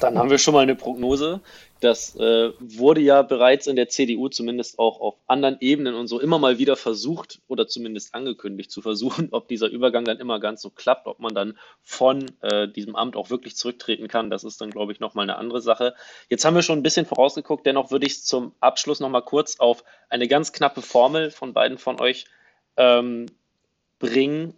Dann 0.00 0.18
haben 0.18 0.28
wir 0.28 0.38
schon 0.38 0.52
mal 0.52 0.60
eine 0.60 0.74
Prognose. 0.74 1.40
Das 1.80 2.16
äh, 2.16 2.52
wurde 2.60 3.00
ja 3.00 3.22
bereits 3.22 3.66
in 3.66 3.76
der 3.76 3.88
CDU 3.88 4.28
zumindest 4.28 4.78
auch 4.78 5.00
auf 5.00 5.14
anderen 5.26 5.56
Ebenen 5.60 5.94
und 5.94 6.06
so 6.06 6.20
immer 6.20 6.38
mal 6.38 6.58
wieder 6.58 6.76
versucht 6.76 7.40
oder 7.48 7.66
zumindest 7.66 8.14
angekündigt 8.14 8.70
zu 8.70 8.82
versuchen, 8.82 9.28
ob 9.32 9.48
dieser 9.48 9.68
Übergang 9.68 10.04
dann 10.04 10.18
immer 10.18 10.38
ganz 10.38 10.60
so 10.60 10.70
klappt, 10.70 11.06
ob 11.06 11.18
man 11.18 11.34
dann 11.34 11.58
von 11.82 12.30
äh, 12.42 12.68
diesem 12.68 12.94
Amt 12.94 13.16
auch 13.16 13.30
wirklich 13.30 13.56
zurücktreten 13.56 14.08
kann. 14.08 14.28
Das 14.28 14.44
ist 14.44 14.60
dann, 14.60 14.70
glaube 14.70 14.92
ich, 14.92 15.00
nochmal 15.00 15.24
eine 15.24 15.36
andere 15.36 15.62
Sache. 15.62 15.94
Jetzt 16.28 16.44
haben 16.44 16.54
wir 16.54 16.62
schon 16.62 16.78
ein 16.78 16.82
bisschen 16.82 17.06
vorausgeguckt. 17.06 17.64
Dennoch 17.64 17.90
würde 17.90 18.06
ich 18.06 18.22
zum 18.22 18.52
Abschluss 18.60 19.00
nochmal 19.00 19.22
kurz 19.22 19.58
auf 19.58 19.82
eine 20.10 20.28
ganz 20.28 20.52
knappe 20.52 20.82
Formel 20.82 21.30
von 21.30 21.54
beiden 21.54 21.78
von 21.78 22.00
euch 22.00 22.26
ähm, 22.76 23.26
bringen, 23.98 24.54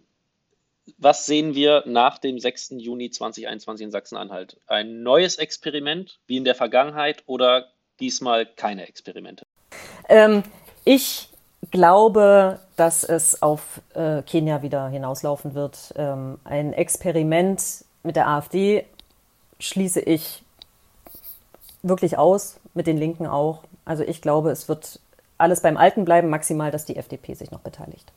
was 0.97 1.25
sehen 1.25 1.55
wir 1.55 1.83
nach 1.85 2.17
dem 2.17 2.39
6. 2.39 2.75
Juni 2.77 3.09
2021 3.09 3.85
in 3.85 3.91
Sachsen-Anhalt? 3.91 4.57
Ein 4.67 5.03
neues 5.03 5.37
Experiment 5.37 6.19
wie 6.27 6.37
in 6.37 6.43
der 6.43 6.55
Vergangenheit 6.55 7.23
oder 7.25 7.67
diesmal 7.99 8.45
keine 8.45 8.87
Experimente? 8.87 9.43
Ähm, 10.07 10.43
ich 10.85 11.29
glaube, 11.71 12.59
dass 12.75 13.03
es 13.03 13.41
auf 13.41 13.81
äh, 13.93 14.21
Kenia 14.23 14.61
wieder 14.61 14.87
hinauslaufen 14.89 15.53
wird. 15.53 15.93
Ähm, 15.95 16.39
ein 16.43 16.73
Experiment 16.73 17.85
mit 18.03 18.15
der 18.15 18.27
AfD 18.27 18.85
schließe 19.59 19.99
ich 19.99 20.43
wirklich 21.83 22.17
aus, 22.17 22.59
mit 22.73 22.87
den 22.87 22.97
Linken 22.97 23.27
auch. 23.27 23.63
Also 23.85 24.03
ich 24.03 24.21
glaube, 24.21 24.51
es 24.51 24.69
wird 24.69 24.99
alles 25.37 25.61
beim 25.61 25.77
Alten 25.77 26.05
bleiben, 26.05 26.29
maximal, 26.29 26.71
dass 26.71 26.85
die 26.85 26.95
FDP 26.95 27.33
sich 27.33 27.51
noch 27.51 27.59
beteiligt 27.59 28.11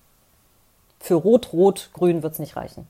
für 1.03 1.15
Rot-Rot-Grün 1.15 2.23
wird 2.23 2.35
es 2.35 2.39
nicht 2.39 2.57
reichen. 2.57 2.87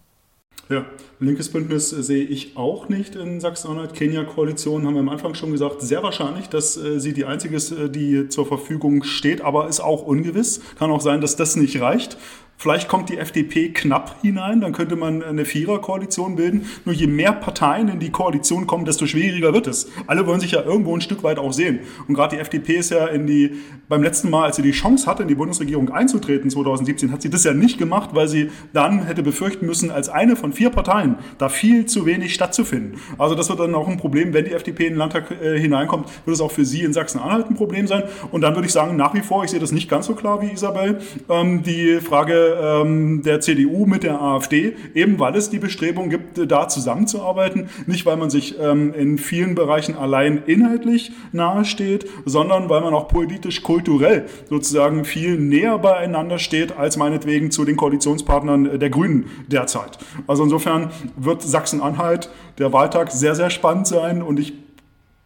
Ja, 0.69 0.87
linkes 1.19 1.51
Bündnis 1.51 1.91
sehe 1.91 2.25
ich 2.25 2.57
auch 2.57 2.89
nicht 2.89 3.17
in 3.17 3.41
Sachsen-Anhalt. 3.41 3.95
Kenia-Koalition 3.95 4.87
haben 4.87 4.95
wir 4.95 5.01
am 5.01 5.09
Anfang 5.09 5.35
schon 5.35 5.51
gesagt, 5.51 5.83
sehr 5.83 6.03
wahrscheinlich, 6.03 6.49
dass 6.49 6.77
äh, 6.77 7.01
sie 7.01 7.13
die 7.13 7.25
einzige 7.25 7.57
ist, 7.57 7.73
äh, 7.73 7.91
die 7.91 8.29
zur 8.29 8.47
Verfügung 8.47 9.03
steht, 9.03 9.41
aber 9.41 9.69
ist 9.69 9.81
auch 9.81 10.07
ungewiss. 10.07 10.61
Kann 10.79 10.91
auch 10.91 11.01
sein, 11.01 11.21
dass 11.21 11.37
das 11.37 11.57
nicht 11.57 11.81
reicht. 11.81 12.17
Vielleicht 12.63 12.87
kommt 12.87 13.09
die 13.09 13.19
FDP 13.19 13.71
knapp 13.71 14.23
hinein, 14.23 14.61
dann 14.61 14.71
könnte 14.73 14.95
man 14.95 15.21
eine 15.21 15.45
Viererkoalition 15.45 16.37
bilden. 16.37 16.65
Nur 16.85 16.95
je 16.95 17.09
mehr 17.09 17.33
Parteien 17.33 17.89
in 17.89 17.99
die 17.99 18.11
Koalition 18.11 18.69
kommen, 18.69 18.85
desto 18.85 19.09
schwieriger 19.09 19.53
wird 19.53 19.67
es. 19.67 19.91
Alle 20.07 20.29
wollen 20.29 20.39
sich 20.39 20.53
ja 20.53 20.63
irgendwo 20.63 20.95
ein 20.95 21.01
Stück 21.01 21.25
weit 21.25 21.41
auch 21.41 21.53
sehen. 21.53 21.81
Und 22.07 22.15
gerade 22.15 22.37
die 22.37 22.41
FDP 22.41 22.75
ist 22.75 22.93
ja 22.93 23.09
in 23.09 23.27
die, 23.27 23.57
beim 23.89 24.01
letzten 24.01 24.31
Mal, 24.31 24.45
als 24.45 24.55
sie 24.55 24.63
die 24.63 24.71
Chance 24.71 25.09
hatte, 25.09 25.23
in 25.23 25.29
die 25.29 25.35
Bundesregierung 25.35 25.91
einzutreten, 25.91 26.51
2017, 26.51 27.11
hat 27.11 27.23
sie 27.23 27.31
das 27.31 27.43
ja 27.43 27.53
nicht 27.53 27.79
gemacht, 27.79 28.11
weil 28.13 28.29
sie 28.29 28.53
dann 28.73 29.07
hätte 29.07 29.25
befürchten 29.25 29.67
müssen, 29.67 29.91
als 29.91 30.09
eine 30.09 30.37
von 30.37 30.53
vier 30.53 30.71
Parteien 30.71 31.17
da 31.39 31.49
viel 31.49 31.87
zu 31.87 32.07
wenig 32.07 32.33
stattzufinden. 32.33 33.01
Also 33.19 33.35
das 33.35 33.49
wird 33.49 33.59
dann 33.59 33.75
auch 33.75 33.89
ein 33.89 33.97
Problem, 33.97 34.35
wenn 34.35 34.45
die 34.45 34.53
FDP 34.53 34.85
in 34.87 34.93
den 34.93 34.99
Landtag 34.99 35.33
äh, 35.33 35.59
hineinkommt, 35.59 36.07
wird 36.27 36.37
es 36.37 36.41
auch 36.41 36.53
für 36.53 36.65
sie 36.65 36.83
in 36.83 36.93
Sachsen-Anhalt 36.93 37.51
ein 37.51 37.57
Problem 37.57 37.89
sein. 37.89 38.05
Und 38.31 38.43
dann 38.43 38.55
würde 38.55 38.67
ich 38.67 38.73
sagen, 38.73 38.95
nach 38.95 39.15
wie 39.15 39.23
vor, 39.23 39.43
ich 39.43 39.51
sehe 39.51 39.59
das 39.59 39.73
nicht 39.73 39.91
ganz 39.91 40.07
so 40.07 40.15
klar 40.15 40.41
wie 40.41 40.53
Isabel, 40.53 41.01
ähm, 41.29 41.65
die 41.65 41.99
Frage, 42.01 42.52
ähm, 42.61 43.23
der 43.23 43.41
CDU 43.41 43.87
mit 43.87 44.03
der 44.03 44.21
AfD, 44.21 44.75
eben 44.95 45.19
weil 45.19 45.37
es 45.37 45.51
die 45.51 45.59
Bestrebung 45.59 46.11
gibt, 46.11 46.51
da 46.51 46.69
zusammenzuarbeiten. 46.69 47.69
Nicht, 47.87 48.07
weil 48.07 48.17
man 48.17 48.31
sich 48.31 48.59
ähm, 48.61 48.95
in 48.95 49.19
vielen 49.19 49.55
Bereichen 49.55 49.97
allein 49.97 50.43
inhaltlich 50.47 51.13
nahesteht, 51.33 52.07
sondern 52.25 52.69
weil 52.69 52.81
man 52.81 52.95
auch 52.95 53.09
politisch-kulturell 53.09 54.27
sozusagen 54.49 55.05
viel 55.05 55.39
näher 55.39 55.79
beieinander 55.79 56.39
steht, 56.39 56.77
als 56.77 56.97
meinetwegen 56.97 57.51
zu 57.51 57.65
den 57.65 57.77
Koalitionspartnern 57.77 58.79
der 58.79 58.91
Grünen 58.91 59.27
derzeit. 59.47 59.99
Also 60.27 60.45
insofern 60.45 60.91
wird 61.17 61.43
Sachsen-Anhalt 61.43 62.31
der 62.59 62.73
Wahltag 62.73 63.11
sehr, 63.11 63.35
sehr 63.35 63.51
spannend 63.51 63.87
sein 63.87 64.23
und 64.23 64.39
ich 64.39 64.55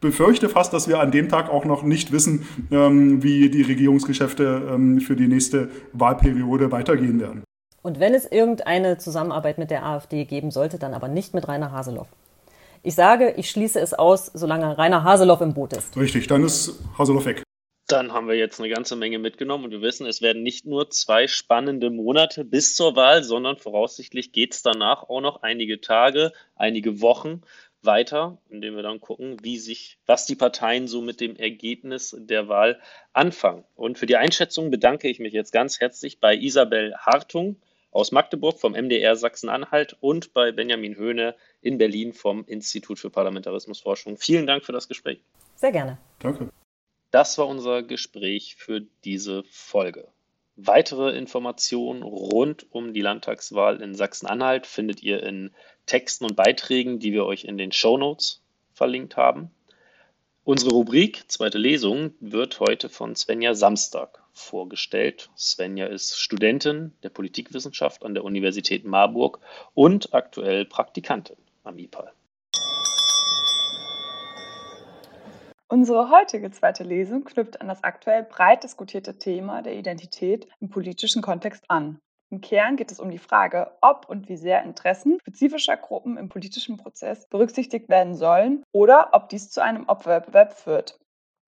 befürchte 0.01 0.49
fast, 0.49 0.73
dass 0.73 0.89
wir 0.89 1.01
an 1.01 1.11
dem 1.11 1.29
Tag 1.29 1.51
auch 1.51 1.65
noch 1.65 1.83
nicht 1.83 2.13
wissen, 2.13 2.47
ähm, 2.71 3.23
wie 3.23 3.51
die 3.51 3.63
Regierungsgeschäfte 3.63 4.69
ähm, 4.73 5.01
für 5.01 5.17
die 5.17 5.27
nächste 5.27 5.71
Wahlperiode 5.93 6.71
weitergehen 6.73 7.21
werden. 7.21 7.45
Und 7.83 8.01
wenn 8.01 8.15
es 8.15 8.31
irgendeine 8.31 8.99
Zusammenarbeit 8.99 9.59
mit 9.59 9.71
der 9.71 9.87
AfD 9.87 10.25
geben 10.25 10.51
sollte, 10.51 10.79
dann 10.79 10.93
aber 10.93 11.09
nicht 11.09 11.35
mit 11.35 11.47
Rainer 11.47 11.71
Haseloff. 11.71 12.09
Ich 12.83 12.95
sage, 12.95 13.35
ich 13.37 13.51
schließe 13.51 13.81
es 13.81 13.95
aus, 13.95 14.27
solange 14.27 14.77
Rainer 14.77 15.05
Haseloff 15.05 15.41
im 15.41 15.55
Boot 15.55 15.73
ist. 15.73 15.97
Richtig, 15.97 16.27
dann 16.27 16.45
ist 16.45 16.81
Haseloff 16.99 17.27
weg. 17.27 17.43
Dann 17.89 18.13
haben 18.13 18.27
wir 18.27 18.35
jetzt 18.35 18.59
eine 18.59 18.69
ganze 18.69 18.97
Menge 18.97 19.21
mitgenommen 19.21 19.65
und 19.65 19.71
wir 19.71 19.83
wissen, 19.83 20.07
es 20.07 20.21
werden 20.21 20.43
nicht 20.43 20.67
nur 20.67 20.91
zwei 20.91 21.29
spannende 21.29 21.91
Monate 21.91 22.45
bis 22.45 22.75
zur 22.75 22.97
Wahl, 22.97 23.23
sondern 23.23 23.57
voraussichtlich 23.57 24.33
geht 24.33 24.55
es 24.55 24.63
danach 24.63 25.05
auch 25.09 25.21
noch 25.21 25.43
einige 25.43 25.81
Tage, 25.81 26.33
einige 26.57 27.01
Wochen 27.01 27.43
weiter, 27.87 28.39
indem 28.51 28.77
wir 28.77 28.83
dann 28.83 29.01
gucken, 29.01 29.37
wie 29.43 29.59
sich, 29.59 29.99
was 30.07 30.27
die 30.27 30.35
Parteien 30.35 30.89
so 30.89 31.01
mit 31.01 31.21
dem 31.21 31.37
Ergebnis 31.37 32.15
der 32.19 32.49
Wahl 32.49 32.81
anfangen. 33.13 33.65
Und 33.75 33.99
für 33.99 34.07
die 34.07 34.17
Einschätzung 34.17 34.71
bedanke 34.71 35.09
ich 35.09 35.19
mich 35.19 35.33
jetzt 35.33 35.53
ganz 35.53 35.81
herzlich 35.81 36.21
bei 36.21 36.37
Isabel 36.37 36.95
Hartung 36.97 37.57
aus 37.91 38.13
Magdeburg 38.13 38.61
vom 38.61 38.73
MDR 38.73 39.17
Sachsen-Anhalt 39.17 39.97
und 40.01 40.35
bei 40.35 40.53
Benjamin 40.53 40.97
Höhne 40.97 41.35
in 41.63 41.79
Berlin 41.79 42.13
vom 42.13 42.45
Institut 42.45 42.99
für 42.99 43.09
Parlamentarismusforschung. 43.09 44.19
Vielen 44.19 44.47
Dank 44.47 44.65
für 44.65 44.73
das 44.73 44.89
Gespräch. 44.89 45.23
Sehr 45.55 45.73
gerne. 45.73 45.97
Danke. 46.19 46.51
Das 47.11 47.39
war 47.39 47.47
unser 47.47 47.83
Gespräch 47.83 48.57
für 48.57 48.83
diese 49.05 49.45
Folge. 49.45 50.09
Weitere 50.57 51.17
Informationen 51.17 52.03
rund 52.03 52.67
um 52.71 52.93
die 52.93 53.01
Landtagswahl 53.01 53.81
in 53.81 53.95
Sachsen-Anhalt 53.95 54.67
findet 54.67 55.03
ihr 55.03 55.23
in 55.23 55.55
Texten 55.87 56.25
und 56.25 56.37
Beiträgen, 56.37 56.99
die 56.99 57.13
wir 57.13 57.25
euch 57.25 57.45
in 57.45 57.57
den 57.57 57.73
Show 57.73 57.97
Notes 57.97 58.43
verlinkt 58.75 59.17
haben. 59.17 59.51
Unsere 60.45 60.73
Rubrik 60.73 61.25
Zweite 61.29 61.59
Lesung 61.59 62.15
wird 62.21 62.61
heute 62.61 62.89
von 62.89 63.17
Svenja 63.17 63.55
Samstag 63.55 64.23
vorgestellt. 64.33 65.31
Svenja 65.37 65.87
ist 65.87 66.19
Studentin 66.19 66.93
der 67.03 67.09
Politikwissenschaft 67.09 68.05
an 68.05 68.15
der 68.15 68.23
Universität 68.23 68.85
Marburg 68.85 69.41
und 69.75 70.15
aktuell 70.15 70.65
Praktikantin 70.65 71.37
am 71.65 71.79
IPAL. 71.79 72.13
Unsere 75.69 76.11
heutige 76.11 76.53
zweite 76.53 76.85
Lesung 76.85 77.25
knüpft 77.25 77.61
an 77.61 77.67
das 77.67 77.83
aktuell 77.83 78.23
breit 78.23 78.63
diskutierte 78.63 79.19
Thema 79.19 79.63
der 79.63 79.75
Identität 79.75 80.47
im 80.61 80.69
politischen 80.69 81.23
Kontext 81.23 81.65
an. 81.69 81.99
Im 82.31 82.41
Kern 82.41 82.77
geht 82.77 82.91
es 82.91 82.99
um 82.99 83.11
die 83.11 83.19
Frage, 83.19 83.71
ob 83.81 84.09
und 84.09 84.29
wie 84.29 84.37
sehr 84.37 84.65
Interessen 84.65 85.19
spezifischer 85.21 85.77
Gruppen 85.77 86.17
im 86.17 86.29
politischen 86.29 86.77
Prozess 86.77 87.29
berücksichtigt 87.29 87.89
werden 87.89 88.15
sollen 88.17 88.65
oder 88.73 89.11
ob 89.13 89.29
dies 89.29 89.51
zu 89.51 89.63
einem 89.63 89.89
Opferwettbewerb 89.89 90.53
führt. 90.53 90.99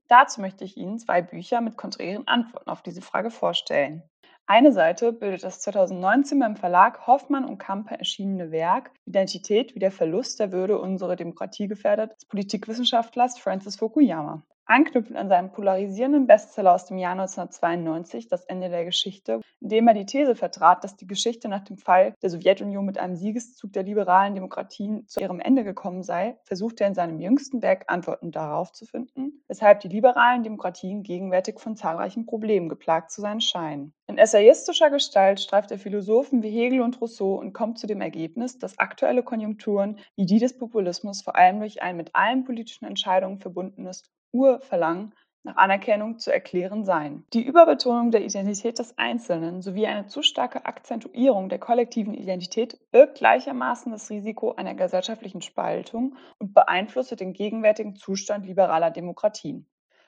Dazu 0.08 0.40
möchte 0.40 0.64
ich 0.64 0.76
Ihnen 0.76 0.98
zwei 0.98 1.20
Bücher 1.20 1.60
mit 1.60 1.76
konträren 1.76 2.26
Antworten 2.28 2.70
auf 2.70 2.82
diese 2.82 3.02
Frage 3.02 3.30
vorstellen. 3.30 4.02
Eine 4.46 4.72
Seite 4.72 5.12
bildet 5.12 5.44
das 5.44 5.60
2019 5.60 6.38
beim 6.38 6.56
Verlag 6.56 7.06
Hoffmann 7.06 7.44
und 7.44 7.58
Kampe 7.58 7.98
erschienene 7.98 8.50
Werk 8.50 8.90
Identität 9.04 9.74
wie 9.74 9.78
der 9.78 9.92
Verlust 9.92 10.40
der 10.40 10.52
Würde 10.52 10.80
unserer 10.80 11.16
Demokratie 11.16 11.68
gefährdet 11.68 12.12
des 12.12 12.24
Politikwissenschaftlers 12.24 13.38
Francis 13.38 13.76
Fukuyama. 13.76 14.42
Anknüpfend 14.70 15.16
an 15.16 15.30
seinen 15.30 15.50
polarisierenden 15.50 16.26
Bestseller 16.26 16.74
aus 16.74 16.84
dem 16.84 16.98
Jahr 16.98 17.12
1992, 17.12 18.28
Das 18.28 18.44
Ende 18.44 18.68
der 18.68 18.84
Geschichte, 18.84 19.40
in 19.60 19.70
dem 19.70 19.88
er 19.88 19.94
die 19.94 20.04
These 20.04 20.34
vertrat, 20.34 20.84
dass 20.84 20.94
die 20.94 21.06
Geschichte 21.06 21.48
nach 21.48 21.64
dem 21.64 21.78
Fall 21.78 22.12
der 22.20 22.28
Sowjetunion 22.28 22.84
mit 22.84 22.98
einem 22.98 23.16
Siegeszug 23.16 23.72
der 23.72 23.82
liberalen 23.82 24.34
Demokratien 24.34 25.08
zu 25.08 25.20
ihrem 25.20 25.40
Ende 25.40 25.64
gekommen 25.64 26.02
sei, 26.02 26.36
versucht 26.44 26.82
er 26.82 26.88
in 26.88 26.94
seinem 26.94 27.18
jüngsten 27.18 27.62
Werk 27.62 27.84
Antworten 27.86 28.30
darauf 28.30 28.70
zu 28.72 28.84
finden, 28.84 29.42
weshalb 29.48 29.80
die 29.80 29.88
liberalen 29.88 30.42
Demokratien 30.42 31.02
gegenwärtig 31.02 31.60
von 31.60 31.74
zahlreichen 31.74 32.26
Problemen 32.26 32.68
geplagt 32.68 33.10
zu 33.10 33.22
sein 33.22 33.40
scheinen. 33.40 33.94
In 34.06 34.18
essayistischer 34.18 34.90
Gestalt 34.90 35.40
streift 35.40 35.70
er 35.70 35.78
Philosophen 35.78 36.42
wie 36.42 36.50
Hegel 36.50 36.82
und 36.82 37.00
Rousseau 37.00 37.36
und 37.36 37.54
kommt 37.54 37.78
zu 37.78 37.86
dem 37.86 38.02
Ergebnis, 38.02 38.58
dass 38.58 38.78
aktuelle 38.78 39.22
Konjunkturen 39.22 39.98
wie 40.14 40.26
die 40.26 40.38
des 40.38 40.58
Populismus 40.58 41.22
vor 41.22 41.36
allem 41.36 41.60
durch 41.60 41.80
ein 41.82 41.96
mit 41.96 42.14
allen 42.14 42.44
politischen 42.44 42.84
Entscheidungen 42.84 43.38
verbundenes 43.38 44.02
Urverlangen 44.32 45.14
nach 45.44 45.56
Anerkennung 45.56 46.18
zu 46.18 46.32
erklären 46.32 46.84
seien. 46.84 47.24
Die 47.32 47.44
Überbetonung 47.44 48.10
der 48.10 48.24
Identität 48.24 48.78
des 48.78 48.98
Einzelnen 48.98 49.62
sowie 49.62 49.86
eine 49.86 50.06
zu 50.06 50.22
starke 50.22 50.66
Akzentuierung 50.66 51.48
der 51.48 51.58
kollektiven 51.58 52.14
Identität 52.14 52.78
birgt 52.90 53.18
gleichermaßen 53.18 53.92
das 53.92 54.10
Risiko 54.10 54.52
einer 54.52 54.74
gesellschaftlichen 54.74 55.40
Spaltung 55.40 56.16
und 56.38 56.54
beeinflusst 56.54 57.18
den 57.18 57.32
gegenwärtigen 57.32 57.94
Zustand 57.94 58.46
liberaler 58.46 58.90
Demokratien. 58.90 59.66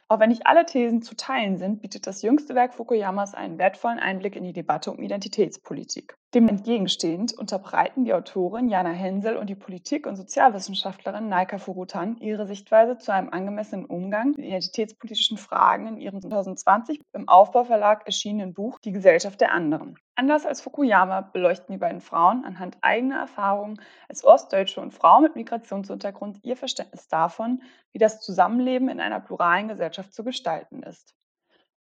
Auch 0.08 0.18
wenn 0.18 0.30
nicht 0.30 0.46
alle 0.46 0.66
Thesen 0.66 1.02
zu 1.02 1.14
teilen 1.16 1.56
sind, 1.56 1.80
bietet 1.80 2.06
das 2.08 2.22
jüngste 2.22 2.56
Werk 2.56 2.74
Fukuyamas 2.74 3.32
einen 3.32 3.58
wertvollen 3.58 4.00
Einblick 4.00 4.34
in 4.34 4.42
die 4.42 4.52
Debatte 4.52 4.90
um 4.90 5.00
Identitätspolitik. 5.00 6.16
Dem 6.32 6.46
entgegenstehend 6.46 7.36
unterbreiten 7.36 8.04
die 8.04 8.14
Autorin 8.14 8.68
Jana 8.68 8.90
Hensel 8.90 9.36
und 9.36 9.50
die 9.50 9.56
Politik- 9.56 10.06
und 10.06 10.14
Sozialwissenschaftlerin 10.14 11.28
Naika 11.28 11.58
Furutan 11.58 12.18
ihre 12.18 12.46
Sichtweise 12.46 12.96
zu 12.98 13.12
einem 13.12 13.30
angemessenen 13.30 13.84
Umgang 13.84 14.28
mit 14.36 14.46
identitätspolitischen 14.46 15.38
Fragen 15.38 15.88
in 15.88 15.96
ihrem 15.96 16.22
2020 16.22 17.00
im 17.14 17.28
Aufbauverlag 17.28 18.06
erschienenen 18.06 18.54
Buch 18.54 18.78
Die 18.78 18.92
Gesellschaft 18.92 19.40
der 19.40 19.50
anderen. 19.50 19.98
Anders 20.14 20.46
als 20.46 20.60
Fukuyama 20.60 21.22
beleuchten 21.22 21.72
die 21.72 21.80
beiden 21.80 22.00
Frauen 22.00 22.44
anhand 22.44 22.78
eigener 22.80 23.18
Erfahrungen 23.18 23.80
als 24.08 24.24
Ostdeutsche 24.24 24.80
und 24.80 24.94
Frau 24.94 25.20
mit 25.20 25.34
Migrationshintergrund 25.34 26.44
ihr 26.44 26.56
Verständnis 26.56 27.08
davon, 27.08 27.60
wie 27.90 27.98
das 27.98 28.20
Zusammenleben 28.20 28.88
in 28.88 29.00
einer 29.00 29.18
pluralen 29.18 29.66
Gesellschaft 29.66 30.14
zu 30.14 30.22
gestalten 30.22 30.84
ist. 30.84 31.12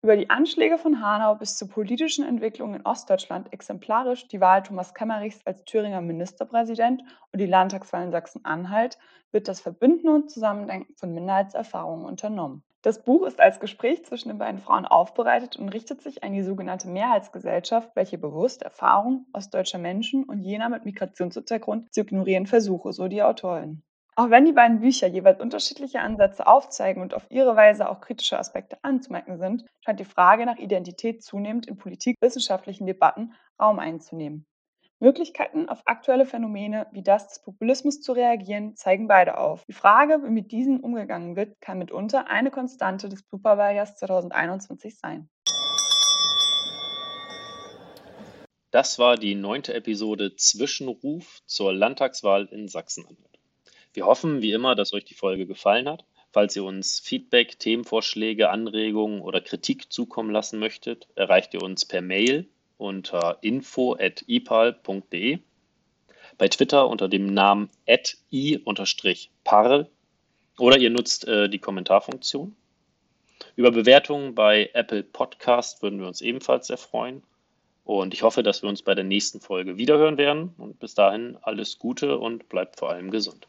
Über 0.00 0.16
die 0.16 0.30
Anschläge 0.30 0.78
von 0.78 1.00
Hanau 1.00 1.34
bis 1.34 1.56
zur 1.56 1.68
politischen 1.68 2.24
Entwicklung 2.24 2.72
in 2.72 2.86
Ostdeutschland 2.86 3.52
exemplarisch 3.52 4.28
die 4.28 4.40
Wahl 4.40 4.62
Thomas 4.62 4.94
Kemmerichs 4.94 5.40
als 5.44 5.64
Thüringer 5.64 6.00
Ministerpräsident 6.00 7.02
und 7.32 7.40
die 7.40 7.46
Landtagswahl 7.46 8.04
in 8.04 8.12
Sachsen-Anhalt 8.12 8.96
wird 9.32 9.48
das 9.48 9.60
Verbünden 9.60 10.08
und 10.08 10.30
Zusammendenken 10.30 10.94
von 10.94 11.12
Minderheitserfahrungen 11.12 12.06
unternommen. 12.06 12.62
Das 12.82 13.02
Buch 13.02 13.26
ist 13.26 13.40
als 13.40 13.58
Gespräch 13.58 14.04
zwischen 14.04 14.28
den 14.28 14.38
beiden 14.38 14.60
Frauen 14.60 14.86
aufbereitet 14.86 15.56
und 15.56 15.68
richtet 15.70 16.00
sich 16.00 16.22
an 16.22 16.32
die 16.32 16.44
sogenannte 16.44 16.88
Mehrheitsgesellschaft, 16.88 17.90
welche 17.96 18.18
bewusst 18.18 18.62
Erfahrungen 18.62 19.26
ostdeutscher 19.32 19.78
Menschen 19.78 20.22
und 20.22 20.42
jener 20.42 20.68
mit 20.68 20.84
Migrationshintergrund 20.84 21.92
zu 21.92 22.02
ignorieren 22.02 22.46
versuche, 22.46 22.92
so 22.92 23.08
die 23.08 23.24
Autorin. 23.24 23.82
Auch 24.18 24.30
wenn 24.30 24.46
die 24.46 24.52
beiden 24.52 24.80
Bücher 24.80 25.06
jeweils 25.06 25.40
unterschiedliche 25.40 26.00
Ansätze 26.00 26.48
aufzeigen 26.48 27.02
und 27.02 27.14
auf 27.14 27.30
ihre 27.30 27.54
Weise 27.54 27.88
auch 27.88 28.00
kritische 28.00 28.36
Aspekte 28.36 28.76
anzumerken 28.82 29.38
sind, 29.38 29.64
scheint 29.78 30.00
die 30.00 30.04
Frage 30.04 30.44
nach 30.44 30.58
Identität 30.58 31.22
zunehmend 31.22 31.68
in 31.68 31.76
politikwissenschaftlichen 31.76 32.84
Debatten 32.84 33.34
Raum 33.62 33.78
einzunehmen. 33.78 34.44
Möglichkeiten 34.98 35.68
auf 35.68 35.82
aktuelle 35.84 36.26
Phänomene 36.26 36.88
wie 36.90 37.04
das 37.04 37.28
des 37.28 37.42
Populismus 37.42 38.00
zu 38.00 38.10
reagieren, 38.10 38.74
zeigen 38.74 39.06
beide 39.06 39.38
auf. 39.38 39.64
Die 39.66 39.72
Frage, 39.72 40.20
wie 40.24 40.30
mit 40.30 40.50
diesen 40.50 40.80
umgegangen 40.80 41.36
wird, 41.36 41.60
kann 41.60 41.78
mitunter 41.78 42.26
eine 42.26 42.50
Konstante 42.50 43.08
des 43.08 43.22
Superwahljahrs 43.30 43.98
2021 43.98 44.98
sein. 44.98 45.28
Das 48.72 48.98
war 48.98 49.14
die 49.14 49.36
neunte 49.36 49.74
Episode 49.74 50.34
Zwischenruf 50.34 51.38
zur 51.46 51.72
Landtagswahl 51.72 52.46
in 52.46 52.66
Sachsen-Anhalt. 52.66 53.38
Wir 53.94 54.06
hoffen, 54.06 54.42
wie 54.42 54.52
immer, 54.52 54.74
dass 54.74 54.92
euch 54.92 55.04
die 55.04 55.14
Folge 55.14 55.46
gefallen 55.46 55.88
hat. 55.88 56.04
Falls 56.30 56.54
ihr 56.56 56.64
uns 56.64 57.00
Feedback, 57.00 57.58
Themenvorschläge, 57.58 58.50
Anregungen 58.50 59.22
oder 59.22 59.40
Kritik 59.40 59.90
zukommen 59.92 60.30
lassen 60.30 60.58
möchtet, 60.58 61.08
erreicht 61.14 61.54
ihr 61.54 61.62
uns 61.62 61.86
per 61.86 62.02
Mail 62.02 62.46
unter 62.76 63.38
info.ipal.de, 63.40 64.18
bei 66.36 66.48
Twitter 66.48 66.88
unter 66.88 67.08
dem 67.08 67.26
Namen 67.32 67.70
i-parl 68.30 69.90
oder 70.58 70.78
ihr 70.78 70.90
nutzt 70.90 71.26
äh, 71.26 71.48
die 71.48 71.58
Kommentarfunktion. 71.58 72.54
Über 73.56 73.70
Bewertungen 73.70 74.34
bei 74.34 74.70
Apple 74.74 75.02
Podcast 75.02 75.82
würden 75.82 75.98
wir 76.00 76.06
uns 76.06 76.20
ebenfalls 76.20 76.68
sehr 76.68 76.76
freuen. 76.76 77.22
Und 77.84 78.12
ich 78.12 78.22
hoffe, 78.22 78.42
dass 78.42 78.62
wir 78.62 78.68
uns 78.68 78.82
bei 78.82 78.94
der 78.94 79.04
nächsten 79.04 79.40
Folge 79.40 79.78
wiederhören 79.78 80.18
werden. 80.18 80.54
Und 80.58 80.78
bis 80.78 80.94
dahin 80.94 81.38
alles 81.42 81.78
Gute 81.78 82.18
und 82.18 82.48
bleibt 82.48 82.78
vor 82.78 82.90
allem 82.90 83.10
gesund. 83.10 83.48